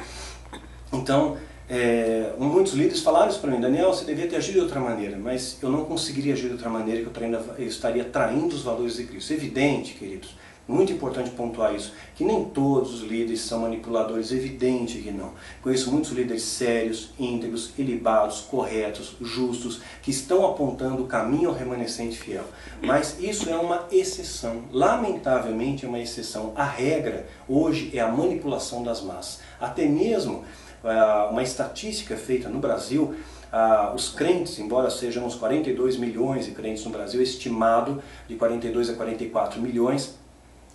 Então, 0.93 1.37
é, 1.69 2.33
muitos 2.39 2.75
líderes 2.75 3.01
falaram 3.03 3.31
isso 3.31 3.41
para 3.41 3.51
mim, 3.51 3.59
Daniel, 3.59 3.95
você 3.95 4.05
devia 4.05 4.29
ter 4.29 4.37
agido 4.37 4.57
de 4.57 4.61
outra 4.61 4.79
maneira, 4.79 5.17
mas 5.17 5.57
eu 5.63 5.71
não 5.71 5.87
conseguiria 5.87 6.35
agir 6.35 6.49
de 6.49 6.53
outra 6.53 6.69
maneira, 6.69 7.01
que 7.01 7.07
eu, 7.07 7.41
eu 7.59 7.67
estaria 7.67 8.05
traindo 8.05 8.55
os 8.55 8.63
valores 8.63 8.97
de 8.97 9.05
Cristo. 9.05 9.33
Evidente, 9.33 9.95
queridos, 9.95 10.37
muito 10.73 10.93
importante 10.93 11.31
pontuar 11.31 11.75
isso, 11.75 11.93
que 12.17 12.25
nem 12.25 12.45
todos 12.45 12.95
os 12.95 13.01
líderes 13.03 13.43
são 13.43 13.61
manipuladores, 13.61 14.33
evidente 14.33 14.99
que 14.99 15.11
não. 15.11 15.33
Conheço 15.63 15.91
muitos 15.91 16.11
líderes 16.11 16.43
sérios, 16.43 17.11
íntegros, 17.19 17.73
ilibados, 17.79 18.41
corretos, 18.41 19.15
justos, 19.21 19.81
que 20.03 20.11
estão 20.11 20.47
apontando 20.47 21.03
o 21.03 21.07
caminho 21.07 21.51
ao 21.51 21.55
remanescente 21.55 22.19
fiel. 22.19 22.45
Mas 22.81 23.19
isso 23.21 23.49
é 23.51 23.57
uma 23.57 23.87
exceção, 23.93 24.65
lamentavelmente 24.73 25.85
é 25.85 25.89
uma 25.89 26.01
exceção. 26.01 26.53
A 26.57 26.65
regra 26.65 27.27
hoje 27.49 27.91
é 27.95 28.01
a 28.01 28.09
manipulação 28.09 28.83
das 28.83 29.03
massas. 29.03 29.41
Até 29.61 29.87
mesmo 29.87 30.45
uh, 30.83 31.31
uma 31.31 31.43
estatística 31.43 32.17
feita 32.17 32.49
no 32.49 32.59
Brasil 32.59 33.15
ah, 33.53 33.93
os 33.95 34.09
crentes, 34.09 34.59
embora 34.59 34.89
sejam 34.89 35.27
uns 35.27 35.35
42 35.35 35.99
milhões 35.99 36.47
de 36.47 36.53
crentes 36.53 36.83
no 36.87 36.91
Brasil, 36.91 37.21
estimado 37.21 38.03
de 38.27 38.35
42 38.35 38.89
a 38.89 38.95
44 38.95 39.61
milhões, 39.61 40.19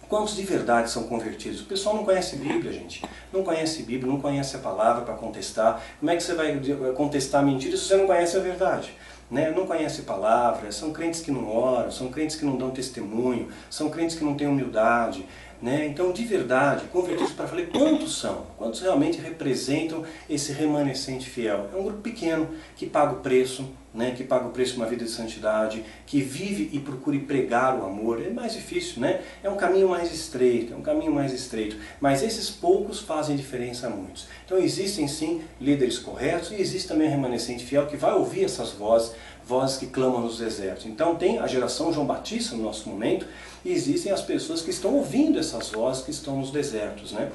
Quantos 0.10 0.38
de 0.38 0.43
verdade 0.43 0.89
são 0.89 1.04
convertidos? 1.04 1.62
O 1.62 1.65
pessoal 1.65 1.96
não 1.96 2.06
conhece 2.06 2.38
Bíblia, 2.38 2.72
gente. 2.72 3.04
Não 3.34 3.43
conhece 3.43 3.84
Bíblia, 3.84 4.10
não 4.10 4.22
conhece 4.22 4.56
a 4.56 4.60
palavra 4.60 5.04
para 5.04 5.13
contestar. 5.15 5.84
Como 6.00 6.10
é 6.10 6.15
que 6.15 6.24
você 6.24 6.34
vai 6.34 6.58
contestar 6.96 7.46
mentira 7.46 7.76
se 7.76 7.84
você 7.84 7.98
não 7.98 8.08
conhece 8.08 8.38
a 8.38 8.39
verdade? 8.39 8.93
Né? 9.30 9.52
Não 9.52 9.67
conhece 9.67 10.04
palavra, 10.04 10.72
são 10.72 10.93
crentes 10.93 11.20
que 11.20 11.30
não 11.30 11.54
oram, 11.54 11.91
são 11.91 12.08
crentes 12.08 12.38
que 12.38 12.46
não 12.46 12.56
dão 12.56 12.72
testemunho, 12.72 13.50
são 13.70 13.89
crentes 13.89 14.15
que 14.15 14.24
não 14.24 14.36
têm 14.36 14.48
humildade. 14.48 15.26
Né? 15.60 15.88
Então, 15.88 16.12
de 16.12 16.24
verdade, 16.24 16.86
convertidos 16.91 17.34
para 17.34 17.48
falar 17.48 17.65
quantos 17.65 18.20
são? 18.20 18.46
Quantos 18.58 18.80
realmente 18.80 19.20
representam 19.20 20.04
esse 20.30 20.52
remanescente 20.52 21.28
fiel? 21.28 21.67
É 21.74 21.76
um 21.76 21.84
grupo 21.84 22.02
pequeno 22.02 22.48
que 22.76 22.86
paga 22.86 23.13
o 23.13 23.20
preço, 23.22 23.67
né? 23.91 24.13
que 24.15 24.24
paga 24.24 24.46
o 24.46 24.52
preço 24.52 24.74
de 24.74 24.78
uma 24.78 24.86
vida 24.86 25.04
de 25.04 25.10
santidade, 25.10 25.84
que 26.06 26.22
vive 26.22 26.70
e 26.72 26.80
procure 26.80 27.17
pregar 27.20 27.76
o 27.76 27.86
amor. 27.86 28.22
É 28.22 28.30
mais 28.30 28.54
difícil, 28.54 29.02
né? 29.02 29.22
É 29.43 29.50
um 29.50 29.58
caminho 29.58 29.89
mais 29.89 30.13
estreito, 30.13 30.74
é 30.74 30.76
um 30.76 30.82
caminho 30.82 31.12
mais 31.12 31.34
estreito. 31.34 31.76
Mas 32.00 32.22
esses 32.22 32.52
poucos 32.52 33.00
fazem 33.00 33.36
diferença 33.36 33.88
a 33.88 33.89
muitos. 33.89 34.28
Então, 34.46 34.60
existem 34.60 35.08
sim 35.08 35.41
líderes 35.60 35.98
corretos 35.98 36.52
e 36.52 36.62
existe 36.62 36.88
também 36.88 37.10
remanescente 37.10 37.65
fiel 37.65 37.88
que 37.88 37.98
vai 37.98 38.13
ouvir 38.13 38.46
essas 38.46 38.74
vozes, 38.74 39.13
vozes 39.43 39.78
que 39.78 39.88
clamam 39.88 40.22
nos 40.22 40.38
desertos. 40.38 40.86
Então, 40.86 41.15
tem 41.15 41.39
a 41.39 41.48
geração 41.48 41.91
João 41.91 42.06
Batista 42.06 42.56
no 42.56 42.62
nosso 42.62 42.88
momento 42.88 43.26
existem 43.71 44.12
as 44.12 44.21
pessoas 44.21 44.62
que 44.62 44.69
estão 44.69 44.95
ouvindo 44.95 45.39
essas 45.39 45.69
vozes 45.69 46.03
que 46.03 46.12
estão 46.12 46.38
nos 46.38 46.51
desertos, 46.51 47.12
né? 47.12 47.32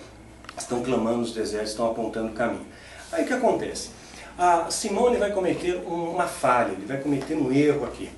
Estão 0.57 0.83
clamando 0.83 1.19
nos 1.19 1.33
desertos, 1.33 1.71
estão 1.71 1.91
apontando 1.91 2.29
o 2.29 2.35
caminho. 2.35 2.67
Aí 3.11 3.25
o 3.25 3.27
que 3.27 3.33
acontece? 3.33 3.91
A 4.39 4.71
Simone 4.71 5.19
vai 5.19 5.31
cometer 5.33 5.77
uma 5.87 6.27
falha, 6.27 6.73
ele 6.73 6.87
vai 6.87 6.99
cometer 6.99 7.35
um 7.35 7.53
erro 7.53 7.85
aqui. 7.85 8.09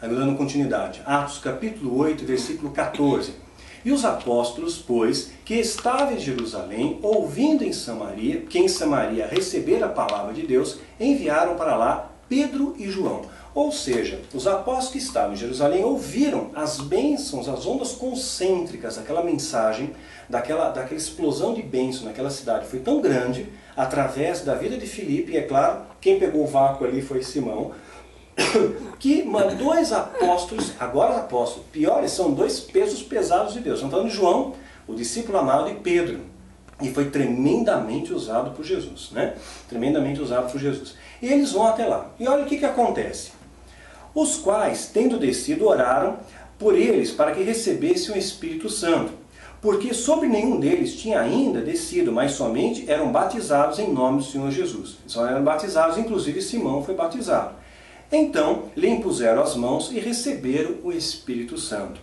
Aí 0.00 0.08
dando 0.08 0.36
continuidade. 0.36 1.02
Atos 1.04 1.38
capítulo 1.38 1.96
8, 1.98 2.24
versículo 2.24 2.70
14. 2.72 3.32
E 3.84 3.92
os 3.92 4.04
apóstolos, 4.04 4.78
pois, 4.78 5.30
que 5.44 5.54
estavam 5.54 6.12
em 6.12 6.18
Jerusalém, 6.18 6.98
ouvindo 7.02 7.62
em 7.62 7.72
Samaria, 7.72 8.40
que 8.42 8.58
em 8.58 8.68
Samaria 8.68 9.26
receber 9.26 9.82
a 9.82 9.88
palavra 9.88 10.34
de 10.34 10.46
Deus, 10.46 10.78
enviaram 10.98 11.56
para 11.56 11.76
lá 11.76 12.10
Pedro 12.28 12.74
e 12.76 12.90
João 12.90 13.22
ou 13.54 13.72
seja, 13.72 14.20
os 14.34 14.46
apóstolos 14.46 14.90
que 14.90 14.98
estavam 14.98 15.32
em 15.32 15.36
Jerusalém 15.36 15.84
ouviram 15.84 16.50
as 16.54 16.80
bênçãos, 16.80 17.48
as 17.48 17.66
ondas 17.66 17.92
concêntricas 17.92 18.96
daquela 18.96 19.22
mensagem, 19.22 19.94
daquela, 20.28 20.70
daquela 20.70 20.98
explosão 20.98 21.54
de 21.54 21.62
bênçãos 21.62 22.04
naquela 22.04 22.30
cidade. 22.30 22.66
Foi 22.66 22.80
tão 22.80 23.00
grande, 23.00 23.48
através 23.76 24.42
da 24.42 24.54
vida 24.54 24.76
de 24.76 24.86
Filipe, 24.86 25.32
e 25.32 25.36
é 25.38 25.42
claro, 25.42 25.82
quem 26.00 26.18
pegou 26.18 26.44
o 26.44 26.46
vácuo 26.46 26.84
ali 26.84 27.00
foi 27.00 27.22
Simão, 27.22 27.72
que 29.00 29.24
dois 29.58 29.92
apóstolos, 29.92 30.72
agora 30.78 31.16
apóstolos, 31.16 31.66
piores, 31.72 32.12
são 32.12 32.32
dois 32.32 32.60
pesos 32.60 33.02
pesados 33.02 33.54
de 33.54 33.60
Deus. 33.60 33.76
Estamos 33.76 33.92
falando 33.92 34.10
de 34.10 34.16
João, 34.16 34.54
o 34.86 34.94
discípulo 34.94 35.38
amado, 35.38 35.70
e 35.70 35.74
Pedro. 35.74 36.20
E 36.80 36.90
foi 36.92 37.10
tremendamente 37.10 38.12
usado 38.12 38.52
por 38.52 38.64
Jesus, 38.64 39.10
né? 39.10 39.34
Tremendamente 39.68 40.20
usado 40.20 40.52
por 40.52 40.60
Jesus. 40.60 40.94
E 41.20 41.26
eles 41.26 41.50
vão 41.50 41.66
até 41.66 41.84
lá. 41.84 42.12
E 42.20 42.28
olha 42.28 42.44
o 42.44 42.46
que, 42.46 42.56
que 42.56 42.64
acontece 42.64 43.37
os 44.14 44.36
quais, 44.36 44.90
tendo 44.92 45.18
descido, 45.18 45.66
oraram 45.66 46.18
por 46.58 46.76
eles 46.76 47.10
para 47.10 47.32
que 47.32 47.42
recebessem 47.42 48.14
o 48.14 48.18
Espírito 48.18 48.68
Santo. 48.68 49.12
porque 49.60 49.92
sobre 49.92 50.28
nenhum 50.28 50.60
deles 50.60 50.94
tinha 50.94 51.20
ainda 51.20 51.60
descido, 51.60 52.12
mas 52.12 52.32
somente 52.32 52.88
eram 52.88 53.10
batizados 53.10 53.78
em 53.78 53.92
nome 53.92 54.18
do 54.18 54.24
Senhor 54.24 54.50
Jesus. 54.50 54.98
Só 55.06 55.26
eram 55.26 55.42
batizados, 55.42 55.98
inclusive 55.98 56.40
Simão 56.40 56.82
foi 56.84 56.94
batizado. 56.94 57.54
Então 58.10 58.64
lhe 58.76 58.88
impuseram 58.88 59.42
as 59.42 59.56
mãos 59.56 59.90
e 59.90 59.98
receberam 59.98 60.76
o 60.84 60.92
Espírito 60.92 61.58
Santo. 61.58 62.00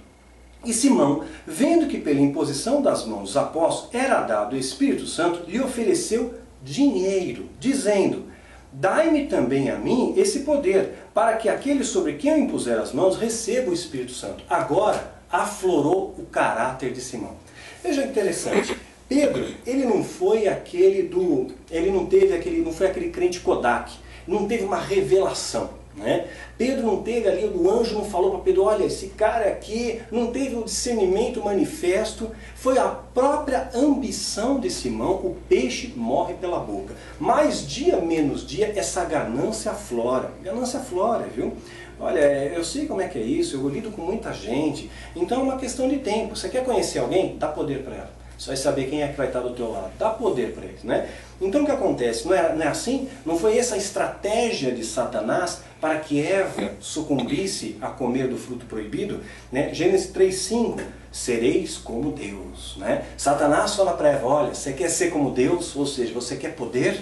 E 0.66 0.74
Simão, 0.74 1.24
vendo 1.46 1.88
que 1.88 2.00
pela 2.00 2.20
imposição 2.20 2.82
das 2.82 3.06
mãos 3.06 3.30
dos 3.30 3.38
apóstolos 3.38 3.94
era 3.94 4.22
dado 4.22 4.54
o 4.54 4.60
Espírito 4.60 5.06
Santo, 5.08 5.50
lhe 5.50 5.62
ofereceu 5.62 6.34
dinheiro, 6.64 7.48
dizendo: 7.60 8.26
Dai-me 8.74 9.28
também 9.28 9.70
a 9.70 9.78
mim 9.78 10.14
esse 10.18 10.40
poder, 10.40 11.05
para 11.16 11.38
que 11.38 11.48
aquele 11.48 11.86
sobre 11.86 12.16
quem 12.16 12.32
eu 12.32 12.38
impuser 12.40 12.78
as 12.78 12.92
mãos 12.92 13.16
receba 13.16 13.72
o 13.72 13.74
Espírito 13.74 14.12
Santo. 14.12 14.44
Agora 14.50 15.16
aflorou 15.32 16.14
o 16.20 16.26
caráter 16.26 16.92
de 16.92 17.00
Simão. 17.00 17.38
Veja 17.82 18.04
interessante. 18.04 18.76
Pedro, 19.08 19.48
ele 19.66 19.86
não 19.86 20.04
foi 20.04 20.46
aquele 20.46 21.04
do, 21.04 21.48
ele 21.72 21.90
não 21.90 22.06
teve 22.06 22.36
aquele, 22.36 22.62
não 22.62 22.74
foi 22.74 22.88
aquele 22.88 23.12
crente 23.12 23.40
Kodak, 23.40 23.94
não 24.28 24.46
teve 24.46 24.66
uma 24.66 24.78
revelação. 24.78 25.70
Né? 25.96 26.28
Pedro 26.58 26.86
não 26.86 27.02
teve 27.02 27.30
ali, 27.30 27.46
o 27.46 27.72
anjo 27.72 27.96
não 27.96 28.04
falou 28.04 28.32
para 28.32 28.42
Pedro, 28.42 28.64
olha, 28.64 28.84
esse 28.84 29.08
cara 29.10 29.48
aqui 29.48 30.02
não 30.12 30.28
teve 30.28 30.56
um 30.56 30.64
discernimento 30.64 31.42
manifesto, 31.42 32.32
foi 32.54 32.78
a 32.78 32.88
própria 32.88 33.70
ambição 33.74 34.60
de 34.60 34.70
Simão, 34.70 35.14
o 35.14 35.38
peixe 35.48 35.94
morre 35.96 36.34
pela 36.34 36.60
boca. 36.60 36.94
Mais 37.18 37.66
dia 37.66 37.98
menos 38.02 38.46
dia, 38.46 38.74
essa 38.76 39.06
ganância 39.06 39.72
flora. 39.74 40.32
Ganância 40.44 40.82
flora, 40.82 41.28
viu? 41.34 41.54
Olha, 41.98 42.20
eu 42.20 42.64
sei 42.64 42.88
como 42.88 43.00
é 43.00 43.08
que 43.08 43.18
é 43.18 43.22
isso, 43.22 43.56
eu 43.56 43.70
lido 43.70 43.90
com 43.90 44.02
muita 44.02 44.34
gente, 44.34 44.92
então 45.16 45.40
é 45.40 45.44
uma 45.44 45.58
questão 45.58 45.88
de 45.88 46.00
tempo. 46.00 46.36
Você 46.36 46.50
quer 46.50 46.66
conhecer 46.66 47.00
alguém? 47.00 47.38
Dá 47.38 47.48
poder 47.48 47.84
para 47.84 47.96
ela. 47.96 48.15
Você 48.38 48.48
vai 48.48 48.58
saber 48.58 48.90
quem 48.90 49.02
é 49.02 49.08
que 49.08 49.18
vai 49.18 49.28
estar 49.28 49.40
do 49.40 49.52
teu 49.52 49.72
lado. 49.72 49.92
Dá 49.98 50.10
poder 50.10 50.54
para 50.54 50.66
eles, 50.66 50.84
né? 50.84 51.10
Então 51.40 51.64
o 51.64 51.66
que 51.66 51.72
acontece? 51.72 52.28
Não 52.28 52.34
é, 52.36 52.54
não 52.54 52.62
é 52.62 52.68
assim? 52.68 53.10
Não 53.26 53.38
foi 53.38 53.58
essa 53.58 53.76
a 53.76 53.78
estratégia 53.78 54.72
de 54.72 54.84
Satanás 54.84 55.62
para 55.80 56.00
que 56.00 56.22
Eva 56.22 56.72
sucumbisse 56.80 57.78
a 57.82 57.88
comer 57.88 58.28
do 58.28 58.38
fruto 58.38 58.66
proibido? 58.66 59.22
Né? 59.52 59.74
Gênesis 59.74 60.12
3,5 60.12 60.82
Sereis 61.12 61.78
como 61.78 62.12
Deus. 62.12 62.76
Né? 62.78 63.06
Satanás 63.18 63.76
fala 63.76 63.94
para 63.94 64.10
Eva, 64.10 64.28
olha, 64.28 64.54
você 64.54 64.74
quer 64.74 64.90
ser 64.90 65.12
como 65.12 65.32
Deus? 65.32 65.76
Ou 65.76 65.86
seja, 65.86 66.14
você 66.14 66.36
quer 66.36 66.56
poder? 66.56 67.00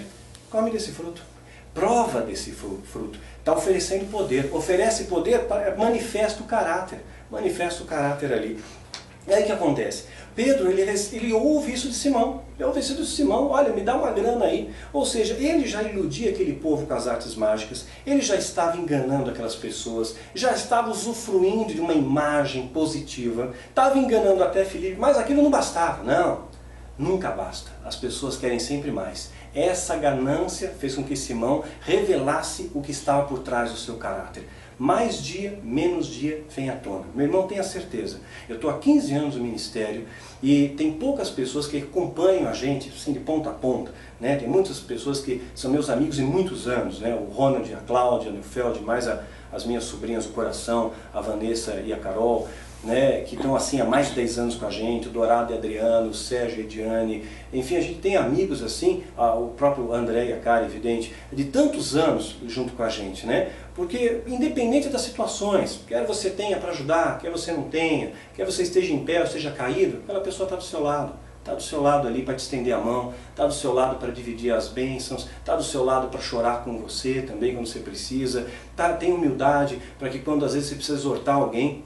Come 0.50 0.70
desse 0.70 0.92
fruto. 0.92 1.20
Prova 1.74 2.20
desse 2.20 2.52
fruto. 2.52 3.18
Está 3.40 3.52
oferecendo 3.52 4.08
poder. 4.08 4.48
Oferece 4.52 5.04
poder, 5.04 5.46
manifesta 5.76 6.42
o 6.42 6.46
caráter. 6.46 7.00
Manifesta 7.28 7.82
o 7.82 7.86
caráter 7.86 8.32
ali. 8.32 8.62
E 9.26 9.32
aí 9.32 9.42
o 9.42 9.46
que 9.46 9.52
acontece? 9.52 10.04
Pedro, 10.34 10.70
ele, 10.70 10.82
ele 10.82 11.32
ouve 11.32 11.72
isso 11.72 11.88
de 11.88 11.94
Simão. 11.94 12.42
Ele 12.56 12.64
ouve 12.64 12.80
isso 12.80 12.94
de 12.94 13.06
Simão, 13.06 13.48
olha, 13.48 13.72
me 13.72 13.82
dá 13.82 13.96
uma 13.96 14.10
grana 14.10 14.46
aí. 14.46 14.72
Ou 14.92 15.04
seja, 15.04 15.34
ele 15.34 15.66
já 15.66 15.82
iludia 15.82 16.30
aquele 16.30 16.54
povo 16.54 16.86
com 16.86 16.94
as 16.94 17.06
artes 17.06 17.34
mágicas, 17.34 17.86
ele 18.06 18.20
já 18.20 18.36
estava 18.36 18.76
enganando 18.76 19.30
aquelas 19.30 19.54
pessoas, 19.54 20.16
já 20.34 20.52
estava 20.52 20.90
usufruindo 20.90 21.72
de 21.72 21.80
uma 21.80 21.92
imagem 21.92 22.68
positiva, 22.68 23.52
estava 23.68 23.98
enganando 23.98 24.42
até 24.42 24.64
Filipe, 24.64 24.96
mas 24.98 25.16
aquilo 25.16 25.42
não 25.42 25.50
bastava. 25.50 26.02
Não, 26.02 26.44
nunca 26.98 27.30
basta. 27.30 27.70
As 27.84 27.96
pessoas 27.96 28.36
querem 28.36 28.58
sempre 28.58 28.90
mais. 28.90 29.30
Essa 29.54 29.96
ganância 29.96 30.74
fez 30.78 30.96
com 30.96 31.04
que 31.04 31.16
Simão 31.16 31.62
revelasse 31.80 32.70
o 32.74 32.80
que 32.80 32.90
estava 32.90 33.26
por 33.26 33.38
trás 33.38 33.70
do 33.70 33.76
seu 33.76 33.96
caráter 33.96 34.44
mais 34.84 35.22
dia, 35.22 35.58
menos 35.62 36.06
dia 36.08 36.44
vem 36.54 36.68
à 36.68 36.76
tona. 36.76 37.04
Meu 37.14 37.24
irmão, 37.24 37.46
tenha 37.46 37.62
certeza. 37.62 38.20
Eu 38.46 38.56
estou 38.56 38.68
há 38.68 38.78
15 38.78 39.14
anos 39.14 39.36
no 39.36 39.42
ministério 39.42 40.06
e 40.42 40.74
tem 40.76 40.92
poucas 40.92 41.30
pessoas 41.30 41.66
que 41.66 41.78
acompanham 41.78 42.46
a 42.46 42.52
gente, 42.52 42.92
assim, 42.94 43.14
de 43.14 43.18
ponta 43.18 43.48
a 43.48 43.54
ponta. 43.54 43.94
Né? 44.20 44.36
Tem 44.36 44.46
muitas 44.46 44.80
pessoas 44.80 45.22
que 45.22 45.42
são 45.54 45.70
meus 45.70 45.88
amigos 45.88 46.18
em 46.18 46.24
muitos 46.24 46.68
anos, 46.68 47.00
né? 47.00 47.14
o 47.14 47.32
Ronald, 47.32 47.72
a 47.72 47.78
Cláudia, 47.78 48.28
o 48.30 48.34
Neufeld, 48.34 48.82
mais 48.82 49.08
a, 49.08 49.22
as 49.50 49.64
minhas 49.64 49.84
sobrinhas 49.84 50.26
do 50.26 50.34
coração, 50.34 50.92
a 51.14 51.20
Vanessa 51.22 51.82
e 51.82 51.90
a 51.90 51.96
Carol 51.96 52.46
né, 52.84 53.22
que 53.22 53.34
estão 53.34 53.56
assim 53.56 53.80
há 53.80 53.84
mais 53.84 54.08
de 54.08 54.14
10 54.14 54.38
anos 54.38 54.54
com 54.56 54.66
a 54.66 54.70
gente, 54.70 55.08
o 55.08 55.10
Dourado 55.10 55.52
e 55.52 55.56
Adriano, 55.56 56.10
o 56.10 56.14
Sérgio 56.14 56.60
e 56.60 56.64
Ediane, 56.64 57.24
enfim, 57.52 57.76
a 57.76 57.80
gente 57.80 57.98
tem 58.00 58.16
amigos 58.16 58.62
assim, 58.62 59.02
o 59.16 59.48
próprio 59.48 59.92
André 59.92 60.26
e 60.26 60.32
a 60.32 60.38
Cara, 60.38 60.64
evidente, 60.64 61.14
de 61.32 61.44
tantos 61.44 61.96
anos 61.96 62.36
junto 62.46 62.72
com 62.74 62.82
a 62.82 62.88
gente, 62.88 63.26
né? 63.26 63.50
Porque 63.74 64.22
independente 64.26 64.88
das 64.88 65.00
situações, 65.00 65.80
quer 65.86 66.06
você 66.06 66.30
tenha 66.30 66.58
para 66.58 66.70
ajudar, 66.70 67.18
quer 67.18 67.30
você 67.30 67.52
não 67.52 67.64
tenha, 67.64 68.12
quer 68.34 68.44
você 68.44 68.62
esteja 68.62 68.92
em 68.92 69.04
pé 69.04 69.18
ou 69.18 69.24
esteja 69.24 69.50
caído, 69.50 69.98
aquela 70.04 70.20
pessoa 70.20 70.46
está 70.46 70.56
do 70.56 70.62
seu 70.62 70.82
lado. 70.82 71.24
Está 71.44 71.54
do 71.54 71.62
seu 71.62 71.82
lado 71.82 72.08
ali 72.08 72.22
para 72.22 72.32
te 72.32 72.38
estender 72.38 72.72
a 72.72 72.78
mão, 72.78 73.12
está 73.28 73.46
do 73.46 73.52
seu 73.52 73.74
lado 73.74 73.96
para 73.96 74.10
dividir 74.10 74.50
as 74.50 74.68
bênçãos, 74.68 75.28
está 75.40 75.54
do 75.54 75.62
seu 75.62 75.84
lado 75.84 76.08
para 76.08 76.18
chorar 76.18 76.64
com 76.64 76.78
você 76.78 77.20
também 77.20 77.52
quando 77.52 77.66
você 77.66 77.80
precisa, 77.80 78.46
tá, 78.74 78.94
tem 78.94 79.12
humildade 79.12 79.78
para 79.98 80.08
que 80.08 80.20
quando 80.20 80.42
às 80.46 80.54
vezes 80.54 80.70
você 80.70 80.76
precisa 80.76 80.96
exortar 80.96 81.36
alguém, 81.36 81.84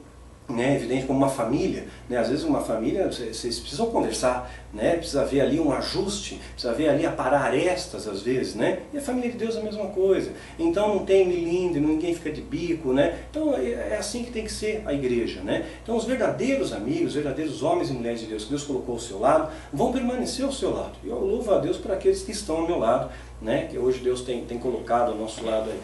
né, 0.48 0.76
evidente 0.76 1.06
como 1.06 1.18
uma 1.18 1.28
família, 1.28 1.86
né, 2.08 2.16
às 2.16 2.28
vezes 2.28 2.42
uma 2.42 2.60
família, 2.60 3.06
vocês 3.06 3.58
precisam 3.58 3.86
conversar, 3.90 4.50
né, 4.72 4.96
precisa 4.96 5.20
haver 5.20 5.42
ali 5.42 5.60
um 5.60 5.70
ajuste, 5.70 6.40
precisa 6.52 6.72
haver 6.72 6.88
ali 6.88 7.04
aparar 7.04 7.42
arestas 7.42 8.08
às 8.08 8.22
vezes, 8.22 8.54
né, 8.54 8.80
e 8.92 8.96
a 8.96 9.00
família 9.00 9.30
de 9.30 9.36
Deus 9.36 9.56
é 9.56 9.60
a 9.60 9.62
mesma 9.62 9.86
coisa, 9.88 10.32
então 10.58 10.88
não 10.88 11.04
tem 11.04 11.28
milindre, 11.28 11.80
ninguém 11.80 12.14
fica 12.14 12.32
de 12.32 12.40
bico, 12.40 12.94
né, 12.94 13.18
então 13.30 13.54
é, 13.54 13.90
é 13.90 13.96
assim 13.98 14.24
que 14.24 14.30
tem 14.30 14.44
que 14.44 14.52
ser 14.52 14.82
a 14.86 14.94
igreja, 14.94 15.42
né, 15.42 15.66
então 15.82 15.94
os 15.94 16.04
verdadeiros 16.04 16.72
amigos, 16.72 17.08
os 17.08 17.14
verdadeiros 17.14 17.62
homens 17.62 17.90
e 17.90 17.92
mulheres 17.92 18.20
de 18.20 18.26
Deus 18.26 18.44
que 18.44 18.50
Deus 18.50 18.62
colocou 18.62 18.94
ao 18.94 19.00
seu 19.00 19.18
lado, 19.18 19.52
vão 19.70 19.92
permanecer 19.92 20.46
ao 20.46 20.52
seu 20.52 20.74
lado, 20.74 20.92
e 21.04 21.08
eu 21.08 21.18
louvo 21.18 21.52
a 21.52 21.58
Deus 21.58 21.76
por 21.76 21.92
aqueles 21.92 22.22
que 22.22 22.32
estão 22.32 22.56
ao 22.56 22.66
meu 22.66 22.78
lado, 22.78 23.10
né, 23.42 23.68
que 23.70 23.76
hoje 23.76 23.98
Deus 23.98 24.22
tem, 24.22 24.46
tem 24.46 24.58
colocado 24.58 25.12
ao 25.12 25.18
nosso 25.18 25.44
lado 25.44 25.68
aí. 25.70 25.78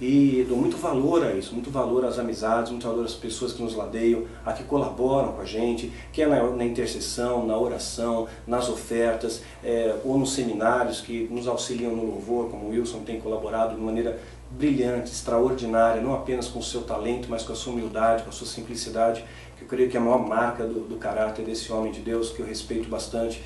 E 0.00 0.44
dou 0.46 0.58
muito 0.58 0.76
valor 0.76 1.24
a 1.24 1.32
isso, 1.32 1.54
muito 1.54 1.70
valor 1.70 2.04
às 2.04 2.18
amizades, 2.18 2.70
muito 2.70 2.86
valor 2.86 3.04
às 3.04 3.14
pessoas 3.14 3.52
que 3.52 3.62
nos 3.62 3.74
ladeiam, 3.74 4.24
a 4.44 4.52
que 4.52 4.62
colaboram 4.64 5.32
com 5.32 5.40
a 5.40 5.44
gente, 5.44 5.90
que 6.12 6.20
é 6.20 6.26
na, 6.26 6.42
na 6.50 6.64
intercessão, 6.64 7.46
na 7.46 7.56
oração, 7.58 8.28
nas 8.46 8.68
ofertas, 8.68 9.42
é, 9.64 9.96
ou 10.04 10.18
nos 10.18 10.34
seminários 10.34 11.00
que 11.00 11.26
nos 11.30 11.48
auxiliam 11.48 11.96
no 11.96 12.04
louvor, 12.04 12.50
como 12.50 12.66
o 12.66 12.70
Wilson 12.70 13.00
tem 13.00 13.18
colaborado 13.18 13.74
de 13.74 13.80
maneira 13.80 14.20
brilhante, 14.50 15.10
extraordinária, 15.10 16.00
não 16.00 16.14
apenas 16.14 16.46
com 16.46 16.58
o 16.58 16.62
seu 16.62 16.82
talento, 16.82 17.28
mas 17.28 17.42
com 17.42 17.52
a 17.52 17.56
sua 17.56 17.72
humildade, 17.72 18.22
com 18.22 18.28
a 18.28 18.32
sua 18.32 18.46
simplicidade, 18.46 19.24
que 19.56 19.62
eu 19.64 19.68
creio 19.68 19.88
que 19.88 19.96
é 19.96 20.00
a 20.00 20.02
maior 20.02 20.26
marca 20.26 20.64
do, 20.64 20.80
do 20.80 20.96
caráter 20.96 21.44
desse 21.44 21.72
homem 21.72 21.90
de 21.90 22.00
Deus, 22.00 22.30
que 22.30 22.40
eu 22.40 22.46
respeito 22.46 22.88
bastante. 22.88 23.42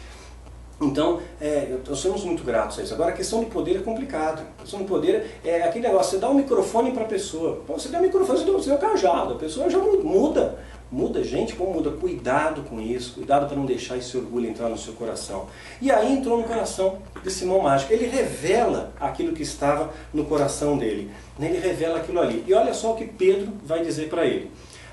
Então, 0.80 1.20
é, 1.38 1.76
nós 1.86 1.98
somos 1.98 2.24
muito 2.24 2.42
gratos 2.42 2.78
a 2.78 2.82
isso. 2.82 2.94
Agora, 2.94 3.10
a 3.10 3.12
questão 3.14 3.40
do 3.40 3.46
poder 3.50 3.76
é 3.76 3.80
complicada. 3.80 4.46
A 4.58 4.62
questão 4.62 4.80
do 4.80 4.86
poder 4.86 5.38
é 5.44 5.62
aquele 5.62 5.86
negócio, 5.86 6.12
você 6.12 6.18
dá 6.18 6.30
um 6.30 6.34
microfone 6.34 6.92
para 6.92 7.02
a 7.02 7.06
pessoa. 7.06 7.62
Você 7.68 7.88
dá 7.90 7.98
um 7.98 8.02
microfone, 8.02 8.38
você 8.38 8.44
dá, 8.46 8.52
você 8.52 8.70
dá 8.70 8.76
um 8.76 8.78
cajado, 8.78 9.34
a 9.34 9.36
pessoa 9.36 9.68
já 9.68 9.78
muda. 9.78 10.58
Muda, 10.90 11.22
gente, 11.22 11.54
como 11.54 11.72
muda? 11.72 11.90
Cuidado 11.90 12.62
com 12.62 12.80
isso, 12.80 13.14
cuidado 13.14 13.46
para 13.46 13.56
não 13.56 13.64
deixar 13.64 13.96
esse 13.96 14.16
orgulho 14.16 14.48
entrar 14.48 14.68
no 14.68 14.76
seu 14.76 14.94
coração. 14.94 15.46
E 15.80 15.88
aí 15.88 16.12
entrou 16.12 16.38
no 16.38 16.44
coração 16.44 16.98
de 17.22 17.30
Simão 17.30 17.60
Mágico. 17.60 17.92
Ele 17.92 18.06
revela 18.06 18.92
aquilo 18.98 19.32
que 19.32 19.42
estava 19.42 19.90
no 20.12 20.24
coração 20.24 20.76
dele. 20.76 21.10
Ele 21.38 21.58
revela 21.60 21.98
aquilo 21.98 22.20
ali. 22.20 22.42
E 22.44 22.52
olha 22.52 22.74
só 22.74 22.92
o 22.92 22.96
que 22.96 23.04
Pedro 23.04 23.52
vai 23.64 23.84
dizer 23.84 24.08
para 24.08 24.26
ele. 24.26 24.50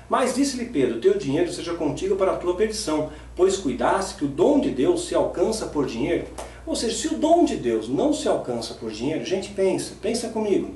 Mas 0.08 0.34
disse-lhe 0.34 0.64
Pedro, 0.64 1.00
teu 1.00 1.18
dinheiro 1.18 1.52
seja 1.52 1.74
contigo 1.74 2.16
para 2.16 2.32
a 2.32 2.36
tua 2.36 2.54
perdição, 2.56 3.10
pois 3.36 3.58
cuidasse 3.58 4.14
que 4.14 4.24
o 4.24 4.28
dom 4.28 4.58
de 4.58 4.70
Deus 4.70 5.06
se 5.06 5.14
alcança 5.14 5.66
por 5.66 5.84
dinheiro. 5.84 6.26
Ou 6.66 6.74
seja, 6.74 6.96
se 6.96 7.14
o 7.14 7.18
dom 7.18 7.44
de 7.44 7.56
Deus 7.56 7.88
não 7.88 8.12
se 8.12 8.26
alcança 8.26 8.74
por 8.74 8.90
dinheiro, 8.90 9.24
gente, 9.24 9.50
pensa, 9.50 9.94
pensa 10.00 10.28
comigo. 10.28 10.74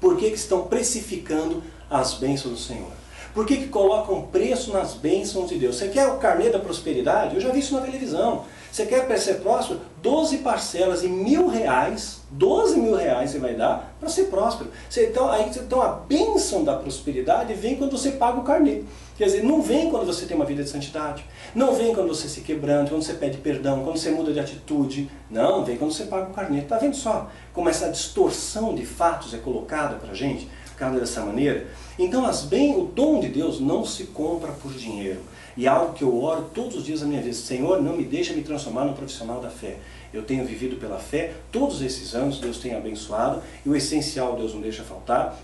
Por 0.00 0.16
que, 0.16 0.30
que 0.30 0.36
estão 0.36 0.64
precificando 0.64 1.62
as 1.88 2.14
bênçãos 2.14 2.54
do 2.54 2.60
Senhor? 2.60 2.90
Por 3.32 3.46
que, 3.46 3.56
que 3.56 3.68
colocam 3.68 4.22
preço 4.22 4.72
nas 4.72 4.94
bênçãos 4.94 5.48
de 5.48 5.56
Deus? 5.56 5.76
Você 5.76 5.88
quer 5.88 6.08
o 6.08 6.18
carnê 6.18 6.48
da 6.48 6.58
prosperidade? 6.58 7.34
Eu 7.34 7.40
já 7.40 7.50
vi 7.50 7.60
isso 7.60 7.74
na 7.74 7.82
televisão. 7.82 8.44
Você 8.76 8.84
quer 8.84 9.18
ser 9.18 9.36
próspero? 9.40 9.80
12 10.02 10.36
parcelas 10.38 11.02
em 11.02 11.08
mil 11.08 11.48
reais, 11.48 12.20
12 12.30 12.78
mil 12.78 12.94
reais 12.94 13.30
você 13.30 13.38
vai 13.38 13.54
dar 13.54 13.96
para 13.98 14.06
ser 14.06 14.24
próspero. 14.24 14.70
Você, 14.90 15.06
então, 15.06 15.30
aí, 15.30 15.48
então 15.48 15.80
a 15.80 15.88
bênção 15.88 16.62
da 16.62 16.76
prosperidade 16.76 17.54
vem 17.54 17.76
quando 17.76 17.96
você 17.96 18.10
paga 18.10 18.38
o 18.38 18.44
carnê. 18.44 18.82
Quer 19.16 19.24
dizer, 19.24 19.44
não 19.44 19.62
vem 19.62 19.90
quando 19.90 20.04
você 20.04 20.26
tem 20.26 20.36
uma 20.36 20.44
vida 20.44 20.62
de 20.62 20.68
santidade. 20.68 21.24
Não 21.54 21.74
vem 21.74 21.94
quando 21.94 22.08
você 22.08 22.28
se 22.28 22.42
quebranta, 22.42 22.90
quando 22.90 23.02
você 23.02 23.14
pede 23.14 23.38
perdão, 23.38 23.82
quando 23.82 23.96
você 23.96 24.10
muda 24.10 24.30
de 24.30 24.40
atitude. 24.40 25.10
Não, 25.30 25.64
vem 25.64 25.78
quando 25.78 25.94
você 25.94 26.04
paga 26.04 26.28
o 26.28 26.34
carnê. 26.34 26.58
Está 26.58 26.76
vendo 26.76 26.96
só 26.96 27.30
como 27.54 27.70
essa 27.70 27.88
distorção 27.90 28.74
de 28.74 28.84
fatos 28.84 29.32
é 29.32 29.38
colocada 29.38 29.96
para 29.96 30.10
a 30.10 30.14
gente? 30.14 30.50
Cada 30.76 31.00
dessa 31.00 31.22
maneira. 31.22 31.66
Então, 31.98 32.26
as 32.26 32.42
bem, 32.42 32.76
o 32.76 32.84
dom 32.84 33.20
de 33.20 33.28
Deus 33.28 33.58
não 33.58 33.86
se 33.86 34.04
compra 34.04 34.52
por 34.52 34.70
dinheiro. 34.74 35.22
E 35.56 35.66
é 35.66 35.68
algo 35.68 35.94
que 35.94 36.04
eu 36.04 36.22
oro 36.22 36.50
todos 36.52 36.76
os 36.76 36.84
dias 36.84 37.00
da 37.00 37.06
minha 37.06 37.22
vida. 37.22 37.34
Senhor, 37.34 37.80
não 37.80 37.96
me 37.96 38.04
deixa 38.04 38.34
me 38.34 38.42
transformar 38.42 38.84
num 38.84 38.92
profissional 38.92 39.40
da 39.40 39.48
fé. 39.48 39.78
Eu 40.12 40.22
tenho 40.22 40.44
vivido 40.44 40.76
pela 40.76 40.98
fé 40.98 41.34
todos 41.50 41.80
esses 41.82 42.14
anos, 42.14 42.38
Deus 42.38 42.58
tem 42.58 42.74
abençoado, 42.74 43.42
e 43.64 43.68
o 43.68 43.74
essencial 43.74 44.36
Deus 44.36 44.54
não 44.54 44.60
deixa 44.60 44.82
faltar. 44.82 45.38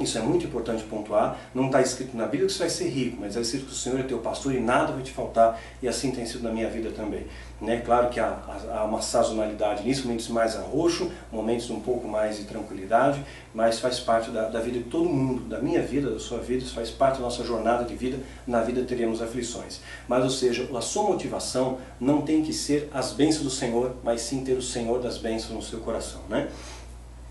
Isso 0.00 0.16
é 0.16 0.22
muito 0.22 0.46
importante 0.46 0.82
pontuar. 0.84 1.38
Não 1.54 1.66
está 1.66 1.82
escrito 1.82 2.16
na 2.16 2.24
Bíblia 2.24 2.46
que 2.46 2.52
você 2.52 2.60
vai 2.60 2.70
ser 2.70 2.88
rico, 2.88 3.18
mas 3.20 3.36
é 3.36 3.40
escrito 3.40 3.66
que 3.66 3.72
o 3.72 3.74
Senhor 3.74 4.00
é 4.00 4.02
teu 4.02 4.18
pastor 4.18 4.54
e 4.54 4.60
nada 4.60 4.92
vai 4.92 5.02
te 5.02 5.12
faltar. 5.12 5.60
E 5.82 5.88
assim 5.88 6.10
tem 6.10 6.24
sido 6.24 6.42
na 6.42 6.50
minha 6.50 6.68
vida 6.68 6.90
também. 6.90 7.26
Né? 7.60 7.82
Claro 7.84 8.08
que 8.08 8.18
há, 8.18 8.38
há 8.72 8.84
uma 8.84 9.02
sazonalidade 9.02 9.82
nisso, 9.82 10.04
momentos 10.06 10.28
mais 10.28 10.56
arroxo, 10.56 11.10
momentos 11.30 11.68
um 11.68 11.80
pouco 11.80 12.08
mais 12.08 12.38
de 12.38 12.44
tranquilidade, 12.44 13.22
mas 13.54 13.78
faz 13.78 14.00
parte 14.00 14.30
da, 14.30 14.48
da 14.48 14.60
vida 14.60 14.78
de 14.78 14.84
todo 14.84 15.04
mundo, 15.04 15.42
da 15.42 15.58
minha 15.58 15.82
vida, 15.82 16.10
da 16.10 16.18
sua 16.18 16.38
vida, 16.38 16.64
isso 16.64 16.74
faz 16.74 16.90
parte 16.90 17.16
da 17.16 17.22
nossa 17.22 17.44
jornada 17.44 17.84
de 17.84 17.94
vida. 17.94 18.18
Na 18.46 18.62
vida 18.62 18.82
teremos 18.84 19.20
aflições. 19.20 19.80
Mas, 20.08 20.24
ou 20.24 20.30
seja, 20.30 20.66
a 20.74 20.80
sua 20.80 21.02
motivação 21.02 21.78
não 22.00 22.22
tem 22.22 22.42
que 22.42 22.54
ser 22.54 22.88
as 22.94 23.12
bênçãos 23.12 23.44
do 23.44 23.50
Senhor, 23.50 23.94
mas 24.02 24.22
sim 24.22 24.42
ter 24.42 24.54
o 24.54 24.62
Senhor 24.62 24.98
das 24.98 25.18
bênçãos 25.18 25.54
no 25.54 25.62
seu 25.62 25.80
coração. 25.80 26.22
Né? 26.30 26.48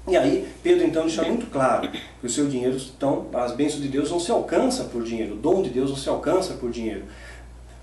E 0.08 0.18
aí, 0.18 0.47
Pedro 0.64 0.86
então 0.86 1.04
deixa 1.04 1.24
muito 1.24 1.47
claro 1.47 1.89
que 1.91 2.26
o 2.26 2.30
seu 2.30 2.47
dinheiro, 2.47 2.78
então, 2.95 3.28
as 3.34 3.52
bênçãos 3.52 3.82
de 3.82 3.88
Deus 3.88 4.10
não 4.10 4.20
se 4.20 4.32
alcança 4.32 4.86
por 4.86 5.04
dinheiro, 5.04 5.36
o 5.36 5.38
dom 5.38 5.62
de 5.62 5.70
Deus 5.70 5.89
não 5.89 5.97
se 5.97 6.10
alcança 6.10 6.54
por 6.54 6.72
dinheiro. 6.72 7.04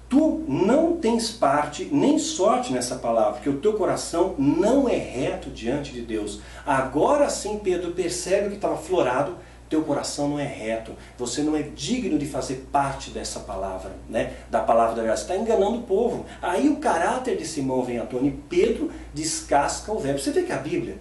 Tu 0.09 0.45
não 0.47 0.97
tens 0.97 1.31
parte 1.31 1.89
nem 1.91 2.17
sorte 2.19 2.73
nessa 2.73 2.97
palavra, 2.97 3.35
porque 3.35 3.51
o 3.51 3.59
teu 3.59 3.73
coração 3.73 4.37
não 4.39 4.89
é 4.89 4.97
reto 4.97 5.51
diante 5.51 5.93
de 5.93 6.01
Deus. 6.01 6.41
Agora 6.65 7.29
sim, 7.29 7.59
Pedro 7.59 7.91
percebe 7.91 8.51
que 8.51 8.55
estava 8.55 8.77
florado, 8.77 9.37
teu 9.69 9.83
coração 9.83 10.29
não 10.29 10.39
é 10.39 10.45
reto, 10.45 10.93
você 11.19 11.43
não 11.43 11.57
é 11.57 11.63
digno 11.63 12.19
de 12.19 12.27
fazer 12.27 12.69
parte 12.71 13.11
dessa 13.11 13.41
palavra, 13.41 13.91
né? 14.09 14.33
da 14.49 14.61
palavra 14.61 15.03
da. 15.03 15.17
Você 15.17 15.23
está 15.23 15.37
enganando 15.37 15.79
o 15.79 15.83
povo. 15.83 16.25
Aí 16.41 16.69
o 16.69 16.77
caráter 16.77 17.37
de 17.37 17.45
Simão 17.45 17.83
vem 17.83 17.99
à 17.99 18.07
tona 18.07 18.29
e 18.29 18.31
Pedro 18.31 18.93
descasca 19.13 19.91
o 19.91 19.99
verbo. 19.99 20.21
Você 20.21 20.31
vê 20.31 20.43
que 20.43 20.53
a 20.53 20.59
Bíblia 20.59 20.99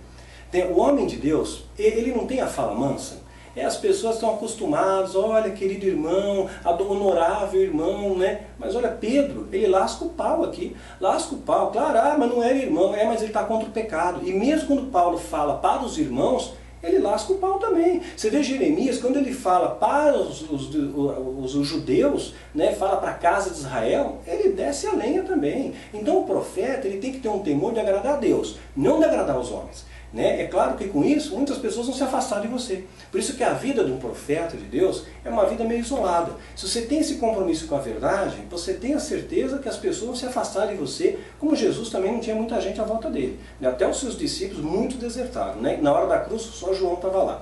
o 0.63 0.79
homem 0.79 1.05
de 1.05 1.17
Deus, 1.17 1.63
ele 1.77 2.11
não 2.11 2.25
tem 2.25 2.39
a 2.39 2.47
fala 2.47 2.73
mansa. 2.73 3.25
É, 3.55 3.63
as 3.63 3.77
pessoas 3.77 4.15
estão 4.15 4.33
acostumadas, 4.33 5.15
olha, 5.15 5.49
querido 5.51 5.85
irmão, 5.85 6.49
honorável 6.65 7.61
irmão, 7.61 8.17
né? 8.17 8.41
Mas 8.59 8.75
olha, 8.75 8.89
Pedro, 8.89 9.47
ele 9.51 9.67
lasca 9.67 10.03
o 10.03 10.09
pau 10.09 10.43
aqui, 10.43 10.75
lasca 10.99 11.33
o 11.33 11.37
pau. 11.37 11.71
Claro, 11.71 11.97
ah, 11.97 12.15
mas 12.19 12.29
não 12.29 12.43
era 12.43 12.57
irmão, 12.57 12.93
é, 12.93 13.05
mas 13.05 13.21
ele 13.21 13.29
está 13.29 13.45
contra 13.45 13.69
o 13.69 13.71
pecado. 13.71 14.27
E 14.27 14.33
mesmo 14.33 14.67
quando 14.67 14.91
Paulo 14.91 15.17
fala 15.17 15.55
para 15.55 15.83
os 15.83 15.97
irmãos, 15.97 16.53
ele 16.83 16.99
lasca 16.99 17.31
o 17.31 17.37
pau 17.37 17.57
também. 17.57 18.01
Você 18.15 18.29
vê 18.29 18.43
Jeremias, 18.43 18.99
quando 18.99 19.17
ele 19.17 19.33
fala 19.33 19.69
para 19.69 20.17
os, 20.17 20.41
os, 20.49 20.75
os, 20.75 21.55
os 21.55 21.67
judeus, 21.67 22.33
né, 22.53 22.73
fala 22.73 22.97
para 22.97 23.11
a 23.11 23.15
casa 23.15 23.49
de 23.49 23.57
Israel, 23.57 24.19
ele 24.27 24.49
desce 24.49 24.87
a 24.87 24.93
lenha 24.93 25.23
também. 25.23 25.73
Então 25.93 26.19
o 26.19 26.25
profeta 26.25 26.87
ele 26.87 26.99
tem 26.99 27.13
que 27.13 27.19
ter 27.19 27.29
um 27.29 27.39
temor 27.39 27.73
de 27.73 27.79
agradar 27.79 28.15
a 28.15 28.17
Deus, 28.17 28.57
não 28.75 28.99
de 28.99 29.05
agradar 29.05 29.39
os 29.39 29.49
homens. 29.49 29.85
Né? 30.15 30.43
É 30.43 30.47
claro 30.47 30.77
que 30.77 30.87
com 30.87 31.03
isso 31.03 31.35
muitas 31.35 31.57
pessoas 31.57 31.87
vão 31.87 31.95
se 31.95 32.01
afastar 32.01 32.39
de 32.39 32.47
você. 32.47 32.85
Por 33.11 33.19
isso 33.19 33.35
que 33.35 33.43
a 33.43 33.51
vida 33.51 33.83
de 33.83 33.91
um 33.91 33.97
profeta 33.97 34.55
de 34.55 34.63
Deus 34.63 35.03
é 35.25 35.29
uma 35.29 35.45
vida 35.45 35.65
meio 35.65 35.81
isolada. 35.81 36.31
Se 36.55 36.65
você 36.65 36.83
tem 36.83 36.99
esse 36.99 37.15
compromisso 37.15 37.67
com 37.67 37.75
a 37.75 37.79
verdade, 37.79 38.37
você 38.49 38.75
tem 38.75 38.93
a 38.93 38.99
certeza 38.99 39.59
que 39.59 39.67
as 39.67 39.75
pessoas 39.75 40.07
vão 40.07 40.15
se 40.15 40.25
afastar 40.25 40.67
de 40.67 40.75
você, 40.75 41.19
como 41.37 41.53
Jesus 41.53 41.89
também 41.89 42.13
não 42.13 42.21
tinha 42.21 42.33
muita 42.33 42.61
gente 42.61 42.79
à 42.79 42.85
volta 42.85 43.09
dele. 43.09 43.37
Até 43.61 43.85
os 43.85 43.99
seus 43.99 44.17
discípulos 44.17 44.63
muito 44.63 44.95
desertaram. 44.95 45.59
Né? 45.59 45.79
Na 45.81 45.91
hora 45.91 46.07
da 46.07 46.19
cruz 46.19 46.43
só 46.43 46.73
João 46.73 46.93
estava 46.93 47.21
lá. 47.21 47.41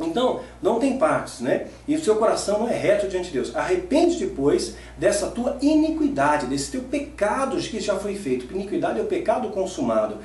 Então, 0.00 0.40
não 0.60 0.80
tem 0.80 0.98
partes, 0.98 1.38
né? 1.38 1.68
E 1.86 1.94
o 1.94 2.02
seu 2.02 2.16
coração 2.16 2.58
não 2.58 2.68
é 2.68 2.76
reto 2.76 3.06
diante 3.06 3.26
de 3.26 3.34
Deus. 3.34 3.54
Arrepende 3.54 4.18
depois 4.18 4.74
dessa 4.98 5.28
tua 5.28 5.56
iniquidade, 5.62 6.46
desse 6.46 6.72
teu 6.72 6.80
pecado 6.80 7.56
que 7.58 7.78
já 7.78 7.94
foi 7.96 8.16
feito. 8.16 8.52
Iniquidade 8.52 8.98
é 8.98 9.02
o 9.02 9.06
pecado 9.06 9.50
consumado 9.50 10.18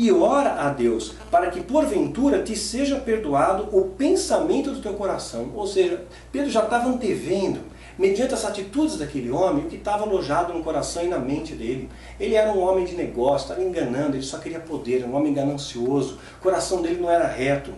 e 0.00 0.10
ora 0.10 0.62
a 0.62 0.70
Deus 0.70 1.12
para 1.30 1.50
que 1.50 1.60
porventura 1.60 2.42
te 2.42 2.56
seja 2.56 2.96
perdoado 2.96 3.68
o 3.70 3.90
pensamento 3.90 4.70
do 4.70 4.80
teu 4.80 4.94
coração. 4.94 5.50
Ou 5.54 5.66
seja, 5.66 6.06
Pedro 6.32 6.48
já 6.48 6.64
estava 6.64 6.88
antevendo, 6.88 7.60
mediante 7.98 8.32
as 8.32 8.46
atitudes 8.46 8.96
daquele 8.96 9.30
homem, 9.30 9.66
o 9.66 9.68
que 9.68 9.76
estava 9.76 10.04
alojado 10.04 10.54
no 10.54 10.64
coração 10.64 11.04
e 11.04 11.08
na 11.08 11.18
mente 11.18 11.54
dele. 11.54 11.90
Ele 12.18 12.34
era 12.34 12.50
um 12.50 12.62
homem 12.62 12.86
de 12.86 12.96
negócio, 12.96 13.44
estava 13.44 13.62
enganando, 13.62 14.16
ele 14.16 14.22
só 14.22 14.38
queria 14.38 14.58
poder, 14.58 15.04
um 15.04 15.14
homem 15.14 15.34
ganancioso, 15.34 16.18
o 16.38 16.42
coração 16.42 16.80
dele 16.80 16.98
não 16.98 17.10
era 17.10 17.26
reto. 17.26 17.70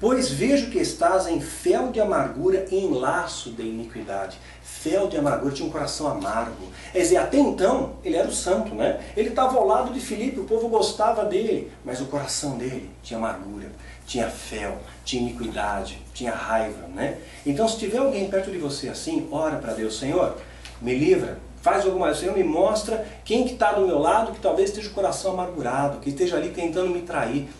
Pois 0.00 0.30
vejo 0.30 0.70
que 0.70 0.78
estás 0.78 1.26
em 1.26 1.40
fel 1.40 1.90
de 1.90 2.00
amargura 2.00 2.66
e 2.70 2.76
em 2.76 2.90
laço 2.90 3.50
de 3.50 3.62
iniquidade 3.62 4.38
fel 4.80 5.08
de 5.08 5.18
amargura, 5.18 5.52
tinha 5.52 5.68
um 5.68 5.70
coração 5.70 6.08
amargo. 6.08 6.66
Quer 6.90 7.00
dizer, 7.00 7.18
até 7.18 7.38
então, 7.38 7.96
ele 8.02 8.16
era 8.16 8.26
o 8.26 8.32
santo, 8.32 8.74
né? 8.74 8.98
Ele 9.14 9.28
estava 9.28 9.58
ao 9.58 9.66
lado 9.66 9.92
de 9.92 10.00
Filipe, 10.00 10.40
o 10.40 10.44
povo 10.44 10.68
gostava 10.68 11.24
dele, 11.26 11.70
mas 11.84 12.00
o 12.00 12.06
coração 12.06 12.56
dele 12.56 12.90
tinha 13.02 13.18
amargura, 13.18 13.70
tinha 14.06 14.30
fel, 14.30 14.78
tinha 15.04 15.22
iniquidade, 15.22 16.00
tinha 16.14 16.32
raiva, 16.32 16.88
né? 16.88 17.18
Então, 17.44 17.68
se 17.68 17.78
tiver 17.78 17.98
alguém 17.98 18.30
perto 18.30 18.50
de 18.50 18.56
você 18.56 18.88
assim, 18.88 19.28
ora 19.30 19.56
para 19.56 19.74
Deus, 19.74 19.98
Senhor, 19.98 20.34
me 20.80 20.94
livra, 20.94 21.38
faz 21.60 21.84
alguma 21.84 22.06
coisa, 22.06 22.20
Senhor, 22.20 22.34
me 22.34 22.44
mostra 22.44 23.06
quem 23.22 23.44
que 23.44 23.52
está 23.52 23.72
do 23.72 23.86
meu 23.86 23.98
lado, 23.98 24.32
que 24.32 24.40
talvez 24.40 24.70
esteja 24.70 24.88
o 24.88 24.94
coração 24.94 25.32
amargurado, 25.32 25.98
que 25.98 26.08
esteja 26.08 26.38
ali 26.38 26.48
tentando 26.50 26.88
me 26.88 27.02
trair. 27.02 27.50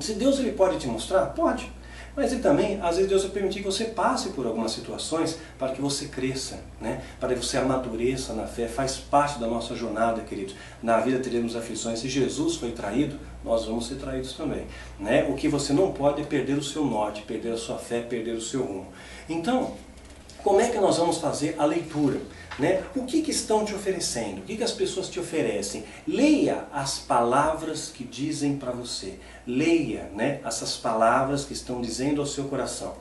Se 0.00 0.14
Deus 0.14 0.38
ele 0.38 0.52
pode 0.52 0.78
te 0.78 0.86
mostrar, 0.86 1.26
pode. 1.26 1.70
Mas 2.16 2.32
e 2.32 2.38
também, 2.38 2.80
às 2.82 2.96
vezes 2.96 3.08
Deus 3.08 3.22
vai 3.22 3.30
permitir 3.30 3.60
que 3.60 3.64
você 3.64 3.84
passe 3.84 4.30
por 4.30 4.44
algumas 4.44 4.72
situações 4.72 5.38
para 5.58 5.72
que 5.72 5.80
você 5.80 6.06
cresça, 6.06 6.60
né? 6.80 7.02
para 7.20 7.34
que 7.34 7.36
você 7.36 7.56
amadureça 7.56 8.32
na 8.34 8.46
fé. 8.46 8.66
Faz 8.66 8.96
parte 8.96 9.38
da 9.38 9.46
nossa 9.46 9.74
jornada, 9.76 10.20
queridos. 10.22 10.54
Na 10.82 10.98
vida 10.98 11.20
teremos 11.20 11.54
aflições. 11.54 12.00
Se 12.00 12.08
Jesus 12.08 12.56
foi 12.56 12.72
traído, 12.72 13.18
nós 13.44 13.64
vamos 13.64 13.86
ser 13.86 13.94
traídos 13.94 14.32
também. 14.32 14.66
Né? 14.98 15.24
O 15.30 15.34
que 15.34 15.48
você 15.48 15.72
não 15.72 15.92
pode 15.92 16.22
é 16.22 16.24
perder 16.24 16.58
o 16.58 16.62
seu 16.62 16.84
norte, 16.84 17.22
perder 17.22 17.52
a 17.52 17.56
sua 17.56 17.78
fé, 17.78 18.00
perder 18.00 18.34
o 18.34 18.40
seu 18.40 18.62
rumo. 18.62 18.88
Então, 19.28 19.74
como 20.42 20.60
é 20.60 20.68
que 20.68 20.78
nós 20.78 20.96
vamos 20.96 21.18
fazer 21.18 21.54
a 21.58 21.64
leitura? 21.64 22.20
Né? 22.58 22.82
O 22.96 23.04
que, 23.04 23.22
que 23.22 23.30
estão 23.30 23.64
te 23.64 23.74
oferecendo? 23.74 24.38
O 24.38 24.42
que, 24.42 24.56
que 24.56 24.62
as 24.62 24.72
pessoas 24.72 25.08
te 25.08 25.20
oferecem? 25.20 25.84
Leia 26.06 26.64
as 26.72 26.98
palavras 26.98 27.88
que 27.88 28.04
dizem 28.04 28.56
para 28.56 28.70
você. 28.70 29.18
Leia 29.50 30.10
né, 30.14 30.40
essas 30.44 30.76
palavras 30.76 31.44
que 31.44 31.52
estão 31.52 31.80
dizendo 31.80 32.20
ao 32.20 32.26
seu 32.26 32.44
coração. 32.44 32.94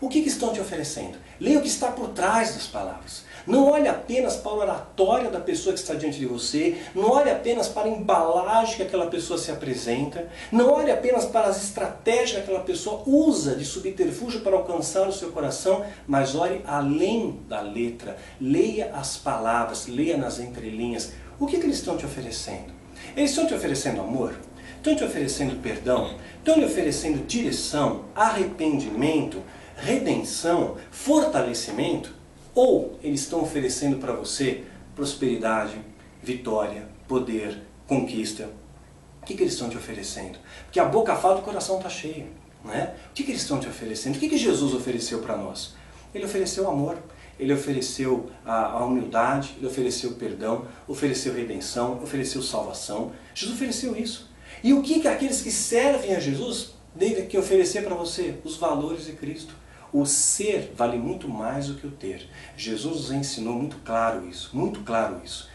O 0.00 0.08
que, 0.08 0.22
que 0.22 0.28
estão 0.28 0.50
te 0.50 0.60
oferecendo? 0.60 1.18
Leia 1.38 1.58
o 1.58 1.62
que 1.62 1.68
está 1.68 1.92
por 1.92 2.08
trás 2.08 2.54
das 2.54 2.66
palavras. 2.66 3.22
Não 3.46 3.70
olhe 3.70 3.86
apenas 3.86 4.36
para 4.36 4.52
a 4.52 4.54
oratória 4.54 5.30
da 5.30 5.40
pessoa 5.40 5.74
que 5.74 5.80
está 5.80 5.94
diante 5.94 6.18
de 6.18 6.24
você, 6.24 6.78
não 6.94 7.10
olhe 7.10 7.30
apenas 7.30 7.68
para 7.68 7.86
a 7.86 7.90
embalagem 7.90 8.76
que 8.76 8.82
aquela 8.82 9.08
pessoa 9.08 9.38
se 9.38 9.50
apresenta, 9.50 10.26
não 10.50 10.72
olhe 10.72 10.90
apenas 10.90 11.26
para 11.26 11.48
as 11.48 11.62
estratégias 11.62 12.30
que 12.30 12.38
aquela 12.38 12.60
pessoa 12.60 13.02
usa 13.06 13.54
de 13.54 13.64
subterfúgio 13.64 14.40
para 14.40 14.56
alcançar 14.56 15.06
o 15.06 15.12
seu 15.12 15.32
coração, 15.32 15.84
mas 16.06 16.34
olhe 16.34 16.62
além 16.66 17.40
da 17.46 17.60
letra. 17.60 18.16
Leia 18.40 18.92
as 18.94 19.18
palavras, 19.18 19.86
leia 19.86 20.16
nas 20.16 20.38
entrelinhas. 20.38 21.12
O 21.38 21.46
que, 21.46 21.58
que 21.58 21.66
eles 21.66 21.76
estão 21.76 21.98
te 21.98 22.06
oferecendo? 22.06 22.72
Eles 23.14 23.30
estão 23.30 23.46
te 23.46 23.54
oferecendo 23.54 24.00
amor? 24.00 24.34
Estão 24.80 24.96
te 24.96 25.04
oferecendo 25.04 25.60
perdão? 25.60 26.16
Estão 26.38 26.56
lhe 26.56 26.64
oferecendo 26.64 27.26
direção, 27.26 28.06
arrependimento, 28.14 29.42
redenção, 29.76 30.78
fortalecimento? 30.90 32.14
Ou 32.54 32.98
eles 33.02 33.20
estão 33.20 33.42
oferecendo 33.42 33.98
para 33.98 34.14
você 34.14 34.64
prosperidade, 34.96 35.74
vitória, 36.22 36.88
poder, 37.06 37.60
conquista? 37.86 38.48
O 39.20 39.26
que, 39.26 39.34
que 39.34 39.42
eles 39.42 39.52
estão 39.52 39.68
te 39.68 39.76
oferecendo? 39.76 40.38
Porque 40.64 40.80
a 40.80 40.86
boca 40.86 41.14
fala 41.14 41.36
e 41.36 41.40
o 41.40 41.44
coração 41.44 41.76
está 41.76 41.90
cheio. 41.90 42.28
Né? 42.64 42.94
O 43.10 43.12
que, 43.12 43.22
que 43.22 43.32
eles 43.32 43.42
estão 43.42 43.60
te 43.60 43.68
oferecendo? 43.68 44.16
O 44.16 44.18
que, 44.18 44.30
que 44.30 44.38
Jesus 44.38 44.72
ofereceu 44.72 45.18
para 45.18 45.36
nós? 45.36 45.74
Ele 46.14 46.24
ofereceu 46.24 46.66
amor, 46.70 46.96
ele 47.38 47.52
ofereceu 47.52 48.30
a, 48.46 48.82
humildade, 48.82 49.56
ele 49.58 49.66
ofereceu 49.66 50.12
perdão, 50.12 50.64
ofereceu 50.88 51.34
redenção, 51.34 52.02
ofereceu 52.02 52.40
salvação. 52.40 53.12
Jesus 53.34 53.56
ofereceu 53.56 53.94
isso. 53.94 54.29
E 54.62 54.72
o 54.72 54.82
que, 54.82 55.00
que 55.00 55.08
aqueles 55.08 55.40
que 55.40 55.50
servem 55.50 56.14
a 56.14 56.20
Jesus 56.20 56.74
têm 56.98 57.26
que 57.26 57.38
oferecer 57.38 57.82
para 57.84 57.94
você? 57.94 58.38
Os 58.44 58.56
valores 58.56 59.06
de 59.06 59.12
Cristo. 59.12 59.54
O 59.92 60.04
ser 60.06 60.72
vale 60.76 60.96
muito 60.96 61.28
mais 61.28 61.66
do 61.66 61.74
que 61.74 61.86
o 61.86 61.90
ter. 61.90 62.28
Jesus 62.56 62.96
nos 62.96 63.12
ensinou 63.12 63.54
muito 63.54 63.76
claro 63.84 64.28
isso, 64.28 64.50
muito 64.52 64.80
claro 64.80 65.20
isso. 65.24 65.48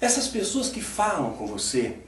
Essas 0.00 0.28
pessoas 0.28 0.68
que 0.68 0.80
falam 0.80 1.32
com 1.32 1.46
você, 1.46 1.98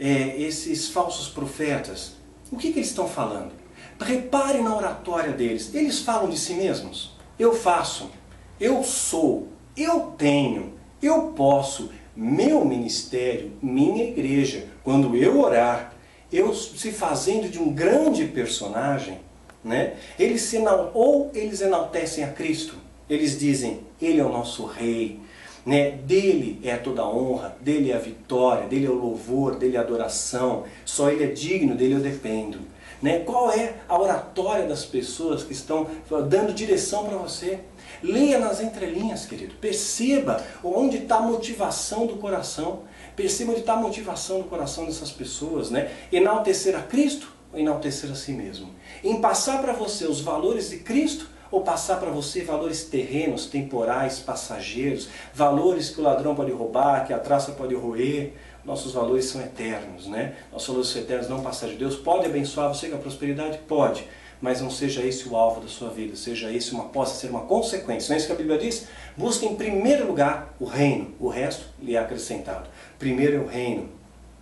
é, 0.00 0.40
esses 0.40 0.88
falsos 0.88 1.28
profetas, 1.28 2.12
o 2.50 2.56
que, 2.56 2.72
que 2.72 2.78
eles 2.78 2.88
estão 2.88 3.08
falando? 3.08 3.52
Repare 4.00 4.60
na 4.62 4.76
oratória 4.76 5.32
deles. 5.32 5.74
Eles 5.74 6.00
falam 6.00 6.28
de 6.28 6.38
si 6.38 6.54
mesmos. 6.54 7.14
Eu 7.38 7.54
faço, 7.54 8.10
eu 8.58 8.82
sou, 8.82 9.48
eu 9.76 10.14
tenho, 10.16 10.74
eu 11.02 11.32
posso, 11.32 11.90
meu 12.16 12.64
ministério, 12.64 13.52
minha 13.62 14.04
igreja. 14.04 14.66
Quando 14.82 15.16
eu 15.16 15.40
orar, 15.40 15.94
eu 16.32 16.54
se 16.54 16.90
fazendo 16.92 17.48
de 17.48 17.58
um 17.58 17.72
grande 17.72 18.26
personagem, 18.26 19.18
né? 19.62 19.94
Eles 20.18 20.42
se, 20.42 20.58
ou 20.92 21.30
eles 21.34 21.60
enaltecem 21.60 22.24
a 22.24 22.28
Cristo, 22.28 22.76
eles 23.08 23.38
dizem, 23.38 23.80
Ele 24.00 24.20
é 24.20 24.24
o 24.24 24.32
nosso 24.32 24.64
Rei, 24.64 25.20
Né? 25.64 25.92
Dele 25.92 26.60
é 26.62 26.76
toda 26.76 27.02
a 27.02 27.08
honra, 27.08 27.56
dele 27.60 27.90
é 27.90 27.96
a 27.96 27.98
vitória, 27.98 28.66
dele 28.66 28.86
é 28.86 28.90
o 28.90 28.94
louvor, 28.94 29.56
dele 29.56 29.76
é 29.76 29.78
a 29.78 29.82
adoração. 29.82 30.64
Só 30.84 31.10
ele 31.10 31.24
é 31.24 31.28
digno, 31.28 31.74
dele 31.74 31.94
eu 31.94 32.00
dependo. 32.00 32.60
Né? 33.00 33.20
Qual 33.20 33.50
é 33.50 33.74
a 33.88 33.98
oratória 33.98 34.66
das 34.66 34.84
pessoas 34.84 35.42
que 35.42 35.52
estão 35.52 35.86
dando 36.28 36.52
direção 36.52 37.04
para 37.04 37.16
você? 37.16 37.60
Leia 38.02 38.38
nas 38.38 38.60
entrelinhas, 38.60 39.26
querido. 39.26 39.54
Perceba 39.56 40.42
onde 40.62 40.98
está 40.98 41.16
a 41.16 41.22
motivação 41.22 42.06
do 42.06 42.16
coração. 42.16 42.80
Perceba 43.16 43.52
onde 43.52 43.60
está 43.60 43.74
a 43.74 43.76
motivação 43.76 44.38
do 44.38 44.44
coração 44.44 44.84
dessas 44.84 45.10
pessoas. 45.10 45.70
Né? 45.70 45.90
Enaltecer 46.12 46.76
a 46.76 46.82
Cristo 46.82 47.32
ou 47.52 47.58
enaltecer 47.58 48.10
a 48.10 48.14
si 48.14 48.32
mesmo? 48.32 48.70
Em 49.02 49.20
passar 49.20 49.62
para 49.62 49.72
você 49.72 50.06
os 50.06 50.20
valores 50.20 50.70
de 50.70 50.78
Cristo 50.78 51.28
ou 51.54 51.60
passar 51.60 52.00
para 52.00 52.10
você 52.10 52.42
valores 52.42 52.82
terrenos, 52.82 53.46
temporais, 53.46 54.18
passageiros, 54.18 55.08
valores 55.32 55.88
que 55.88 56.00
o 56.00 56.02
ladrão 56.02 56.34
pode 56.34 56.50
roubar, 56.50 57.06
que 57.06 57.12
a 57.12 57.18
traça 57.18 57.52
pode 57.52 57.76
roer. 57.76 58.32
Nossos 58.64 58.92
valores 58.92 59.26
são 59.26 59.40
eternos, 59.40 60.08
né? 60.08 60.34
Nossos 60.50 60.66
valores 60.66 60.88
são 60.88 61.00
eternos, 61.00 61.28
não 61.28 61.42
passageiros. 61.42 61.78
Deus 61.78 61.96
pode 61.96 62.26
abençoar 62.26 62.68
você 62.68 62.88
com 62.88 62.96
a 62.96 62.98
prosperidade? 62.98 63.58
Pode. 63.68 64.04
Mas 64.40 64.60
não 64.60 64.68
seja 64.68 65.00
esse 65.02 65.28
o 65.28 65.36
alvo 65.36 65.60
da 65.60 65.68
sua 65.68 65.90
vida, 65.90 66.16
seja 66.16 66.50
esse 66.50 66.72
uma, 66.72 66.84
possa 66.84 67.14
ser 67.14 67.28
uma 67.28 67.42
consequência. 67.42 68.08
Não 68.08 68.16
é 68.16 68.18
isso 68.18 68.26
que 68.26 68.32
a 68.32 68.36
Bíblia 68.36 68.58
diz? 68.58 68.88
Busque 69.16 69.46
em 69.46 69.54
primeiro 69.54 70.08
lugar 70.08 70.56
o 70.58 70.64
reino, 70.64 71.14
o 71.20 71.28
resto 71.28 71.66
lhe 71.80 71.94
é 71.94 71.98
acrescentado. 71.98 72.68
Primeiro 72.98 73.36
é 73.36 73.40
o 73.40 73.46
reino, 73.46 73.88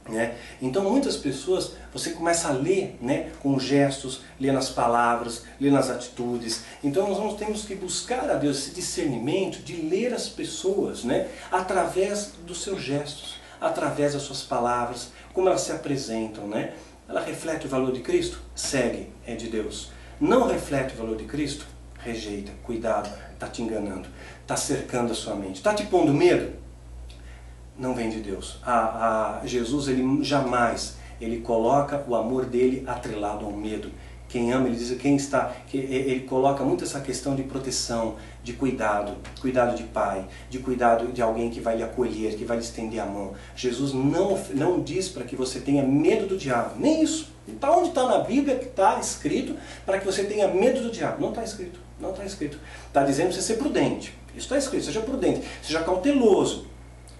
né? 0.08 0.36
Então 0.60 0.82
muitas 0.82 1.16
pessoas, 1.16 1.72
você 1.92 2.10
começa 2.10 2.48
a 2.48 2.52
ler 2.52 2.96
né, 3.00 3.30
com 3.40 3.58
gestos, 3.58 4.22
ler 4.38 4.52
nas 4.52 4.68
palavras, 4.68 5.44
ler 5.60 5.70
nas 5.70 5.90
atitudes. 5.90 6.64
Então 6.82 7.08
nós 7.08 7.18
vamos, 7.18 7.34
temos 7.34 7.64
que 7.64 7.74
buscar 7.74 8.28
a 8.28 8.34
Deus 8.34 8.58
esse 8.58 8.70
discernimento 8.70 9.62
de 9.62 9.76
ler 9.76 10.12
as 10.12 10.28
pessoas 10.28 11.04
né, 11.04 11.28
através 11.50 12.32
dos 12.46 12.62
seus 12.62 12.82
gestos, 12.82 13.36
através 13.60 14.14
das 14.14 14.22
suas 14.22 14.42
palavras, 14.42 15.12
como 15.32 15.48
elas 15.48 15.60
se 15.60 15.72
apresentam. 15.72 16.48
Né? 16.48 16.72
Ela 17.08 17.20
reflete 17.20 17.66
o 17.66 17.68
valor 17.68 17.92
de 17.92 18.00
Cristo? 18.00 18.40
Segue, 18.54 19.08
é 19.24 19.34
de 19.34 19.48
Deus. 19.48 19.90
Não 20.20 20.48
reflete 20.48 20.94
o 20.94 20.98
valor 20.98 21.16
de 21.16 21.24
Cristo? 21.24 21.66
Rejeita, 21.98 22.50
cuidado, 22.64 23.08
está 23.32 23.46
te 23.46 23.62
enganando, 23.62 24.08
está 24.40 24.56
cercando 24.56 25.12
a 25.12 25.14
sua 25.14 25.36
mente, 25.36 25.56
está 25.56 25.72
te 25.72 25.86
pondo 25.86 26.12
medo? 26.12 26.61
Não 27.82 27.94
vem 27.94 28.08
de 28.08 28.20
Deus. 28.20 28.58
A, 28.64 29.40
a 29.42 29.46
Jesus 29.46 29.88
ele 29.88 30.22
jamais 30.24 30.96
ele 31.20 31.40
coloca 31.40 32.02
o 32.08 32.14
amor 32.14 32.46
dele 32.46 32.84
atrelado 32.86 33.44
ao 33.44 33.52
medo. 33.52 33.90
Quem 34.28 34.50
ama, 34.50 34.66
ele 34.66 34.76
diz 34.76 34.96
quem 34.98 35.14
está, 35.14 35.52
ele 35.74 36.20
coloca 36.20 36.64
muito 36.64 36.84
essa 36.84 37.00
questão 37.00 37.36
de 37.36 37.42
proteção, 37.42 38.16
de 38.42 38.54
cuidado, 38.54 39.16
cuidado 39.42 39.76
de 39.76 39.82
pai, 39.82 40.24
de 40.48 40.58
cuidado 40.58 41.12
de 41.12 41.20
alguém 41.20 41.50
que 41.50 41.60
vai 41.60 41.76
lhe 41.76 41.82
acolher, 41.82 42.34
que 42.34 42.44
vai 42.44 42.56
lhe 42.56 42.62
estender 42.62 42.98
a 42.98 43.04
mão. 43.04 43.34
Jesus 43.54 43.92
não, 43.92 44.42
não 44.54 44.80
diz 44.80 45.10
para 45.10 45.24
que 45.24 45.36
você 45.36 45.60
tenha 45.60 45.82
medo 45.82 46.26
do 46.26 46.38
diabo, 46.38 46.76
nem 46.78 47.02
isso. 47.02 47.30
Está 47.46 47.76
onde 47.76 47.88
está 47.88 48.06
na 48.06 48.18
Bíblia 48.20 48.56
que 48.56 48.66
está 48.66 48.98
escrito 48.98 49.54
para 49.84 49.98
que 49.98 50.06
você 50.06 50.24
tenha 50.24 50.48
medo 50.48 50.80
do 50.80 50.90
diabo. 50.90 51.20
Não 51.20 51.28
está 51.28 51.44
escrito, 51.44 51.78
não 52.00 52.10
está 52.10 52.24
escrito. 52.24 52.58
Está 52.86 53.04
dizendo 53.04 53.26
para 53.26 53.36
você 53.36 53.42
ser 53.42 53.58
prudente. 53.58 54.14
Isso 54.28 54.46
está 54.46 54.56
escrito, 54.56 54.86
seja 54.86 55.00
prudente, 55.02 55.46
seja 55.62 55.82
cauteloso. 55.82 56.71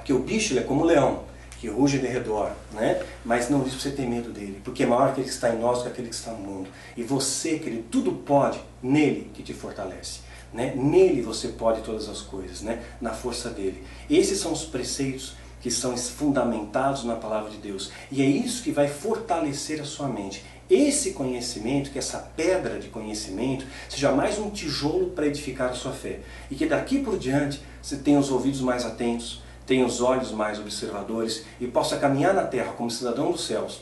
Porque 0.03 0.12
o 0.12 0.18
bicho 0.18 0.59
é 0.59 0.62
como 0.62 0.82
o 0.82 0.84
leão, 0.84 1.22
que 1.61 1.68
ruge 1.68 1.96
de 2.00 2.09
redor, 2.09 2.50
né? 2.72 3.00
mas 3.24 3.48
não 3.48 3.62
diz 3.62 3.72
para 3.72 3.82
você 3.82 3.90
ter 3.92 4.05
medo 4.05 4.30
dele, 4.30 4.61
porque 4.64 4.82
é 4.82 4.86
maior 4.86 5.11
aquele 5.11 5.28
que 5.28 5.32
está 5.32 5.55
em 5.55 5.61
nós 5.61 5.78
do 5.78 5.84
que 5.84 5.90
aquele 5.90 6.09
que 6.09 6.14
está 6.16 6.32
no 6.32 6.38
mundo. 6.38 6.68
E 6.96 7.05
você, 7.05 7.57
querido, 7.61 7.84
tudo 7.88 8.11
pode 8.11 8.61
nele 8.82 9.30
que 9.32 9.44
te 9.44 9.55
fortalece. 9.55 10.20
Né? 10.53 10.74
Nele 10.74 11.22
você 11.22 11.48
pode 11.48 11.82
todas 11.82 12.09
as 12.09 12.20
coisas, 12.20 12.62
né? 12.62 12.82
na 13.00 13.12
força 13.12 13.48
dele. 13.48 13.84
Esses 14.11 14.40
são 14.40 14.53
os 14.53 14.64
preceitos 14.64 15.36
que 15.61 15.70
são 15.70 15.96
fundamentados 15.96 17.05
na 17.05 17.14
palavra 17.14 17.48
de 17.48 17.59
Deus. 17.59 17.92
E 18.11 18.20
é 18.20 18.26
isso 18.26 18.64
que 18.64 18.72
vai 18.72 18.88
fortalecer 18.88 19.80
a 19.80 19.84
sua 19.84 20.09
mente. 20.09 20.44
Esse 20.68 21.12
conhecimento, 21.12 21.92
que 21.92 21.98
essa 21.98 22.18
pedra 22.18 22.80
de 22.80 22.88
conhecimento, 22.88 23.64
seja 23.88 24.11
mais 24.11 24.36
um 24.36 24.50
tijolo 24.50 25.11
para 25.11 25.28
edificar 25.28 25.70
a 25.70 25.74
sua 25.74 25.92
fé. 25.92 26.18
E 26.50 26.57
que 26.57 26.66
daqui 26.66 26.98
por 26.98 27.16
diante 27.16 27.62
você 27.80 27.96
tenha 27.96 28.18
os 28.18 28.32
ouvidos 28.32 28.61
mais 28.61 28.84
atentos, 28.84 29.42
tenha 29.72 29.86
os 29.86 30.02
olhos 30.02 30.30
mais 30.32 30.58
observadores 30.58 31.46
e 31.58 31.66
possa 31.66 31.96
caminhar 31.96 32.34
na 32.34 32.42
terra 32.42 32.74
como 32.74 32.90
cidadão 32.90 33.32
dos 33.32 33.46
céus, 33.46 33.80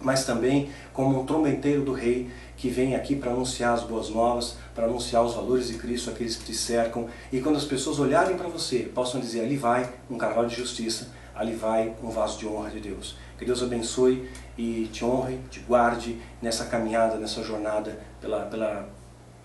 mas 0.00 0.24
também 0.24 0.70
como 0.94 1.20
um 1.20 1.26
trombeteiro 1.26 1.82
do 1.82 1.92
rei 1.92 2.30
que 2.56 2.70
vem 2.70 2.94
aqui 2.94 3.14
para 3.14 3.32
anunciar 3.32 3.74
as 3.74 3.82
boas 3.82 4.08
novas, 4.08 4.56
para 4.74 4.86
anunciar 4.86 5.22
os 5.22 5.34
valores 5.34 5.68
de 5.68 5.74
Cristo 5.74 6.08
àqueles 6.08 6.36
que 6.36 6.44
te 6.46 6.54
cercam, 6.54 7.06
e 7.30 7.38
quando 7.38 7.56
as 7.56 7.66
pessoas 7.66 7.98
olharem 7.98 8.34
para 8.34 8.48
você, 8.48 8.78
possam 8.94 9.20
dizer, 9.20 9.42
ali 9.42 9.58
vai 9.58 9.86
um 10.10 10.16
carvalho 10.16 10.48
de 10.48 10.56
justiça, 10.56 11.08
ali 11.34 11.54
vai 11.54 11.92
um 12.02 12.08
vaso 12.08 12.38
de 12.38 12.46
honra 12.46 12.70
de 12.70 12.80
Deus. 12.80 13.18
Que 13.38 13.44
Deus 13.44 13.62
abençoe 13.62 14.26
e 14.56 14.88
te 14.90 15.04
honre, 15.04 15.38
te 15.50 15.60
guarde 15.60 16.18
nessa 16.40 16.64
caminhada, 16.64 17.16
nessa 17.16 17.42
jornada 17.42 18.00
pela, 18.22 18.46
pela, 18.46 18.88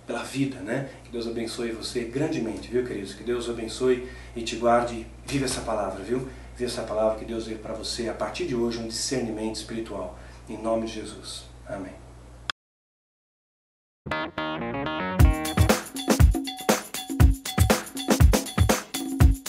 pela 0.06 0.24
vida, 0.24 0.60
né? 0.60 0.90
Que 1.04 1.12
Deus 1.12 1.28
abençoe 1.28 1.72
você 1.72 2.04
grandemente, 2.06 2.70
viu, 2.70 2.86
queridos? 2.86 3.14
Que 3.14 3.24
Deus 3.24 3.50
abençoe 3.50 4.10
e 4.36 4.42
te 4.42 4.56
guarde. 4.56 5.06
Vive 5.26 5.46
essa 5.46 5.62
palavra, 5.62 6.04
viu? 6.04 6.28
Vive 6.56 6.66
essa 6.66 6.84
palavra 6.84 7.20
que 7.20 7.26
Deus 7.26 7.46
deu 7.46 7.58
para 7.58 7.74
você 7.74 8.10
a 8.10 8.14
partir 8.14 8.46
de 8.46 8.56
hoje 8.56 8.80
um 8.80 8.88
discernimento 8.88 9.56
espiritual. 9.56 10.18
Em 10.50 10.58
nome 10.58 10.86
de 10.86 10.94
Jesus. 10.94 11.46
Amém. 11.68 12.02